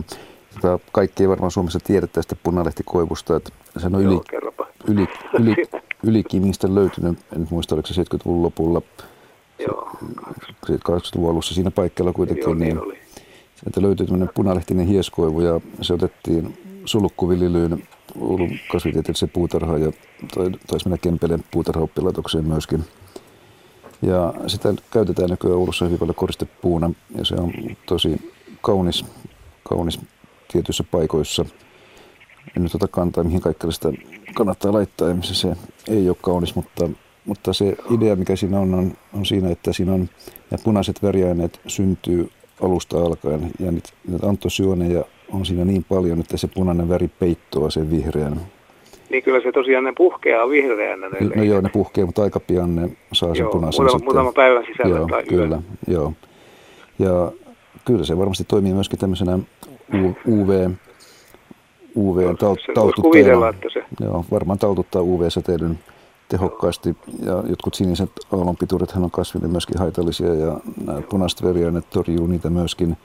Tota, 0.61 0.79
kaikki 0.91 1.23
ei 1.23 1.29
varmaan 1.29 1.51
Suomessa 1.51 1.79
tiedä 1.83 2.07
tästä 2.07 2.35
punalähtikoivusta, 2.43 3.35
että 3.35 3.49
se 3.77 3.85
on 3.85 4.01
yli, 4.01 4.13
Joo, 4.13 4.23
kerropa. 4.29 4.67
yli, 4.87 5.07
yli, 5.39 5.55
yli 6.03 6.23
löytynyt, 6.67 7.19
en 7.35 7.47
muista 7.49 7.75
oliko 7.75 7.87
se 7.87 8.01
70-luvun 8.01 8.43
lopulla, 8.43 8.81
Joo, 9.59 9.89
80-luvun 10.65 11.31
alussa 11.31 11.53
siinä 11.53 11.71
paikalla 11.71 12.13
kuitenkin, 12.13 12.43
joo, 12.43 12.53
niin 12.53 12.77
niin 12.77 12.99
sieltä 13.55 13.81
löytyi 13.81 14.05
tämmöinen 14.05 14.29
punalehtinen 14.35 14.87
hieskoivu 14.87 15.41
ja 15.41 15.61
se 15.81 15.93
otettiin 15.93 16.57
sulukkuviljelyyn 16.85 17.83
Oulun 18.21 18.51
kasvitieteelliseen 18.71 19.29
puutarhaan 19.29 19.81
ja 19.81 19.91
taisi 20.67 20.85
mennä 20.85 20.97
Kempeleen 20.97 21.43
puutarhaoppilaitokseen 21.51 22.45
myöskin. 22.45 22.83
Ja 24.01 24.33
sitä 24.47 24.73
käytetään 24.91 25.29
nykyään 25.29 25.57
Oulussa 25.57 25.85
hyvin 25.85 25.99
paljon 25.99 26.15
koristepuuna 26.15 26.91
ja 27.15 27.25
se 27.25 27.35
on 27.35 27.53
tosi 27.85 28.31
kaunis, 28.61 29.05
kaunis 29.63 29.99
tietyissä 30.51 30.83
paikoissa. 30.83 31.45
En 32.57 32.63
nyt 32.63 32.75
ota 32.75 32.87
kantaa, 32.87 33.23
mihin 33.23 33.41
kaikkea 33.41 33.71
sitä 33.71 33.89
kannattaa 34.39 34.73
laittaa 34.73 35.09
ja 35.09 35.15
missä 35.15 35.35
se 35.35 35.47
ei 35.89 36.09
ole 36.09 36.17
kaunis, 36.21 36.55
mutta, 36.55 36.89
mutta 37.25 37.53
se 37.53 37.75
idea, 37.91 38.15
mikä 38.15 38.35
siinä 38.35 38.59
on, 38.59 38.73
on, 38.73 38.91
on 39.13 39.25
siinä, 39.25 39.49
että 39.49 39.73
siinä 39.73 39.93
on 39.93 39.99
nämä 40.51 40.61
punaiset 40.63 41.03
väriaineet 41.03 41.59
syntyy 41.67 42.29
alusta 42.63 42.97
alkaen 42.97 43.51
ja 43.59 43.71
niitä, 43.71 43.89
niitä 44.07 44.27
antosyoneja 44.27 45.03
on 45.33 45.45
siinä 45.45 45.65
niin 45.65 45.83
paljon, 45.89 46.19
että 46.19 46.37
se 46.37 46.47
punainen 46.55 46.89
väri 46.89 47.07
peittoaa 47.19 47.69
sen 47.69 47.91
vihreän. 47.91 48.41
Niin 49.09 49.23
kyllä 49.23 49.39
se 49.41 49.51
tosiaan 49.51 49.83
ne 49.83 49.93
puhkeaa 49.97 50.49
vihreänä. 50.49 51.09
Ne 51.09 51.17
No 51.21 51.29
lehdet. 51.29 51.45
joo, 51.45 51.61
ne 51.61 51.69
puhkee, 51.69 52.05
mutta 52.05 52.23
aika 52.23 52.39
pian 52.39 52.75
ne 52.75 52.89
saa 53.13 53.35
sen 53.35 53.43
Joo, 53.43 53.51
punaisen 53.51 53.81
muutama- 53.83 53.89
sitten. 53.99 54.05
muutaman 54.05 54.33
päivän 54.33 54.63
sisällä 54.71 54.97
joo, 54.97 55.07
tai 55.07 55.23
kyllä, 55.23 55.45
yön. 55.55 55.63
joo. 55.87 56.13
Ja 56.99 57.31
kyllä 57.85 58.05
se 58.05 58.17
varmasti 58.17 58.43
toimii 58.43 58.73
myöskin 58.73 58.99
tämmöisenä 58.99 59.39
UV, 60.27 60.69
UV 61.95 62.35
taltuttajana. 62.73 63.49
että 63.49 63.67
se- 63.73 63.85
Joo, 63.99 64.25
varmaan 64.31 64.59
taltuttaa 64.59 65.01
UV-säteilyn 65.01 65.79
tehokkaasti 66.29 66.95
ja 67.25 67.43
jotkut 67.49 67.73
siniset 67.75 68.11
aallonpituudethan 68.31 69.03
on 69.03 69.11
kasville 69.11 69.47
myöskin 69.47 69.79
haitallisia 69.79 70.33
ja 70.33 70.59
nämä 70.85 71.01
punaiset 71.01 71.43
veriaineet 71.43 71.89
torjuu 71.89 72.27
niitä 72.27 72.49
myöskin. 72.49 72.97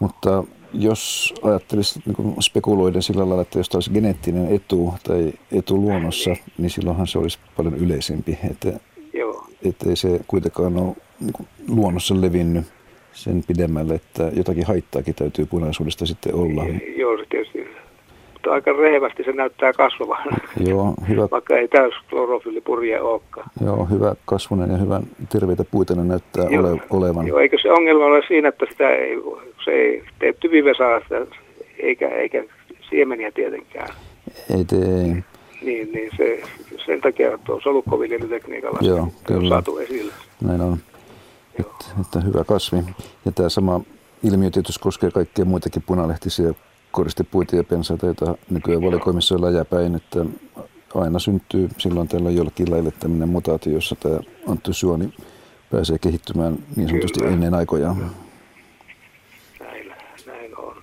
Mutta 0.00 0.44
jos 0.72 1.34
ajattelisi 1.42 2.00
niin 2.06 2.42
spekuloiden 2.42 3.02
sillä 3.02 3.28
lailla, 3.28 3.42
että 3.42 3.58
jos 3.58 3.74
olisi 3.74 3.90
geneettinen 3.90 4.54
etu 4.54 4.94
tai 5.08 5.32
etu 5.52 5.76
luonnossa, 5.80 6.30
niin 6.58 6.70
silloinhan 6.70 7.06
se 7.06 7.18
olisi 7.18 7.38
paljon 7.56 7.74
yleisempi. 7.74 8.38
Että, 8.50 8.72
Joo. 9.14 9.46
että 9.64 9.90
ei 9.90 9.96
se 9.96 10.20
kuitenkaan 10.26 10.76
ole 10.78 10.96
niin 11.20 11.48
luonnossa 11.68 12.20
levinnyt 12.20 12.66
sen 13.12 13.42
pidemmälle, 13.46 13.94
että 13.94 14.30
jotakin 14.36 14.66
haittaakin 14.66 15.14
täytyy 15.14 15.46
punaisuudesta 15.46 16.06
sitten 16.06 16.34
olla. 16.34 16.64
Joo, 16.96 17.16
se 17.18 17.24
tietysti. 17.30 17.66
Mutta 18.32 18.50
aika 18.50 18.72
rehevästi 18.72 19.24
se 19.24 19.32
näyttää 19.32 19.72
kasvavan, 19.72 20.22
Joo, 20.60 20.94
hyvä, 21.08 21.28
vaikka 21.30 21.56
ei 21.56 21.68
täys 21.68 21.94
klorofyllipurje 22.10 23.00
olekaan. 23.00 23.50
joo, 23.64 23.84
hyvä 23.84 24.14
kasvunen 24.24 24.70
ja 24.70 24.76
hyvän 24.76 25.02
terveitä 25.32 25.64
puita 25.70 25.94
ne 25.94 26.04
näyttää 26.04 26.44
Joo. 26.50 26.70
ole, 26.70 26.80
olevan. 26.90 27.26
Joo, 27.26 27.38
eikö 27.38 27.58
se 27.62 27.72
ongelma 27.72 28.04
ole 28.04 28.22
siinä, 28.28 28.48
että 28.48 28.66
sitä 28.70 28.90
ei, 28.90 29.16
se 29.64 29.70
ei 29.70 30.04
tee 30.18 30.32
tyvivesaa 30.32 31.00
sitä, 31.00 31.26
eikä, 31.78 32.08
eikä 32.08 32.44
siemeniä 32.90 33.30
tietenkään. 33.32 33.88
Ei 34.58 34.64
tee, 34.64 35.22
Niin, 35.62 35.92
niin 35.92 36.10
se, 36.16 36.42
sen 36.86 37.00
takia 37.00 37.38
tuo 37.38 37.60
solukkoviljelytekniikalla 37.60 38.78
Joo, 38.82 38.98
on 38.98 39.12
kyllä. 39.24 39.48
saatu 39.48 39.78
esille. 39.78 40.12
näin 40.44 40.60
on. 40.60 40.76
Että, 41.60 41.84
että 42.00 42.20
hyvä 42.20 42.44
kasvi. 42.44 42.76
Ja 43.24 43.32
tämä 43.32 43.48
sama 43.48 43.80
ilmiö 44.22 44.50
tietysti 44.50 44.80
koskee 44.82 45.10
kaikkia 45.10 45.44
muitakin 45.44 45.82
punalehtisiä 45.82 46.54
koristepuita 46.90 47.56
ja 47.56 47.64
pensaita, 47.64 48.06
joita 48.06 48.34
nykyään 48.50 48.82
valikoimissa 48.82 49.34
on 49.34 49.42
läjäpäin, 49.42 49.94
että 49.94 50.24
aina 50.94 51.18
syntyy 51.18 51.68
silloin 51.78 52.08
tällä 52.08 52.30
jollakin 52.30 52.70
lailla 52.70 52.90
tämmöinen 52.90 53.28
mutaatio, 53.28 53.72
jossa 53.72 53.96
tämä 53.96 54.18
anttosyoni 54.48 55.12
pääsee 55.70 55.98
kehittymään 55.98 56.58
niin 56.76 56.88
sanotusti 56.88 57.20
Kyllä. 57.20 57.32
ennen 57.32 57.54
aikojaan. 57.54 58.10
Näin, 59.60 59.92
näin 60.26 60.58
on. 60.58 60.76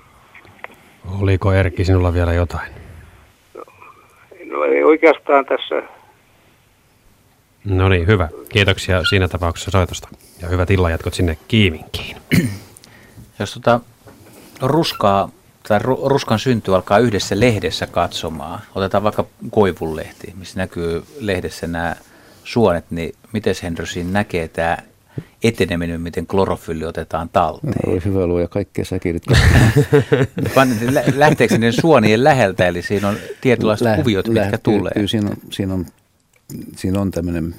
Oliko 1.22 1.54
Erkki 1.54 1.86
sinulla 1.86 2.14
vielä 2.14 2.34
jotain? 2.34 2.72
No 4.46 4.64
ei 4.64 4.84
oikeastaan 4.84 5.46
tässä 5.46 5.84
No 7.70 7.90
niin, 7.90 8.08
hyvä. 8.08 8.30
Kiitoksia 8.50 9.04
siinä 9.10 9.28
tapauksessa 9.28 9.72
soitosta. 9.72 10.08
Ja 10.42 10.48
hyvät 10.48 10.72
illanjatkot 10.72 11.14
sinne 11.14 11.38
Kiiminkiin. 11.48 12.18
Jos 13.40 13.54
tota 13.54 13.80
ruskaa 14.62 15.30
tai 15.68 15.80
ru- 15.80 16.08
ruskan 16.08 16.40
synty 16.40 16.76
alkaa 16.76 16.98
yhdessä 17.00 17.40
lehdessä 17.40 17.88
katsomaan, 17.88 18.60
otetaan 18.76 19.04
vaikka 19.04 19.26
koivunlehti, 19.52 20.34
missä 20.38 20.60
näkyy 20.60 21.04
lehdessä 21.20 21.68
nämä 21.68 21.96
suonet, 22.44 22.86
niin 22.92 23.16
miten 23.34 23.56
Henry 23.64 23.86
siinä 23.86 24.12
näkee 24.12 24.48
tämä 24.48 24.78
eteneminen, 25.44 26.02
miten 26.02 26.28
klorofylli 26.28 26.86
otetaan 26.86 27.30
talteen? 27.30 27.74
Oi 27.90 28.02
hyvä 28.06 28.28
luoja, 28.28 28.48
kaikkea 28.48 28.86
säkirit. 28.86 29.24
Vaan 30.56 30.70
lä- 30.92 31.04
Lähteekö 31.16 31.58
ne 31.58 31.72
suonien 31.72 32.24
läheltä, 32.24 32.68
eli 32.68 32.82
siinä 32.82 33.08
on 33.08 33.16
tietynlaiset 33.42 33.86
Lä- 33.88 33.96
kuviot, 33.96 34.28
mitkä 34.28 34.42
lähtyy. 34.42 34.60
tulee? 34.78 34.92
Kyllä 34.94 35.08
siinä 35.08 35.30
on, 35.30 35.38
siinä 35.52 35.74
on, 35.74 35.86
siinä 36.76 37.02
on 37.02 37.12
tämmöinen, 37.12 37.56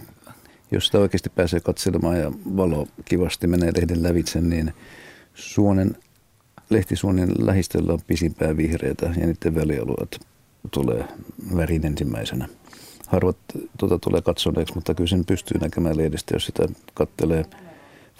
jos 0.70 0.86
sitä 0.86 0.98
oikeasti 0.98 1.30
pääsee 1.30 1.60
katselemaan 1.60 2.20
ja 2.20 2.32
valo 2.56 2.86
kivasti 3.04 3.46
menee 3.46 3.72
lehden 3.76 4.02
lävitse, 4.02 4.40
niin 4.40 4.74
suonen, 5.34 5.96
lehtisuonen 6.70 7.28
lähistöllä 7.38 7.92
on 7.92 8.00
pisimpää 8.06 8.56
vihreitä 8.56 9.06
ja 9.06 9.26
niiden 9.26 9.54
välialueet 9.54 10.20
tulee 10.70 11.04
värin 11.56 11.86
ensimmäisenä. 11.86 12.48
Harvat 13.06 13.36
tuota 13.78 13.98
tulee 13.98 14.22
katsoneeksi, 14.22 14.74
mutta 14.74 14.94
kyllä 14.94 15.08
sen 15.08 15.24
pystyy 15.24 15.60
näkemään 15.60 15.96
lehdestä, 15.96 16.34
jos 16.34 16.46
sitä 16.46 16.68
kattelee 16.94 17.44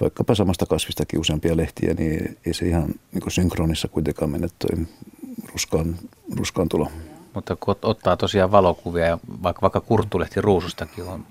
vaikkapa 0.00 0.34
samasta 0.34 0.66
kasvistakin 0.66 1.20
useampia 1.20 1.56
lehtiä, 1.56 1.94
niin 1.94 2.38
ei 2.46 2.54
se 2.54 2.66
ihan 2.68 2.94
niin 3.12 3.30
synkronissa 3.30 3.88
kuitenkaan 3.88 4.30
mene 4.30 4.48
toi 4.58 4.86
ruskaan, 5.52 5.98
ruskaan 6.36 6.68
tulo. 6.68 6.90
Mutta 7.34 7.56
kun 7.56 7.74
ot- 7.74 7.78
ottaa 7.82 8.16
tosiaan 8.16 8.52
valokuvia, 8.52 9.06
ja 9.06 9.18
vaikka, 9.42 9.62
vaikka 9.62 9.80
kurttulehti 9.80 10.40
ruusustakin 10.40 11.04
on, 11.04 11.24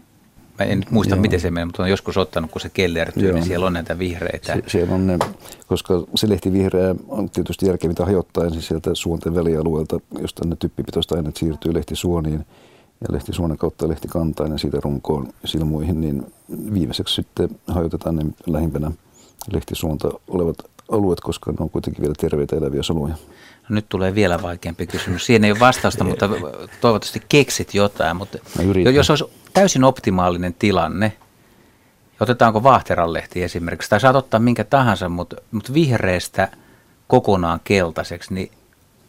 mä 0.59 0.65
en 0.65 0.79
nyt 0.79 0.91
muista 0.91 1.15
Joo. 1.15 1.21
miten 1.21 1.39
se 1.39 1.51
menee, 1.51 1.65
mutta 1.65 1.83
on 1.83 1.89
joskus 1.89 2.17
ottanut, 2.17 2.51
kun 2.51 2.61
se 2.61 2.69
kellertyy, 2.69 3.27
Joo. 3.27 3.35
niin 3.35 3.45
siellä 3.45 3.65
on 3.65 3.73
näitä 3.73 3.99
vihreitä. 3.99 4.53
Se, 4.53 4.63
siellä 4.67 4.95
on 4.95 5.07
ne, 5.07 5.19
koska 5.67 6.03
se 6.15 6.29
lehti 6.29 6.53
vihreä 6.53 6.95
on 7.07 7.29
tietysti 7.29 7.65
järkevintä 7.65 8.05
hajottaa 8.05 8.45
ensin 8.45 8.61
sieltä 8.61 8.89
suonten 8.93 9.35
välialueelta, 9.35 9.99
josta 10.19 10.47
ne 10.47 10.55
typpipitoista 10.55 11.15
aineet 11.15 11.37
siirtyy 11.37 11.73
lehtisuoniin 11.73 12.45
ja 13.01 13.07
lehtisuonen 13.11 13.57
kautta 13.57 13.87
lehtikantaan 13.87 14.51
ja 14.51 14.57
siitä 14.57 14.77
runkoon 14.83 15.27
silmuihin, 15.45 16.01
niin 16.01 16.33
viimeiseksi 16.73 17.15
sitten 17.15 17.49
hajotetaan 17.67 18.15
ne 18.15 18.25
lähimpänä 18.47 18.91
lehtisuonta 19.51 20.11
olevat 20.27 20.57
alueet, 20.91 21.19
koska 21.19 21.51
ne 21.51 21.57
on 21.59 21.69
kuitenkin 21.69 22.01
vielä 22.01 22.13
terveitä 22.17 22.55
eläviä 22.55 22.83
soluja. 22.83 23.15
No 23.69 23.75
nyt 23.75 23.89
tulee 23.89 24.15
vielä 24.15 24.41
vaikeampi 24.41 24.87
kysymys. 24.87 25.25
Siihen 25.25 25.43
ei 25.43 25.51
ole 25.51 25.59
vastausta, 25.59 26.03
mutta 26.03 26.29
toivottavasti 26.81 27.21
keksit 27.29 27.73
jotain. 27.73 28.17
Mutta 28.17 28.37
jos 28.93 29.09
olisi 29.09 29.25
täysin 29.53 29.83
optimaalinen 29.83 30.53
tilanne, 30.53 31.17
otetaanko 32.19 32.63
vaahteranlehti 32.63 33.43
esimerkiksi, 33.43 33.89
tai 33.89 33.99
saat 33.99 34.15
ottaa 34.15 34.39
minkä 34.39 34.63
tahansa, 34.63 35.09
mutta, 35.09 35.35
mutta 35.51 35.73
vihreästä 35.73 36.47
kokonaan 37.07 37.59
keltaiseksi, 37.63 38.33
niin 38.33 38.51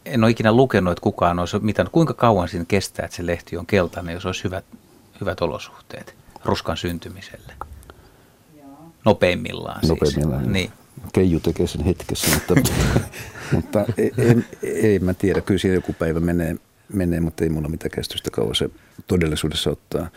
en 0.05 0.23
ole 0.23 0.31
ikinä 0.31 0.51
lukenut, 0.51 0.91
että 0.91 1.03
kukaan 1.03 1.39
olisi 1.39 1.59
mitään. 1.59 1.89
Kuinka 1.91 2.13
kauan 2.13 2.49
siinä 2.49 2.65
kestää, 2.67 3.05
että 3.05 3.17
se 3.17 3.25
lehti 3.25 3.57
on 3.57 3.65
keltainen, 3.65 4.13
jos 4.13 4.25
olisi 4.25 4.43
hyvät, 4.43 4.65
hyvät 5.21 5.41
olosuhteet 5.41 6.15
ruskan 6.45 6.77
syntymiselle? 6.77 7.53
Nopeimmillaan 9.05 9.79
siis. 9.79 9.89
Nopeimmillaan. 9.89 10.53
Niin. 10.53 10.71
Keiju 11.13 11.39
tekee 11.39 11.67
sen 11.67 11.85
hetkessä, 11.85 12.27
mutta, 12.33 12.53
mutta 13.53 13.85
ei, 13.97 14.11
ei, 14.63 14.99
mä 14.99 15.13
tiedä. 15.13 15.41
Kyllä 15.41 15.59
siellä 15.59 15.75
joku 15.75 15.93
päivä 15.93 16.19
menee, 16.19 16.55
menee, 16.93 17.19
mutta 17.19 17.43
ei 17.43 17.49
mulla 17.49 17.69
mitään 17.69 17.91
käsitystä 17.91 18.31
kauan 18.31 18.55
se 18.55 18.69
todellisuudessa 19.07 19.69
ottaa. 19.69 20.07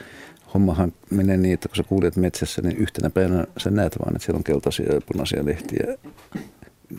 Hommahan 0.54 0.92
menee 1.10 1.36
niin, 1.36 1.54
että 1.54 1.68
kun 1.68 1.76
sä 1.76 1.82
kuulet 1.82 2.16
metsässä, 2.16 2.62
niin 2.62 2.76
yhtenä 2.76 3.10
päivänä 3.10 3.44
sä 3.56 3.70
näet 3.70 3.96
vaan, 3.98 4.16
että 4.16 4.24
siellä 4.24 4.38
on 4.38 4.44
keltaisia 4.44 4.94
ja 4.94 5.00
punaisia 5.12 5.44
lehtiä. 5.44 5.98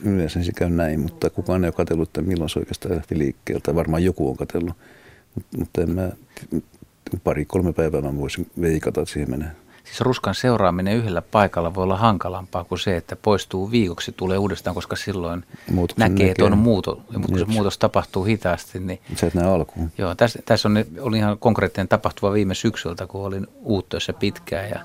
Yleensä 0.04 0.44
se 0.44 0.52
käy 0.52 0.70
näin, 0.70 1.00
mutta 1.00 1.30
kukaan 1.30 1.64
ei 1.64 1.68
ole 1.68 1.74
katsellut, 1.74 2.10
että 2.10 2.22
milloin 2.22 2.50
se 2.50 2.60
oikeastaan 2.60 2.96
lähti 2.96 3.18
liikkeeltä. 3.18 3.76
Varmaan 3.76 4.04
joku 4.04 4.30
on 4.30 4.38
katsellut, 4.38 4.76
mutta 5.58 5.82
en 5.82 5.92
mä, 5.92 6.12
pari-kolme 7.24 7.74
päivää 7.74 8.02
mä 8.02 8.18
voisin 8.18 8.48
veikata, 8.62 9.02
että 9.02 9.14
siihen 9.14 9.30
menee. 9.30 9.52
Siis 9.86 10.02
ruskan 10.02 10.36
seuraaminen 10.36 10.96
yhdellä 10.96 11.22
paikalla 11.22 11.76
voi 11.76 11.84
olla 11.84 11.98
hankalampaa 11.98 12.64
kuin 12.64 12.80
se, 12.80 12.98
että 12.98 13.16
poistuu 13.16 13.72
viikoksi, 13.72 14.12
tulee 14.12 14.38
uudestaan, 14.38 14.74
koska 14.76 14.96
silloin 14.96 15.44
Muutoksen 15.72 16.12
näkee, 16.12 16.26
näkee. 16.26 16.32
että 16.32 16.46
on 16.46 16.58
muuto. 16.58 17.02
Ja 17.12 17.20
mutta 17.20 17.28
kun 17.28 17.40
se 17.40 17.46
muutos 17.54 17.78
tapahtuu 17.78 18.24
hitaasti, 18.24 18.80
niin 18.80 19.00
Sä 19.16 19.28
et 19.28 19.34
näe 19.34 19.48
alkuun. 19.48 19.92
joo, 19.98 20.16
tässä, 20.16 20.40
tässä 20.46 20.68
on, 20.68 20.86
oli 21.00 21.18
ihan 21.18 21.38
konkreettinen 21.38 21.88
tapahtuma 21.88 22.34
viime 22.34 22.56
syksyltä, 22.56 23.08
kun 23.08 23.26
olin 23.26 23.48
uuttöissä 23.56 24.14
pitkään 24.14 24.70
ja 24.70 24.80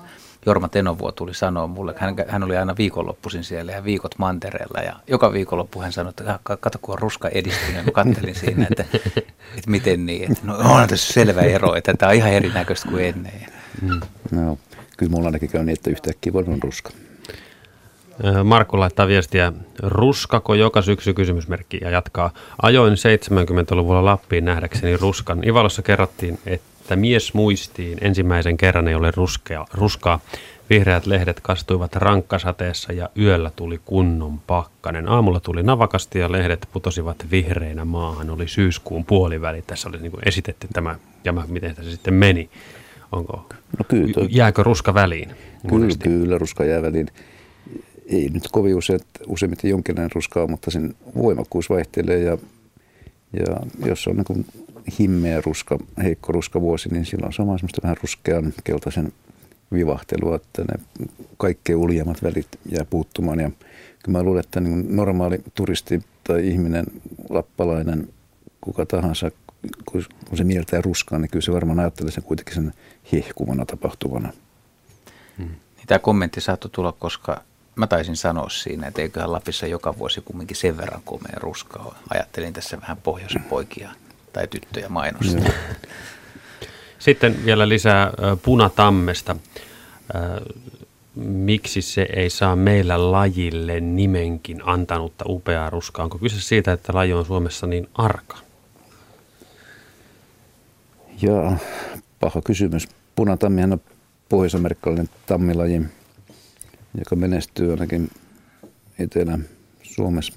Jorma 0.45 0.67
Tenovuo 0.67 1.11
tuli 1.11 1.33
sanoa 1.33 1.67
mulle, 1.67 1.93
hän, 1.97 2.15
hän 2.27 2.43
oli 2.43 2.57
aina 2.57 2.75
viikonloppuisin 2.77 3.43
siellä 3.43 3.71
ja 3.71 3.83
viikot 3.83 4.15
mantereella 4.17 4.81
ja 4.81 4.95
joka 5.07 5.33
viikonloppu 5.33 5.81
hän 5.81 5.91
sanoi, 5.91 6.09
että 6.09 6.39
kato 6.59 6.79
kun 6.81 6.93
on 6.93 6.99
ruska 6.99 7.29
edistynyt. 7.29 7.85
Mä 7.85 7.91
kattelin 7.91 8.35
siinä, 8.35 8.67
että, 8.71 8.85
että 9.57 9.69
miten 9.69 10.05
niin. 10.05 10.31
Että 10.31 10.43
no 10.47 10.57
on 10.57 10.87
tässä 10.87 11.13
selvä 11.13 11.41
ero, 11.41 11.75
että 11.75 11.93
tämä 11.93 12.09
on 12.09 12.15
ihan 12.15 12.31
erinäköistä 12.31 12.89
kuin 12.89 13.05
ennen. 13.05 13.33
Mm. 13.81 13.99
No, 14.31 14.57
kyllä 15.01 15.11
mulla 15.11 15.27
ainakin 15.27 15.49
käy 15.49 15.63
niin, 15.63 15.73
että 15.73 15.89
yhtäkkiä 15.89 16.31
on 16.35 16.59
ruska. 16.63 16.89
Markku 18.43 18.79
laittaa 18.79 19.07
viestiä, 19.07 19.53
ruskako 19.83 20.53
joka 20.53 20.81
syksy 20.81 21.13
kysymysmerkki 21.13 21.79
ja 21.81 21.89
jatkaa. 21.89 22.31
Ajoin 22.61 22.93
70-luvulla 22.93 24.05
Lappiin 24.05 24.45
nähdäkseni 24.45 24.97
ruskan. 24.97 25.47
Ivalossa 25.47 25.81
kerrottiin, 25.81 26.39
että 26.45 26.95
mies 26.95 27.33
muistiin 27.33 27.97
ensimmäisen 28.01 28.57
kerran 28.57 28.87
ei 28.87 28.95
ole 28.95 29.11
ruskea, 29.15 29.65
ruskaa. 29.73 30.19
Vihreät 30.69 31.05
lehdet 31.05 31.39
kastuivat 31.39 31.95
rankkasateessa 31.95 32.93
ja 32.93 33.09
yöllä 33.17 33.51
tuli 33.55 33.81
kunnon 33.85 34.39
pakkanen. 34.39 35.09
Aamulla 35.09 35.39
tuli 35.39 35.63
navakasti 35.63 36.19
ja 36.19 36.31
lehdet 36.31 36.67
putosivat 36.73 37.25
vihreinä 37.31 37.85
maahan. 37.85 38.29
Oli 38.29 38.47
syyskuun 38.47 39.05
puoliväli. 39.05 39.61
Tässä 39.61 39.89
oli 39.89 39.97
niin 39.97 40.11
esitetty 40.25 40.67
tämä 40.73 40.95
ja 41.23 41.33
miten 41.47 41.75
se 41.75 41.91
sitten 41.91 42.13
meni. 42.13 42.49
Onko, 43.11 43.45
no 43.79 43.85
kyllä, 43.87 44.13
toi, 44.13 44.27
jääkö 44.29 44.63
ruska 44.63 44.93
väliin? 44.93 45.29
Kyllä, 45.67 45.95
kyllä, 46.03 46.37
ruska 46.37 46.65
jää 46.65 46.81
väliin 46.81 47.07
ei 48.11 48.29
nyt 48.29 48.47
kovin 48.51 48.75
usein, 48.75 48.99
useimmiten 49.27 49.69
jonkinlainen 49.69 50.11
ruskaa, 50.15 50.47
mutta 50.47 50.71
sen 50.71 50.95
voimakkuus 51.15 51.69
vaihtelee 51.69 52.19
ja, 52.19 52.37
ja 53.33 53.57
jos 53.85 54.07
on 54.07 54.15
niin 54.15 54.45
himmeä 54.99 55.41
ruska, 55.45 55.79
heikko 56.03 56.31
ruska 56.31 56.61
vuosi, 56.61 56.89
niin 56.89 57.05
silloin 57.05 57.33
se 57.33 57.41
on 57.41 57.59
semmoista 57.59 57.81
vähän 57.83 57.97
ruskean 58.01 58.53
keltaisen 58.63 59.13
vivahtelua, 59.73 60.35
että 60.35 60.61
ne 60.61 61.07
kaikkein 61.37 61.77
uljemmat 61.77 62.23
välit 62.23 62.47
jää 62.71 62.85
puuttumaan. 62.85 63.39
Ja 63.39 63.51
kyllä 64.03 64.17
mä 64.17 64.23
luulen, 64.23 64.39
että 64.39 64.59
niin 64.59 64.95
normaali 64.95 65.41
turisti 65.55 66.01
tai 66.23 66.47
ihminen, 66.47 66.85
lappalainen, 67.29 68.09
kuka 68.61 68.85
tahansa, 68.85 69.31
kun 69.85 70.03
se 70.37 70.43
mieltää 70.43 70.81
ruskaa, 70.81 71.19
niin 71.19 71.29
kyllä 71.29 71.43
se 71.43 71.53
varmaan 71.53 71.79
ajattelee 71.79 72.11
sen 72.11 72.23
kuitenkin 72.23 72.55
sen 72.55 72.73
hehkuvana 73.11 73.65
tapahtuvana. 73.65 74.33
Hmm. 75.37 75.47
Niin 75.47 75.87
tämä 75.87 75.99
kommentti 75.99 76.41
saattoi 76.41 76.71
tulla, 76.71 76.91
koska 76.91 77.41
mä 77.75 77.87
taisin 77.87 78.15
sanoa 78.17 78.49
siinä, 78.49 78.87
että 78.87 79.01
eiköhän 79.01 79.31
Lapissa 79.31 79.67
joka 79.67 79.97
vuosi 79.97 80.21
kumminkin 80.21 80.57
sen 80.57 80.77
verran 80.77 81.01
komea 81.05 81.35
ruska 81.37 81.79
ole. 81.79 81.93
Ajattelin 82.09 82.53
tässä 82.53 82.81
vähän 82.81 82.97
pohjoisen 82.97 83.43
poikia 83.43 83.91
tai 84.33 84.47
tyttöjä 84.47 84.89
mainosta. 84.89 85.41
Sitten 86.99 87.45
vielä 87.45 87.69
lisää 87.69 88.11
punatammesta. 88.43 89.35
Miksi 91.15 91.81
se 91.81 92.07
ei 92.15 92.29
saa 92.29 92.55
meillä 92.55 93.11
lajille 93.11 93.79
nimenkin 93.79 94.61
antanutta 94.65 95.25
upeaa 95.27 95.69
ruskaa? 95.69 96.03
Onko 96.03 96.17
kyse 96.17 96.41
siitä, 96.41 96.73
että 96.73 96.93
laji 96.93 97.13
on 97.13 97.25
Suomessa 97.25 97.67
niin 97.67 97.89
arka? 97.93 98.37
Joo, 101.21 101.57
paha 102.19 102.41
kysymys. 102.41 102.87
Punatammihan 103.15 103.73
on 103.73 103.81
pohjois-amerikkalainen 104.29 105.09
tammilaji 105.25 105.81
joka 106.97 107.15
menestyy 107.15 107.71
ainakin 107.71 108.09
Etelä-Suomessa 108.99 110.33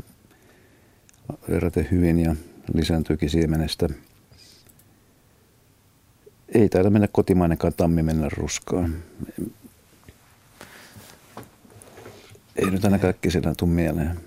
verraten 1.50 1.88
hyvin 1.90 2.20
ja 2.20 2.36
lisääntyykin 2.74 3.30
siemenestä. 3.30 3.88
Ei 6.54 6.68
taida 6.68 6.90
mennä 6.90 7.08
kotimainenkaan 7.12 7.72
tammi 7.76 8.02
mennä 8.02 8.28
ruskaan. 8.36 8.94
Ei 12.56 12.70
nyt 12.70 12.84
aina 12.84 12.98
kaikki 12.98 13.30
siellä 13.30 13.54
tule 13.56 13.70
mieleen. 13.70 14.20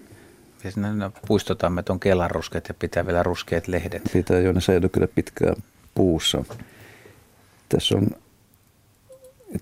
Ja 0.64 1.12
puistotammet 1.28 1.90
on 1.90 2.00
kelaruskeet 2.00 2.68
ja 2.68 2.74
pitää 2.74 3.06
vielä 3.06 3.24
ruskeat 3.24 3.68
lehdet. 3.68 4.02
Pitää 4.14 4.40
jo, 4.40 4.54
ne 4.54 4.62
säilyy 4.62 4.90
kyllä 4.90 5.08
pitkään 5.08 5.56
puussa. 5.98 6.44
Tässä 7.70 7.98
on 7.98 8.08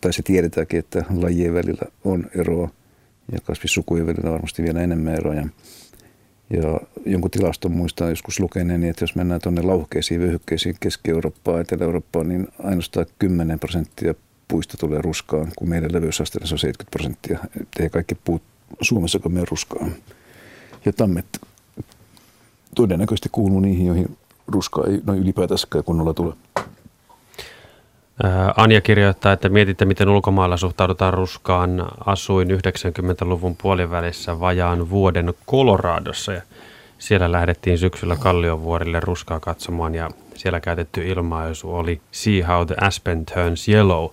tai 0.01 0.13
se 0.13 0.21
tiedetäänkin, 0.21 0.79
että 0.79 1.05
lajien 1.15 1.53
välillä 1.53 1.91
on 2.03 2.25
eroa 2.35 2.69
ja 3.31 3.39
kasvissukujen 3.43 4.07
välillä 4.07 4.31
varmasti 4.31 4.63
vielä 4.63 4.81
enemmän 4.81 5.15
eroja. 5.15 5.47
Ja 6.49 6.79
jonkun 7.05 7.31
tilaston 7.31 7.71
muistaa 7.71 8.09
joskus 8.09 8.39
lukeneeni, 8.39 8.81
niin 8.81 8.89
että 8.89 9.03
jos 9.03 9.15
mennään 9.15 9.41
tuonne 9.41 9.61
lauhkeisiin 9.61 10.21
vyöhykkeisiin 10.21 10.75
Keski-Eurooppaan, 10.79 11.61
Etelä-Eurooppaan, 11.61 12.29
niin 12.29 12.47
ainoastaan 12.63 13.05
10 13.19 13.59
prosenttia 13.59 14.13
puista 14.47 14.77
tulee 14.77 15.01
ruskaan, 15.01 15.51
kun 15.55 15.69
meidän 15.69 15.93
leveysasteella 15.93 16.47
se 16.47 16.55
on 16.55 16.59
70 16.59 16.91
prosenttia. 16.91 17.39
Ei 17.79 17.89
kaikki 17.89 18.15
puut 18.15 18.41
Suomessa 18.81 19.19
mene 19.29 19.45
ruskaan. 19.49 19.95
Ja 20.85 20.93
tammet 20.93 21.41
todennäköisesti 22.75 23.29
kuuluu 23.31 23.59
niihin, 23.59 23.85
joihin 23.85 24.17
ruskaa 24.47 24.83
ei 24.87 25.01
noin 25.05 25.19
ylipäätänsäkään 25.19 25.83
kunnolla 25.83 26.13
tule. 26.13 26.33
Anja 28.57 28.81
kirjoittaa, 28.81 29.33
että 29.33 29.49
mietitte, 29.49 29.85
miten 29.85 30.09
ulkomailla 30.09 30.57
suhtaudutaan 30.57 31.13
ruskaan. 31.13 31.87
Asuin 32.05 32.47
90-luvun 32.49 33.55
puolivälissä 33.55 34.39
vajaan 34.39 34.89
vuoden 34.89 35.33
Coloradossa 35.47 36.33
ja 36.33 36.41
siellä 36.99 37.31
lähdettiin 37.31 37.77
syksyllä 37.77 38.15
Kalliovuorille 38.15 38.99
ruskaa 38.99 39.39
katsomaan 39.39 39.95
ja 39.95 40.09
siellä 40.35 40.59
käytetty 40.59 41.07
ilmaisu 41.07 41.75
oli 41.75 42.01
See 42.11 42.41
how 42.41 42.67
the 42.67 42.75
aspen 42.81 43.25
turns 43.25 43.69
yellow. 43.69 44.09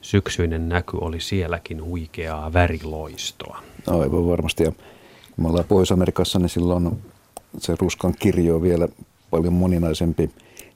Syksyinen 0.00 0.68
näky 0.68 0.98
oli 1.00 1.20
sielläkin 1.20 1.84
huikeaa 1.84 2.52
väriloistoa. 2.52 3.62
Aivan 3.86 4.26
varmasti 4.26 4.64
ja 4.64 4.70
kun 4.70 5.44
me 5.44 5.48
ollaan 5.48 5.64
Pohjois-Amerikassa, 5.68 6.38
niin 6.38 6.48
silloin 6.48 7.02
se 7.58 7.74
ruskan 7.80 8.14
kirjo 8.18 8.54
on 8.54 8.62
vielä 8.62 8.88
paljon 9.36 9.52
moninaisempi 9.52 10.30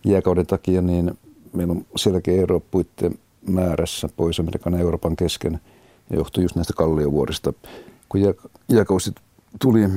jääkauden 0.04 0.46
takia, 0.46 0.82
niin 0.82 1.18
meillä 1.52 1.72
on 1.72 1.86
selkeä 1.96 2.42
ero 2.42 2.60
puitteen 2.60 3.18
määrässä 3.46 4.08
Pohjois-Amerikan 4.16 4.72
ja 4.72 4.78
Euroopan 4.78 5.16
kesken 5.16 5.60
ja 6.10 6.16
johtui 6.16 6.44
just 6.44 6.56
näistä 6.56 6.72
kalliovuorista. 6.76 7.52
Kun 8.08 8.20
jääkausi 8.68 9.14
tuli 9.60 9.88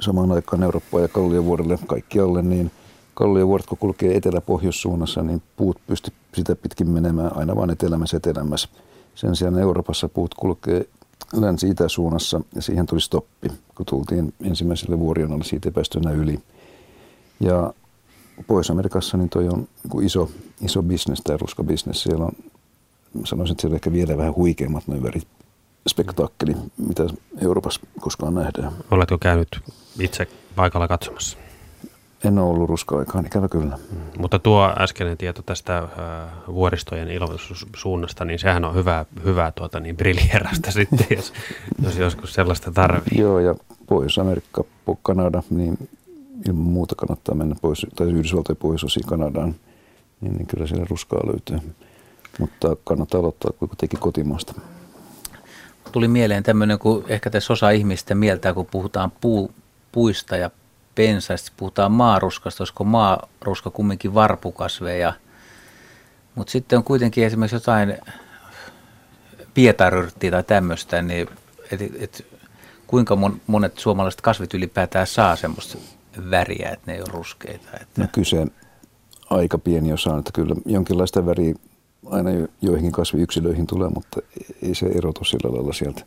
samaan 0.00 0.32
aikaan 0.32 0.62
Eurooppaan 0.62 1.02
ja 1.02 1.08
kalliovuorille 1.08 1.78
kaikkialle, 1.86 2.42
niin 2.42 2.70
kalliovuoret 3.14 3.66
kun 3.66 3.78
kulkee 3.78 4.16
etelä-pohjoissuunnassa, 4.16 5.22
niin 5.22 5.42
puut 5.56 5.78
pysty 5.86 6.12
sitä 6.34 6.56
pitkin 6.56 6.90
menemään 6.90 7.36
aina 7.36 7.56
vain 7.56 7.70
etelämässä 7.70 8.16
etelämässä. 8.16 8.68
Sen 9.14 9.36
sijaan 9.36 9.58
Euroopassa 9.58 10.08
puut 10.08 10.34
kulkee 10.34 10.88
länsi-itäsuunnassa 11.32 12.40
ja 12.54 12.62
siihen 12.62 12.86
tuli 12.86 13.00
stoppi, 13.00 13.48
kun 13.74 13.86
tultiin 13.86 14.34
ensimmäiselle 14.42 14.98
vuorionalle, 14.98 15.44
siitä 15.44 15.68
ei 15.68 15.72
päästy 15.72 15.98
enää 15.98 16.12
yli. 16.12 16.40
Ja 17.40 17.72
Pohjois-Amerikassa 18.46 19.16
niin 19.16 19.28
toi 19.28 19.48
on 19.48 19.68
niin 19.92 20.06
iso, 20.06 20.30
iso 20.60 20.82
bisnes, 20.82 21.20
tämä 21.20 21.36
ruskabisnes. 21.36 22.02
Siellä 22.02 22.24
on, 22.24 22.32
sanoisin, 23.24 23.52
että 23.52 23.60
siellä 23.60 23.72
on 23.72 23.76
ehkä 23.76 23.92
vielä 23.92 24.16
vähän 24.16 24.34
huikeammat 24.34 24.88
noin 24.88 25.02
värit 25.02 25.26
spektaakkeli, 25.86 26.56
mitä 26.76 27.02
Euroopassa 27.42 27.80
koskaan 28.00 28.34
nähdään. 28.34 28.72
Oletko 28.90 29.18
käynyt 29.18 29.60
itse 30.00 30.26
paikalla 30.56 30.88
katsomassa? 30.88 31.38
En 32.24 32.38
ole 32.38 32.50
ollut 32.50 32.68
ruska-aikaan, 32.68 33.26
ikävä 33.26 33.48
kyllä. 33.48 33.78
Mm. 33.90 33.98
Mutta 34.18 34.38
tuo 34.38 34.74
äskeinen 34.78 35.18
tieto 35.18 35.42
tästä 35.42 35.78
äh, 35.78 35.88
vuoristojen 36.48 37.10
ilmoitussuunnasta, 37.10 38.24
niin 38.24 38.38
sehän 38.38 38.64
on 38.64 38.74
hyvää, 38.74 39.04
hyvää 39.24 39.52
tuota, 39.52 39.80
niin 39.80 39.96
briljerasta 39.96 40.70
sitten, 40.80 41.06
jos, 41.10 41.32
jos 41.82 41.96
joskus 41.96 42.34
sellaista 42.34 42.72
tarvii. 42.72 43.20
Joo, 43.20 43.38
ja 43.38 43.54
Pohjois-Amerikka, 43.86 44.64
Kanada, 45.02 45.42
niin 45.50 45.88
ilman 46.48 46.62
muuta 46.62 46.94
kannattaa 46.94 47.34
mennä 47.34 47.56
pois, 47.60 47.86
tai 47.96 48.06
Yhdysvaltojen 48.06 48.56
pohjoisosiin 48.56 49.06
Kanadaan, 49.06 49.54
niin, 50.20 50.36
niin 50.36 50.46
kyllä 50.46 50.66
siellä 50.66 50.86
ruskaa 50.90 51.20
löytyy. 51.26 51.58
Mutta 52.38 52.76
kannattaa 52.84 53.20
aloittaa 53.20 53.50
kuitenkin 53.58 54.00
kotimaasta. 54.00 54.54
Tuli 55.92 56.08
mieleen 56.08 56.42
tämmöinen, 56.42 56.78
kun 56.78 57.04
ehkä 57.08 57.30
tässä 57.30 57.52
osa 57.52 57.70
ihmistä 57.70 58.14
mieltää, 58.14 58.54
kun 58.54 58.66
puhutaan 58.66 59.12
puu, 59.20 59.50
puista 59.92 60.36
ja 60.36 60.50
pensaista, 60.94 61.52
puhutaan 61.56 61.92
maaruskasta, 61.92 62.62
olisiko 62.62 62.84
maaruska 62.84 63.70
kumminkin 63.70 64.14
varpukasveja. 64.14 65.12
Mutta 66.34 66.50
sitten 66.50 66.76
on 66.76 66.84
kuitenkin 66.84 67.24
esimerkiksi 67.24 67.56
jotain 67.56 67.98
pietaryrttiä 69.54 70.30
tai 70.30 70.42
tämmöistä, 70.42 71.02
niin 71.02 71.28
et, 71.70 71.80
et, 71.98 72.26
kuinka 72.86 73.18
monet 73.46 73.78
suomalaiset 73.78 74.20
kasvit 74.20 74.54
ylipäätään 74.54 75.06
saa 75.06 75.36
semmoista 75.36 75.78
väriä, 76.30 76.70
että 76.70 76.90
ne 76.90 76.94
ei 76.94 77.00
ole 77.00 77.10
ruskeita. 77.12 77.68
Että... 77.80 78.00
No 78.00 78.08
kyse 78.12 78.46
aika 79.30 79.58
pieni 79.58 79.92
osa, 79.92 80.18
että 80.18 80.30
kyllä 80.32 80.54
jonkinlaista 80.66 81.26
väriä 81.26 81.54
aina 82.06 82.30
joihinkin 82.62 82.92
kasviyksilöihin 82.92 83.66
tulee, 83.66 83.88
mutta 83.88 84.20
ei 84.62 84.74
se 84.74 84.86
erotu 84.86 85.24
sillä 85.24 85.56
lailla 85.56 85.72
sieltä 85.72 86.04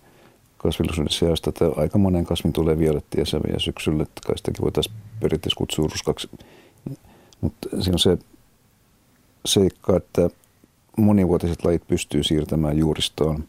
kasvillisuuden 0.57 1.13
sijasta, 1.13 1.49
että 1.49 1.65
aika 1.75 1.97
monen 1.97 2.25
kasvin 2.25 2.53
tulee 2.53 2.77
violettia 2.79 3.25
sävyjä 3.25 3.59
syksyllä, 3.59 4.03
että 4.03 4.21
kai 4.27 4.37
sitäkin 4.37 4.63
voitaisiin 4.63 4.95
periaatteessa 5.19 5.57
kutsua 5.57 5.87
ruskaksi. 5.91 6.29
Mutta 7.41 7.69
siinä 7.69 7.95
on 7.95 7.99
se 7.99 8.17
seikka, 9.45 9.97
että 9.97 10.29
monivuotiset 10.97 11.65
lajit 11.65 11.87
pystyy 11.87 12.23
siirtämään 12.23 12.77
juuristoon 12.77 13.43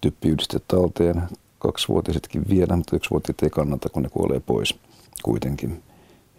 typpiyhdiste 0.00 0.58
talteen. 0.68 1.22
Kaksivuotisetkin 1.58 2.44
vielä, 2.48 2.76
mutta 2.76 2.96
yksivuotiset 2.96 3.42
ei 3.42 3.50
kannata, 3.50 3.88
kun 3.88 4.02
ne 4.02 4.08
kuolee 4.08 4.40
pois 4.40 4.78
kuitenkin. 5.22 5.82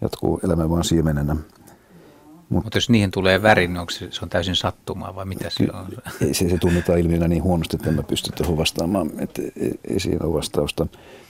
Jatkuu 0.00 0.40
elämä 0.44 0.70
vaan 0.70 0.84
siemenenä. 0.84 1.36
Mutta 2.50 2.66
Mut 2.66 2.74
jos 2.74 2.90
niihin 2.90 3.10
tulee 3.10 3.42
väri, 3.42 3.68
niin 3.68 3.78
onko 3.78 3.90
se, 3.90 4.08
se 4.10 4.20
on 4.22 4.28
täysin 4.28 4.56
sattumaa 4.56 5.14
vai 5.14 5.24
mitä 5.24 5.50
se 5.50 5.66
on? 5.72 5.86
Ei 6.26 6.34
se, 6.34 6.48
se 6.48 6.58
tunnetaan 6.58 6.98
ilmiönä 6.98 7.28
niin 7.28 7.42
huonosti, 7.42 7.76
että 7.76 7.88
en 7.88 7.94
mä 7.94 8.02
pysty 8.02 8.32
tuohon 8.32 8.56
vastaamaan, 8.56 9.10
että 9.18 9.42
ei, 9.42 9.80
ei 9.84 10.00
siinä 10.00 10.26
ole 10.26 10.34
vastausta. 10.34 10.86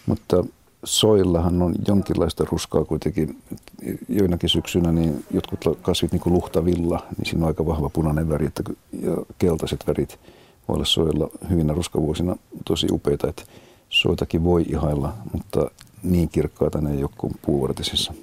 Mutta 0.07 0.45
soillahan 0.85 1.63
on 1.63 1.75
jonkinlaista 1.89 2.45
ruskaa 2.51 2.85
kuitenkin. 2.85 3.43
Joinakin 4.09 4.49
syksynä 4.49 4.93
niin 4.93 5.25
jotkut 5.31 5.79
kasvit, 5.83 6.13
niin 6.13 6.21
kuin 6.21 6.33
luhtavilla, 6.33 7.07
niin 7.19 7.27
siinä 7.27 7.45
on 7.45 7.49
aika 7.49 7.67
vahva 7.67 7.89
punainen 7.89 8.29
väri 8.29 8.47
että, 8.47 8.63
ja 8.93 9.17
keltaiset 9.39 9.85
värit 9.87 10.21
voi 10.69 10.75
olla 10.75 10.85
soilla 10.85 11.29
hyvinä 11.51 11.73
ruskavuosina 11.73 12.37
tosi 12.65 12.87
upeita, 12.91 13.29
että 13.29 13.43
soitakin 13.89 14.45
voi 14.45 14.63
ihailla, 14.69 15.15
mutta 15.33 15.71
niin 16.03 16.29
kirkkaita 16.29 16.81
ne 16.81 16.91
ei 16.91 17.03
ole 17.03 17.11
kuin 17.19 17.33
puuvartisissa. 17.43 18.15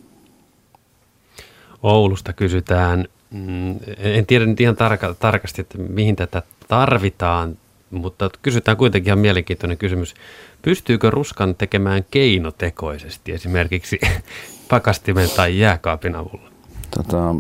Oulusta 1.84 2.34
kysytään, 2.34 3.08
mm, 3.32 3.80
en 3.98 4.26
tiedä 4.26 4.46
nyt 4.46 4.62
ihan 4.62 4.76
tarka, 4.76 5.14
tarkasti, 5.14 5.62
että 5.62 5.78
mihin 5.78 6.16
tätä 6.16 6.44
tarvitaan, 6.68 7.58
mutta 7.92 8.30
kysytään 8.42 8.78
kuitenkin 8.78 9.10
ihan 9.10 9.20
mielenkiintoinen 9.20 9.78
kysymys. 9.78 10.14
Pystyykö 10.62 11.10
ruskan 11.10 11.56
tekemään 11.56 12.06
keinotekoisesti 12.12 13.32
esimerkiksi 13.32 14.00
pakastimen 14.70 15.30
tai 15.36 15.60
jääkaapin 15.60 16.16
avulla? 16.16 16.52
Tota, 16.98 17.36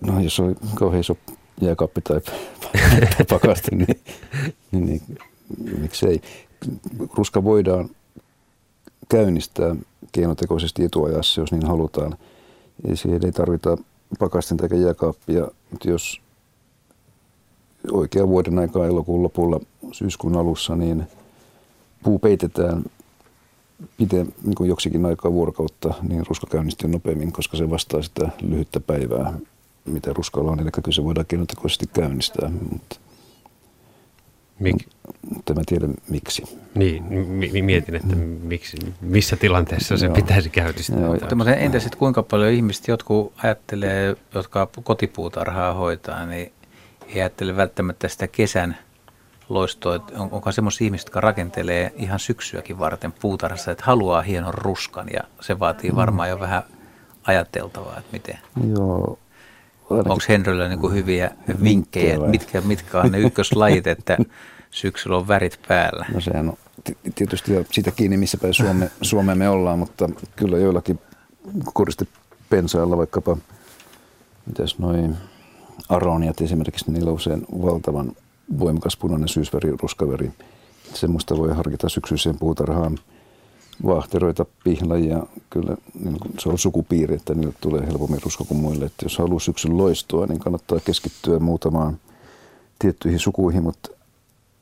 no 0.00 0.20
jos 0.20 0.40
oli 0.40 0.54
kauhean 0.74 1.00
iso 1.00 1.16
jääkaappi 1.60 2.00
tai 2.00 2.20
pakaste, 3.30 3.76
niin, 3.76 4.00
niin, 4.72 4.86
niin 4.86 5.02
miksei. 5.80 6.20
Ruska 7.14 7.44
voidaan 7.44 7.90
käynnistää 9.08 9.76
keinotekoisesti 10.12 10.84
etuajassa, 10.84 11.40
jos 11.40 11.52
niin 11.52 11.66
halutaan. 11.66 12.16
Ja 12.88 12.96
siihen 12.96 13.24
ei 13.24 13.32
tarvita 13.32 13.76
pakasten 14.18 14.56
tai 14.56 14.82
jääkaappia, 14.82 15.48
mutta 15.70 15.90
jos 15.90 16.20
oikea 17.92 18.28
vuoden 18.28 18.58
aikaa 18.58 18.86
elokuun 18.86 19.22
lopulla, 19.22 19.60
syyskuun 19.92 20.36
alussa, 20.36 20.76
niin 20.76 21.06
puu 22.02 22.18
peitetään 22.18 22.84
pite, 23.96 24.26
niin 24.42 24.54
kuin 24.56 24.68
joksikin 24.68 25.06
aikaa 25.06 25.32
vuorokautta, 25.32 25.94
niin 26.08 26.26
ruska 26.26 26.46
käynnistyy 26.50 26.90
nopeammin, 26.90 27.32
koska 27.32 27.56
se 27.56 27.70
vastaa 27.70 28.02
sitä 28.02 28.28
lyhyttä 28.42 28.80
päivää, 28.80 29.38
mitä 29.84 30.12
ruskalla 30.12 30.50
on. 30.50 30.60
Eli 30.60 30.70
kyllä 30.70 30.94
se 30.94 31.04
voidaan 31.04 31.26
keinotekoisesti 31.26 31.86
käynnistää, 31.92 32.50
mutta 32.72 32.96
Mik? 34.58 34.76
Mutta 35.34 35.54
mä 35.54 35.60
tiedän 35.66 35.94
miksi. 36.08 36.58
Niin, 36.74 37.04
mietin, 37.64 37.94
että 37.94 38.16
miksi, 38.42 38.76
missä 39.00 39.36
tilanteessa 39.36 39.96
se 39.96 40.06
Joo. 40.06 40.14
pitäisi 40.14 40.50
käynnistää. 40.50 41.00
Joo, 41.00 41.16
mutta 41.34 41.54
entä 41.54 41.80
sitten 41.80 41.98
kuinka 41.98 42.22
paljon 42.22 42.52
ihmiset, 42.52 42.88
jotkut 42.88 43.32
ajattelee, 43.42 44.16
jotka 44.34 44.68
kotipuutarhaa 44.82 45.74
hoitaa, 45.74 46.26
niin 46.26 46.52
ei 47.06 47.20
ajattele 47.20 47.56
välttämättä 47.56 48.08
sitä 48.08 48.28
kesän 48.28 48.76
loistoa. 49.48 49.94
On, 49.94 50.28
onko 50.32 50.52
semmoisia 50.52 50.84
ihmisiä, 50.84 51.04
jotka 51.04 51.20
rakentelee 51.20 51.92
ihan 51.96 52.18
syksyäkin 52.18 52.78
varten 52.78 53.12
puutarhassa, 53.12 53.70
että 53.70 53.84
haluaa 53.86 54.22
hienon 54.22 54.54
ruskan 54.54 55.06
ja 55.12 55.20
se 55.40 55.58
vaatii 55.58 55.90
mm. 55.90 55.96
varmaan 55.96 56.28
jo 56.28 56.40
vähän 56.40 56.62
ajateltavaa, 57.22 57.98
että 57.98 58.12
miten. 58.12 58.38
Joo, 58.74 59.18
Onko 59.90 60.18
Henryllä 60.28 60.68
niin 60.68 60.94
hyviä 60.94 61.30
vinkkejä, 61.62 62.14
että 62.14 62.26
mitkä, 62.26 62.60
mitkä 62.60 63.00
on 63.00 63.12
ne 63.12 63.18
ykköslajit, 63.18 63.86
että 63.86 64.18
syksyllä 64.70 65.16
on 65.16 65.28
värit 65.28 65.60
päällä? 65.68 66.06
No 66.14 66.20
sehän 66.20 66.48
on 66.48 66.56
tietysti 67.14 67.52
jo 67.52 67.64
siitä 67.72 67.90
kiinni, 67.90 68.16
missä 68.16 68.38
päin 68.38 68.54
Suome, 68.54 68.90
Suomeen 69.02 69.38
me 69.38 69.48
ollaan, 69.48 69.78
mutta 69.78 70.08
kyllä 70.36 70.58
joillakin 70.58 70.98
koristepensailla 71.72 72.96
vaikkapa, 72.96 73.36
mitäs 74.46 74.78
noin 74.78 75.16
aroniat 75.88 76.40
esimerkiksi, 76.40 76.84
niin 76.86 76.94
niillä 76.94 77.10
on 77.10 77.16
usein 77.16 77.46
valtavan 77.62 78.12
voimakas 78.58 78.96
punainen 78.96 79.28
syysväri, 79.28 79.74
ruskaveri. 79.82 80.32
Semmoista 80.94 81.36
voi 81.36 81.54
harkita 81.54 81.88
syksyiseen 81.88 82.38
puutarhaan 82.38 82.98
vaahteroita, 83.86 84.46
pihlajia, 84.64 85.22
kyllä 85.50 85.76
niin 86.04 86.16
se 86.38 86.48
on 86.48 86.58
sukupiiri, 86.58 87.14
että 87.14 87.34
niille 87.34 87.54
tulee 87.60 87.86
helpommin 87.86 88.22
rusko 88.22 88.44
kuin 88.44 88.60
muille. 88.60 88.84
Että 88.84 89.04
jos 89.04 89.18
haluaa 89.18 89.40
syksyn 89.40 89.78
loistua, 89.78 90.26
niin 90.26 90.38
kannattaa 90.38 90.80
keskittyä 90.80 91.38
muutamaan 91.38 91.98
tiettyihin 92.78 93.18
sukuihin, 93.18 93.62
mutta 93.62 93.90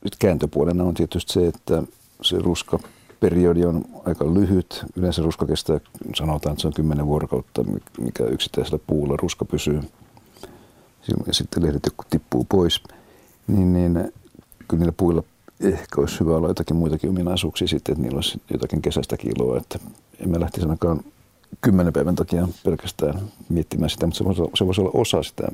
nyt 0.04 0.16
kääntöpuolena 0.16 0.84
on 0.84 0.94
tietysti 0.94 1.32
se, 1.32 1.46
että 1.46 1.82
se 2.22 2.38
ruska 2.38 2.78
periodi 3.20 3.64
on 3.64 3.84
aika 4.04 4.34
lyhyt. 4.34 4.84
Yleensä 4.96 5.22
ruska 5.22 5.46
kestää, 5.46 5.80
sanotaan, 6.14 6.52
että 6.52 6.62
se 6.62 6.66
on 6.66 6.74
kymmenen 6.74 7.06
vuorokautta, 7.06 7.64
mikä 8.00 8.24
yksittäisellä 8.24 8.78
puulla 8.86 9.16
ruska 9.16 9.44
pysyy. 9.44 9.80
Ja 11.26 11.34
sitten 11.34 11.62
lehdet 11.62 11.88
tippuu 12.10 12.46
pois. 12.48 12.82
Niin, 13.46 13.72
niin 13.72 14.12
kyllä 14.68 14.80
niillä 14.80 14.94
puilla 14.96 15.22
ehkä 15.64 16.00
olisi 16.00 16.20
hyvä 16.20 16.36
olla 16.36 16.48
jotakin 16.48 16.76
muitakin 16.76 17.10
ominaisuuksia 17.10 17.68
sitten, 17.68 17.92
että 17.92 18.02
niillä 18.02 18.16
olisi 18.16 18.42
jotakin 18.52 18.82
kesästä 18.82 19.16
kiloa, 19.16 19.56
että 19.56 19.78
emme 20.20 20.40
lähtisi 20.40 20.66
ainakaan 20.66 21.00
kymmenen 21.60 21.92
päivän 21.92 22.14
takia 22.14 22.48
pelkästään 22.64 23.20
miettimään 23.48 23.90
sitä, 23.90 24.06
mutta 24.06 24.18
se 24.18 24.24
voisi, 24.24 24.42
se 24.54 24.66
voisi 24.66 24.80
olla 24.80 24.90
osa 24.94 25.22
sitä 25.22 25.48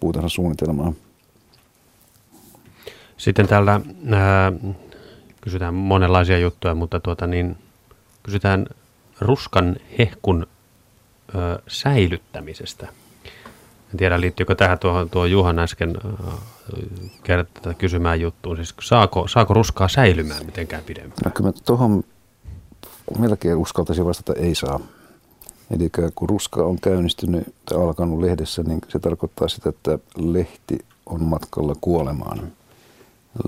puutarhan 0.00 0.30
suunnitelmaa. 0.30 0.92
Sitten 3.16 3.48
täällä 3.48 3.80
ää, 4.10 4.52
kysytään 5.40 5.74
monenlaisia 5.74 6.38
juttuja, 6.38 6.74
mutta 6.74 7.00
tuota 7.00 7.26
niin, 7.26 7.56
kysytään 8.22 8.66
ruskan 9.20 9.76
hehkun 9.98 10.46
ää, 11.34 11.58
säilyttämisestä– 11.68 12.88
en 13.92 13.98
tiedä, 13.98 14.20
liittyykö 14.20 14.54
tähän 14.54 14.78
tuohon 14.78 15.10
tuo 15.10 15.24
Juhan 15.24 15.58
äsken 15.58 15.96
äh, 16.04 16.34
kertaa 17.22 17.74
kysymään 17.74 18.20
juttuun. 18.20 18.56
Siis 18.56 18.74
saako, 18.82 19.28
saako 19.28 19.54
ruskaa 19.54 19.88
säilymään 19.88 20.46
mitenkään 20.46 20.84
pidempään? 20.84 21.22
No 21.24 21.30
kyllä 21.30 21.52
tuohon 21.64 22.04
melkein 23.18 23.56
uskaltaisin 23.56 24.04
vastata, 24.04 24.32
ei 24.32 24.54
saa. 24.54 24.80
Eli 25.70 25.90
kun 26.14 26.28
ruska 26.28 26.64
on 26.64 26.80
käynnistynyt 26.80 27.54
tai 27.64 27.82
alkanut 27.82 28.20
lehdessä, 28.20 28.62
niin 28.62 28.80
se 28.88 28.98
tarkoittaa 28.98 29.48
sitä, 29.48 29.68
että 29.68 29.98
lehti 30.16 30.78
on 31.06 31.22
matkalla 31.22 31.74
kuolemaan. 31.80 32.52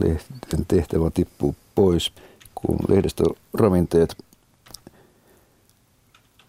Lehden 0.01 0.67
tehtävä 0.69 1.11
tippuu 1.11 1.55
pois, 1.75 2.13
kun 2.55 2.79
lehdestä 2.89 3.25
ravinteet 3.55 4.17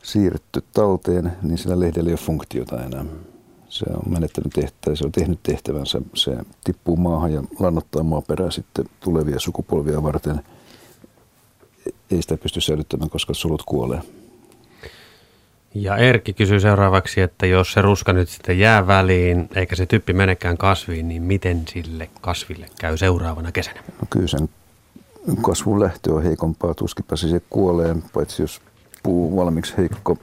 siirretty 0.03 0.63
talteen, 0.73 1.31
niin 1.41 1.57
sillä 1.57 1.79
lehdellä 1.79 2.09
ei 2.09 2.13
ole 2.13 2.19
funktiota 2.19 2.83
enää 2.83 3.05
se 3.76 3.86
on 3.93 4.13
menettänyt 4.13 4.53
tehtävää, 4.53 4.95
se 4.95 5.05
on 5.05 5.11
tehnyt 5.11 5.39
tehtävänsä, 5.43 6.01
se 6.13 6.38
tippuu 6.63 6.97
maahan 6.97 7.34
ja 7.34 7.43
lannottaa 7.59 8.03
maaperää 8.03 8.51
sitten 8.51 8.86
tulevia 8.99 9.39
sukupolvia 9.39 10.03
varten. 10.03 10.41
Ei 12.11 12.21
sitä 12.21 12.38
pysty 12.38 12.61
säilyttämään, 12.61 13.09
koska 13.09 13.34
sulut 13.34 13.63
kuolee. 13.63 14.01
Ja 15.73 15.97
Erkki 15.97 16.34
kysyy 16.34 16.59
seuraavaksi, 16.59 17.21
että 17.21 17.45
jos 17.45 17.73
se 17.73 17.82
ruska 17.82 18.13
nyt 18.13 18.30
sitten 18.30 18.59
jää 18.59 18.88
väliin, 18.88 19.49
eikä 19.55 19.76
se 19.76 19.86
typpi 19.86 20.13
menekään 20.13 20.57
kasviin, 20.57 21.07
niin 21.07 21.23
miten 21.23 21.63
sille 21.67 22.09
kasville 22.21 22.67
käy 22.80 22.97
seuraavana 22.97 23.51
kesänä? 23.51 23.84
No 24.01 24.07
kyllä 24.09 24.28
sen 24.28 24.49
kasvun 25.41 25.80
lähtö 25.80 26.13
on 26.13 26.23
heikompaa, 26.23 26.73
tuskipa 26.73 27.15
se 27.15 27.41
kuolee, 27.49 27.95
paitsi 28.13 28.43
jos 28.43 28.61
puu 29.03 29.36
valmiiksi 29.36 29.73
heikko 29.78 30.17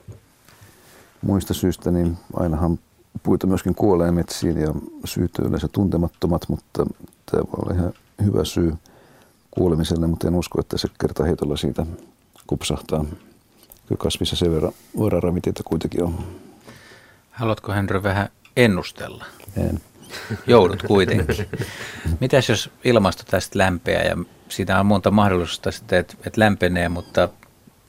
muista 1.22 1.54
syistä, 1.54 1.90
niin 1.90 2.16
ainahan 2.34 2.78
puita 3.22 3.46
myöskin 3.46 3.74
kuolee 3.74 4.10
metsiin 4.10 4.60
ja 4.60 4.74
syyt 5.04 5.38
on 5.38 5.46
yleensä 5.46 5.68
tuntemattomat, 5.68 6.48
mutta 6.48 6.86
tämä 7.30 7.42
voi 7.42 7.58
olla 7.62 7.74
ihan 7.74 7.92
hyvä 8.24 8.44
syy 8.44 8.74
kuolemiselle, 9.50 10.06
mutta 10.06 10.28
en 10.28 10.34
usko, 10.34 10.60
että 10.60 10.78
se 10.78 10.88
kerta 11.00 11.24
heitolla 11.24 11.56
siitä 11.56 11.86
kupsahtaa. 12.46 13.04
Kyllä 13.86 13.98
kasvissa 13.98 14.36
sen 14.36 14.54
verran, 14.54 14.72
ravinteita 15.22 15.62
kuitenkin 15.62 16.04
on. 16.04 16.18
Haluatko 17.30 17.72
Henry 17.72 18.02
vähän 18.02 18.28
ennustella? 18.56 19.24
En. 19.56 19.80
Joudut 20.46 20.82
kuitenkin. 20.82 21.46
Mitäs 22.20 22.48
jos 22.48 22.70
ilmasto 22.84 23.22
tästä 23.30 23.58
lämpeää 23.58 24.02
ja 24.02 24.16
siitä 24.48 24.80
on 24.80 24.86
monta 24.86 25.10
mahdollisuutta 25.10 25.70
sitten, 25.70 25.98
että, 25.98 26.14
että 26.26 26.40
lämpenee, 26.40 26.88
mutta 26.88 27.28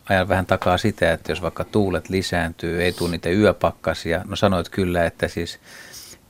ajan 0.10 0.28
vähän 0.28 0.45
takaa 0.45 0.78
sitä, 0.78 1.14
että 1.14 1.32
jos 1.32 1.41
vaikka 1.41 1.64
tuulet 1.64 2.10
lisääntyy, 2.10 2.84
ei 2.84 2.93
tule 2.93 3.12
niitä 3.12 3.30
yöpakkasia. 3.30 4.22
No 4.28 4.36
sanoit 4.36 4.70
kyllä, 4.70 5.06
että 5.06 5.28
siis 5.28 5.60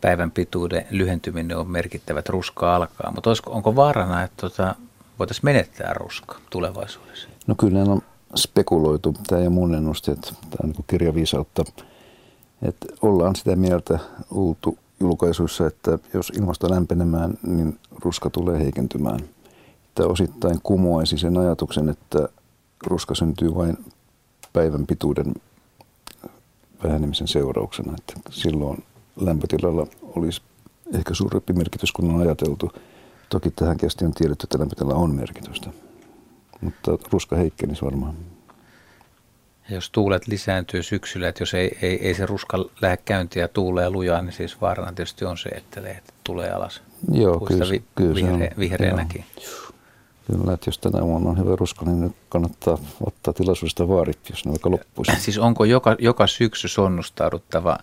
päivän 0.02 0.32
pituuden 0.32 0.86
lyhentyminen 0.90 1.58
on 1.58 1.68
merkittävä, 1.68 2.20
että 2.20 2.32
ruska 2.32 2.76
alkaa. 2.76 3.12
Mutta 3.12 3.30
onko 3.46 3.76
vaarana, 3.76 4.24
että 4.24 4.38
tota, 4.42 4.76
voitaisiin 5.20 5.46
menettää 5.46 5.94
ruska 5.94 6.36
tulevaisuudessa? 6.50 7.30
No 7.48 7.56
kyllä 7.56 7.82
on 7.82 8.02
spekuloitu. 8.36 9.16
Tämä 9.28 9.42
ole 9.42 9.50
mun 9.50 9.76
ennuste, 9.76 10.12
että 10.12 10.28
tämä 10.28 10.58
on 10.64 10.70
niin 10.70 10.86
kirjaviisautta. 10.88 11.64
Että 12.62 12.88
ollaan 13.02 13.36
sitä 13.36 13.56
mieltä 13.56 14.00
luultu 14.30 14.78
julkaisuissa, 15.00 15.68
että 15.68 16.00
jos 16.14 16.30
ilmasto 16.30 16.70
lämpenemään, 16.70 17.34
niin 17.48 17.80
ruska 18.04 18.30
tulee 18.30 18.60
heikentymään. 18.60 19.20
että 19.88 20.08
osittain 20.08 20.60
kumoaisi 20.64 21.18
sen 21.18 21.38
ajatuksen, 21.38 21.90
että 21.90 22.30
ruska 22.86 23.16
syntyy 23.16 23.56
vain 23.56 23.78
päivän 24.54 24.88
pituuden 24.88 25.34
vähenemisen 26.84 27.28
seurauksena. 27.28 27.94
Että 27.98 28.14
silloin 28.30 28.84
lämpötilalla 29.16 29.88
olisi 30.04 30.42
ehkä 30.94 31.14
suurempi 31.14 31.54
merkitys 31.54 31.92
kuin 31.92 32.12
on 32.12 32.22
ajateltu. 32.22 32.72
Toki 33.30 33.52
tähän 33.52 33.78
kesti 33.78 34.06
on 34.06 34.14
tiedetty, 34.14 34.46
että 34.46 34.60
lämpötila 34.60 34.94
on 34.94 35.16
merkitystä. 35.16 35.70
Mutta 36.62 36.98
ruska 37.12 37.36
heikkenisi 37.36 37.82
varmaan. 37.82 38.16
Ja 39.70 39.76
jos 39.76 39.90
tuulet 39.90 40.28
lisääntyy 40.28 40.84
syksyllä, 40.84 41.28
että 41.28 41.42
jos 41.42 41.54
ei, 41.54 41.78
ei, 41.82 42.08
ei 42.08 42.14
se 42.14 42.26
ruska 42.26 42.58
lähde 42.82 42.98
käyntiä 42.98 43.44
ja 43.44 43.48
tuulee 43.48 43.90
lujaa, 43.90 44.22
niin 44.22 44.34
siis 44.34 44.62
vaarana 44.62 44.94
tietysti 44.94 45.26
on 45.26 45.38
se, 45.38 45.50
että 45.50 45.84
lehdet 45.84 46.14
tulee 46.24 46.52
alas. 46.52 46.82
Joo, 47.12 47.40
kyllä, 47.40 47.66
vi, 47.72 47.84
kyllä 47.96 48.16
vihre, 48.16 48.38
se 48.38 48.54
on. 48.54 48.60
Vihreänäkin. 48.60 49.26
Joo. 49.44 49.63
Kyllä, 50.28 50.54
että 50.54 50.68
jos 50.68 50.78
tänä 50.78 51.02
vuonna 51.02 51.30
on 51.30 51.38
hyvä 51.38 51.56
ruska, 51.56 51.86
niin 51.86 52.02
nyt 52.02 52.16
kannattaa 52.30 52.78
ottaa 53.06 53.34
tilaisuudesta 53.34 53.88
vaarit, 53.88 54.30
jos 54.30 54.46
ne 54.46 54.52
vaikka 54.52 54.72
loppuisi. 54.72 55.12
Siis 55.20 55.38
onko 55.38 55.66
joka, 55.66 55.96
joka 56.00 56.28
syksy 56.28 56.68
sonnustauduttava 56.68 57.78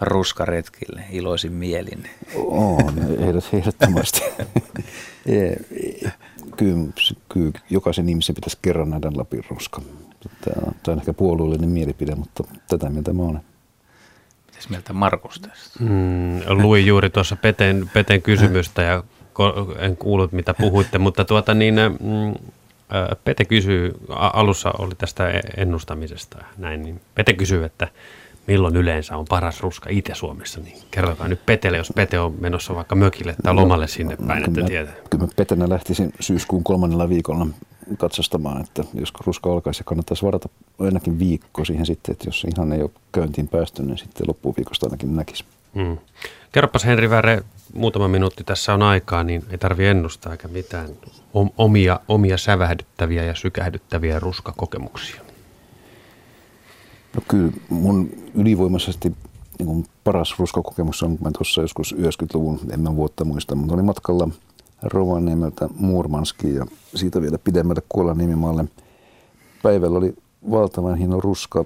ruskaretkille 0.00 1.04
iloisin 1.10 1.52
mielin? 1.52 2.10
On, 2.36 2.94
ehdottomasti. 3.52 4.20
kyllä, 6.56 6.92
kyllä 7.28 7.52
jokaisen 7.70 8.08
ihmisen 8.08 8.34
pitäisi 8.34 8.58
kerran 8.62 8.90
nähdä 8.90 9.10
Lapin 9.14 9.44
ruska. 9.50 9.82
Tämä 10.40 10.72
on 10.88 10.98
ehkä 10.98 11.12
puolueellinen 11.12 11.70
mielipide, 11.70 12.14
mutta 12.14 12.44
tätä 12.68 12.90
mieltä 12.90 13.12
mä 13.12 13.22
olen. 13.22 13.40
Mitäs 14.46 14.68
mieltä 14.68 14.92
Markus 14.92 15.40
tästä? 15.40 15.78
Mm, 15.80 16.40
luin 16.62 16.86
juuri 16.86 17.10
tuossa 17.10 17.36
Peten, 17.36 17.90
Peten 17.92 18.22
kysymystä 18.22 18.82
ja 18.82 19.04
en 19.78 19.96
kuullut 19.96 20.32
mitä 20.32 20.54
puhuitte, 20.54 20.98
mutta 21.06 21.24
tuota 21.24 21.54
niin, 21.54 21.74
mm, 22.00 22.34
Pete 23.24 23.44
kysyy, 23.44 23.92
alussa 24.08 24.72
oli 24.78 24.94
tästä 24.94 25.30
e-, 25.30 25.40
ennustamisesta 25.56 26.44
näin, 26.58 26.82
niin 26.82 27.00
Pete 27.14 27.32
kysyy, 27.32 27.64
että 27.64 27.88
milloin 28.46 28.76
yleensä 28.76 29.16
on 29.16 29.24
paras 29.28 29.60
ruska 29.60 29.90
Itä-Suomessa, 29.90 30.60
niin 30.60 30.76
kertokaa 30.90 31.28
nyt 31.28 31.46
Petelle, 31.46 31.78
jos 31.78 31.92
Pete 31.94 32.20
on 32.20 32.34
menossa 32.40 32.74
vaikka 32.74 32.94
mökille 32.94 33.34
tai 33.42 33.54
lomalle 33.54 33.88
sinne 33.88 34.16
päin, 34.26 34.44
että 34.44 34.62
tietää. 34.62 34.94
Kyllä 35.10 35.24
mä 35.24 35.30
Petenä 35.36 35.68
lähtisin 35.68 36.12
syyskuun 36.20 36.64
kolmannella 36.64 37.08
viikolla 37.08 37.46
katsastamaan, 37.98 38.60
että 38.60 38.84
jos 38.94 39.12
ruska 39.26 39.52
alkaisi, 39.52 39.82
kannattaisi 39.84 40.26
varata 40.26 40.48
ainakin 40.78 41.18
viikko 41.18 41.64
siihen 41.64 41.86
sitten, 41.86 42.12
että 42.12 42.28
jos 42.28 42.44
ihan 42.44 42.72
ei 42.72 42.82
ole 42.82 42.90
käyntiin 43.12 43.48
päästy, 43.48 43.82
niin 43.82 43.98
sitten 43.98 44.28
loppuviikosta 44.28 44.86
ainakin 44.86 45.16
näkisi. 45.16 45.44
Hmm. 45.74 45.98
Kerropas 46.52 46.84
Henri 46.84 47.10
Väre, 47.10 47.42
muutama 47.74 48.08
minuutti 48.08 48.44
tässä 48.44 48.74
on 48.74 48.82
aikaa, 48.82 49.24
niin 49.24 49.44
ei 49.50 49.58
tarvi 49.58 49.86
ennustaa 49.86 50.32
eikä 50.32 50.48
mitään 50.48 50.88
omia, 51.58 52.00
omia 52.08 52.38
sävähdyttäviä 52.38 53.24
ja 53.24 53.34
sykähdyttäviä 53.34 54.20
ruskakokemuksia. 54.20 55.20
No 57.14 57.22
kyllä 57.28 57.52
mun 57.68 58.10
ylivoimaisesti 58.34 59.16
niin 59.58 59.66
kuin 59.66 59.86
paras 60.04 60.38
ruskakokemus 60.38 61.02
on, 61.02 61.18
kun 61.18 61.26
mä 61.26 61.30
tuossa 61.30 61.60
joskus 61.60 61.94
90-luvun, 61.98 62.60
en 62.70 62.80
mä 62.80 62.96
vuotta 62.96 63.24
muista, 63.24 63.54
mutta 63.54 63.74
olin 63.74 63.84
matkalla 63.84 64.28
Rovaniemeltä 64.82 65.68
Muurmanskiin 65.76 66.54
ja 66.54 66.66
siitä 66.94 67.22
vielä 67.22 67.38
pidemmälle 67.38 67.82
Kuolan 67.88 68.18
nimimaalle. 68.18 68.64
Päivällä 69.62 69.98
oli 69.98 70.14
valtavan 70.50 70.98
hieno 70.98 71.20
ruska, 71.20 71.64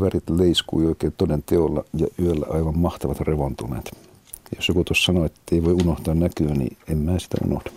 värit 0.00 0.30
leiskui 0.30 0.86
oikein 0.86 1.14
toden 1.16 1.42
teolla 1.42 1.84
ja 1.94 2.06
yöllä 2.22 2.46
aivan 2.50 2.78
mahtavat 2.78 3.20
revontuneet. 3.20 3.96
Jos 4.56 4.68
joku 4.68 4.84
tuossa 4.84 5.04
sanoi, 5.04 5.26
että 5.26 5.42
ei 5.52 5.64
voi 5.64 5.72
unohtaa 5.72 6.14
näkyä, 6.14 6.54
niin 6.54 6.76
en 6.88 6.98
mä 6.98 7.18
sitä 7.18 7.36
unohda. 7.44 7.70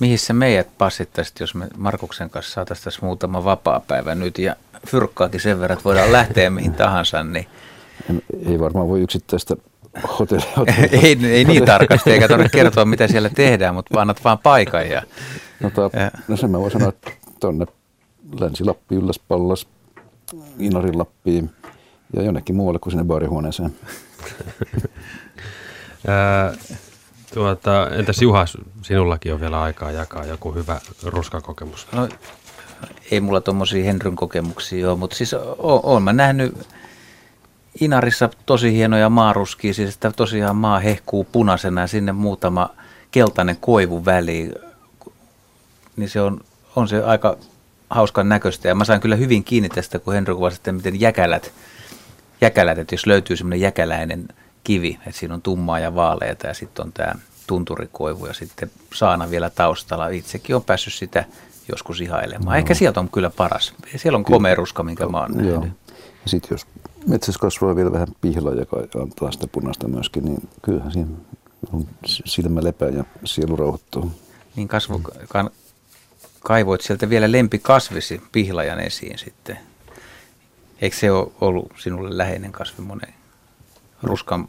Mihin 0.00 0.18
se 0.18 0.32
meidät 0.32 0.68
passittaisi, 0.78 1.32
jos 1.40 1.54
me 1.54 1.68
Markuksen 1.76 2.30
kanssa 2.30 2.52
saataisiin 2.52 2.84
tässä 2.84 3.06
muutama 3.06 3.44
vapaa 3.44 3.80
päivä 3.80 4.14
nyt 4.14 4.38
ja 4.38 4.56
fyrkkaakin 4.86 5.40
sen 5.40 5.60
verran, 5.60 5.78
että 5.78 5.84
voidaan 5.84 6.12
lähteä 6.12 6.50
mihin 6.50 6.74
tahansa, 6.84 7.24
niin 7.24 7.46
ei 8.46 8.60
varmaan 8.60 8.88
voi 8.88 9.00
yksittäistä 9.00 9.56
hotellia. 10.18 10.46
ei, 11.02 11.18
ei 11.22 11.44
niin 11.44 11.64
tarkasti, 11.64 12.10
eikä 12.10 12.28
tarvitse 12.28 12.56
kertoa, 12.58 12.84
mitä 12.84 13.08
siellä 13.08 13.28
tehdään, 13.28 13.74
mutta 13.74 14.00
annat 14.00 14.24
vaan 14.24 14.38
paikan. 14.38 14.88
Ja, 14.90 15.02
no, 15.60 15.70
ta, 15.70 15.90
ja. 15.92 16.10
no 16.28 16.36
sen 16.36 16.50
mä 16.50 16.60
voin 16.60 16.72
sanoa, 16.72 16.88
että 16.88 17.10
tuonne 17.40 17.66
Länsi-Lappi, 18.40 18.94
Ylläs, 18.94 19.20
Pallas, 19.28 19.66
Inarin 20.58 20.98
Lappiin 20.98 21.50
ja 22.16 22.22
jonnekin 22.22 22.56
muualle 22.56 22.78
kuin 22.78 22.90
sinne 22.90 23.04
baarihuoneeseen. 23.04 23.74
tuota, 27.34 27.90
entäs 27.90 28.22
Juha, 28.22 28.44
sinullakin 28.82 29.34
on 29.34 29.40
vielä 29.40 29.62
aikaa 29.62 29.90
jakaa 29.90 30.24
joku 30.24 30.54
hyvä 30.54 30.80
ruskakokemus? 31.02 31.86
No, 31.92 32.08
ei 33.10 33.20
mulla 33.20 33.40
tuommoisia 33.40 33.84
Henryn 33.84 34.16
kokemuksia 34.16 34.90
ole, 34.90 34.98
mutta 34.98 35.16
siis 35.16 35.34
oon 35.58 36.02
mä 36.02 36.12
nähnyt 36.12 36.54
Inarissa 37.80 38.30
tosi 38.46 38.72
hienoja 38.72 39.08
maaruskia, 39.08 39.74
siis 39.74 39.94
että 39.94 40.12
tosiaan 40.12 40.56
maa 40.56 40.78
hehkuu 40.78 41.24
punaisena 41.24 41.80
ja 41.80 41.86
sinne 41.86 42.12
muutama 42.12 42.70
keltainen 43.10 43.56
koivu 43.56 44.04
väliin, 44.04 44.54
niin 45.96 46.08
se 46.08 46.20
on, 46.20 46.40
on 46.76 46.88
se 46.88 47.04
aika 47.04 47.36
hauskan 47.90 48.28
näköistä. 48.28 48.68
Ja 48.68 48.74
mä 48.74 48.84
sain 48.84 49.00
kyllä 49.00 49.16
hyvin 49.16 49.44
kiinni 49.44 49.68
tästä, 49.68 49.98
kun 49.98 50.14
Henry 50.14 50.34
kuvasi, 50.34 50.56
että 50.56 50.72
miten 50.72 51.00
jäkälät, 51.00 51.52
jäkälät, 52.40 52.78
että 52.78 52.94
jos 52.94 53.06
löytyy 53.06 53.36
semmoinen 53.36 53.60
jäkäläinen 53.60 54.28
kivi, 54.64 54.98
että 55.06 55.18
siinä 55.20 55.34
on 55.34 55.42
tummaa 55.42 55.78
ja 55.78 55.94
vaaleita 55.94 56.46
ja 56.46 56.54
sitten 56.54 56.86
on 56.86 56.92
tämä 56.92 57.14
tunturikoivu 57.46 58.26
ja 58.26 58.34
sitten 58.34 58.70
saana 58.94 59.30
vielä 59.30 59.50
taustalla. 59.50 60.08
Itsekin 60.08 60.56
on 60.56 60.64
päässyt 60.64 60.92
sitä 60.92 61.24
joskus 61.68 62.00
ihailemaan. 62.00 62.54
No. 62.54 62.58
Ehkä 62.58 62.74
sieltä 62.74 63.00
on 63.00 63.10
kyllä 63.10 63.30
paras. 63.30 63.74
Siellä 63.96 64.16
on 64.16 64.24
komea 64.24 64.54
ruska, 64.54 64.82
minkä 64.82 65.06
mä 65.06 65.20
oon 65.20 65.36
nähnyt. 65.36 65.72
Ja 65.94 66.28
sitten 66.28 66.48
jos 66.50 66.66
metsässä 67.06 67.38
kasvaa 67.40 67.76
vielä 67.76 67.92
vähän 67.92 68.08
pihlaa, 68.20 68.54
joka 68.54 68.76
antaa 69.02 69.32
sitä 69.32 69.46
punaista 69.46 69.88
myöskin, 69.88 70.24
niin 70.24 70.48
kyllähän 70.62 70.92
siinä 70.92 71.10
on 71.72 71.86
silmä 72.04 72.60
lepää 72.64 72.88
ja 72.88 73.04
sielu 73.24 73.56
rauhoittuu. 73.56 74.12
Niin 74.56 74.68
kasvu, 74.68 75.00
ka, 75.28 75.50
kaivoit 76.44 76.80
sieltä 76.80 77.08
vielä 77.08 77.32
lempikasvisi 77.32 78.22
pihlajan 78.32 78.80
esiin 78.80 79.18
sitten. 79.18 79.58
Eikö 80.80 80.96
se 80.96 81.12
ole 81.12 81.32
ollut 81.40 81.72
sinulle 81.78 82.18
läheinen 82.18 82.52
kasvi 82.52 82.84
monen? 82.84 83.14
Ruskan, 84.02 84.46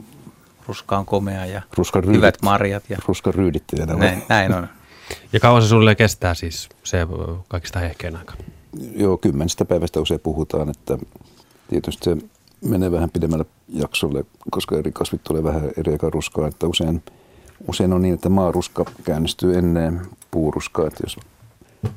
ruska 0.67 0.97
on 0.97 1.05
komea 1.05 1.45
ja 1.45 1.61
ruskan 1.77 2.03
ryydit, 2.03 2.17
hyvät 2.17 2.37
marjat. 2.41 2.83
Ja... 2.89 2.97
Ruskan 3.07 3.33
ryydittäjänä. 3.33 3.93
Näin, 3.93 4.23
näin 4.29 4.53
on. 4.53 4.67
Ja 5.33 5.39
kauan 5.39 5.61
se 5.61 5.67
sulle 5.67 5.95
kestää 5.95 6.33
siis 6.33 6.69
se 6.83 6.97
kaikista 7.47 7.79
hehkeän 7.79 8.15
aika? 8.15 8.33
Joo, 8.95 9.17
kymmenestä 9.17 9.65
päivästä 9.65 9.99
usein 9.99 10.19
puhutaan, 10.19 10.69
että 10.69 10.97
tietysti 11.69 12.03
se 12.05 12.17
menee 12.61 12.91
vähän 12.91 13.09
pidemmälle 13.09 13.45
jaksolle, 13.69 14.25
koska 14.51 14.77
eri 14.77 14.91
kasvit 14.91 15.23
tulee 15.23 15.43
vähän 15.43 15.71
eri 15.77 15.91
aikaa 15.91 16.09
ruskaa, 16.09 16.47
että 16.47 16.67
usein, 16.67 17.03
usein 17.67 17.93
on 17.93 18.01
niin, 18.01 18.13
että 18.13 18.29
maaruska 18.29 18.85
käynnistyy 19.03 19.57
ennen 19.57 20.01
puuruskaa, 20.31 20.87
että 20.87 21.03
jos 21.03 21.17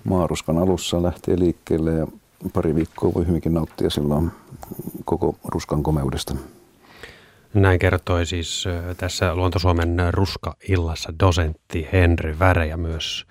maaruskan 0.05 0.59
alussa 0.59 1.03
lähtee 1.03 1.39
liikkeelle 1.39 1.91
ja 1.93 2.07
pari 2.53 2.74
viikkoa 2.74 3.14
voi 3.14 3.26
hyvinkin 3.26 3.55
nauttia 3.55 3.91
silloin 3.91 4.30
koko 5.05 5.36
ruskan 5.45 5.82
komeudesta. 5.82 6.34
Näin 7.55 7.78
kertoi 7.78 8.26
siis 8.26 8.64
tässä 8.97 9.34
Luontosuomen 9.34 9.97
ruska-illassa 10.11 11.12
dosentti 11.20 11.89
Henry 11.93 12.39
Väre 12.39 12.66
ja 12.66 12.76
myös 12.76 13.26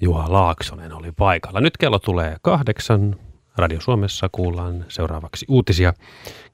Juha 0.00 0.32
Laaksonen 0.32 0.92
oli 0.92 1.12
paikalla. 1.12 1.60
Nyt 1.60 1.76
kello 1.76 1.98
tulee 1.98 2.36
kahdeksan. 2.42 3.16
Radio 3.56 3.80
Suomessa 3.80 4.28
kuullaan 4.32 4.84
seuraavaksi 4.88 5.46
uutisia. 5.48 5.92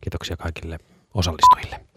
Kiitoksia 0.00 0.36
kaikille 0.36 0.78
osallistujille. 1.14 1.91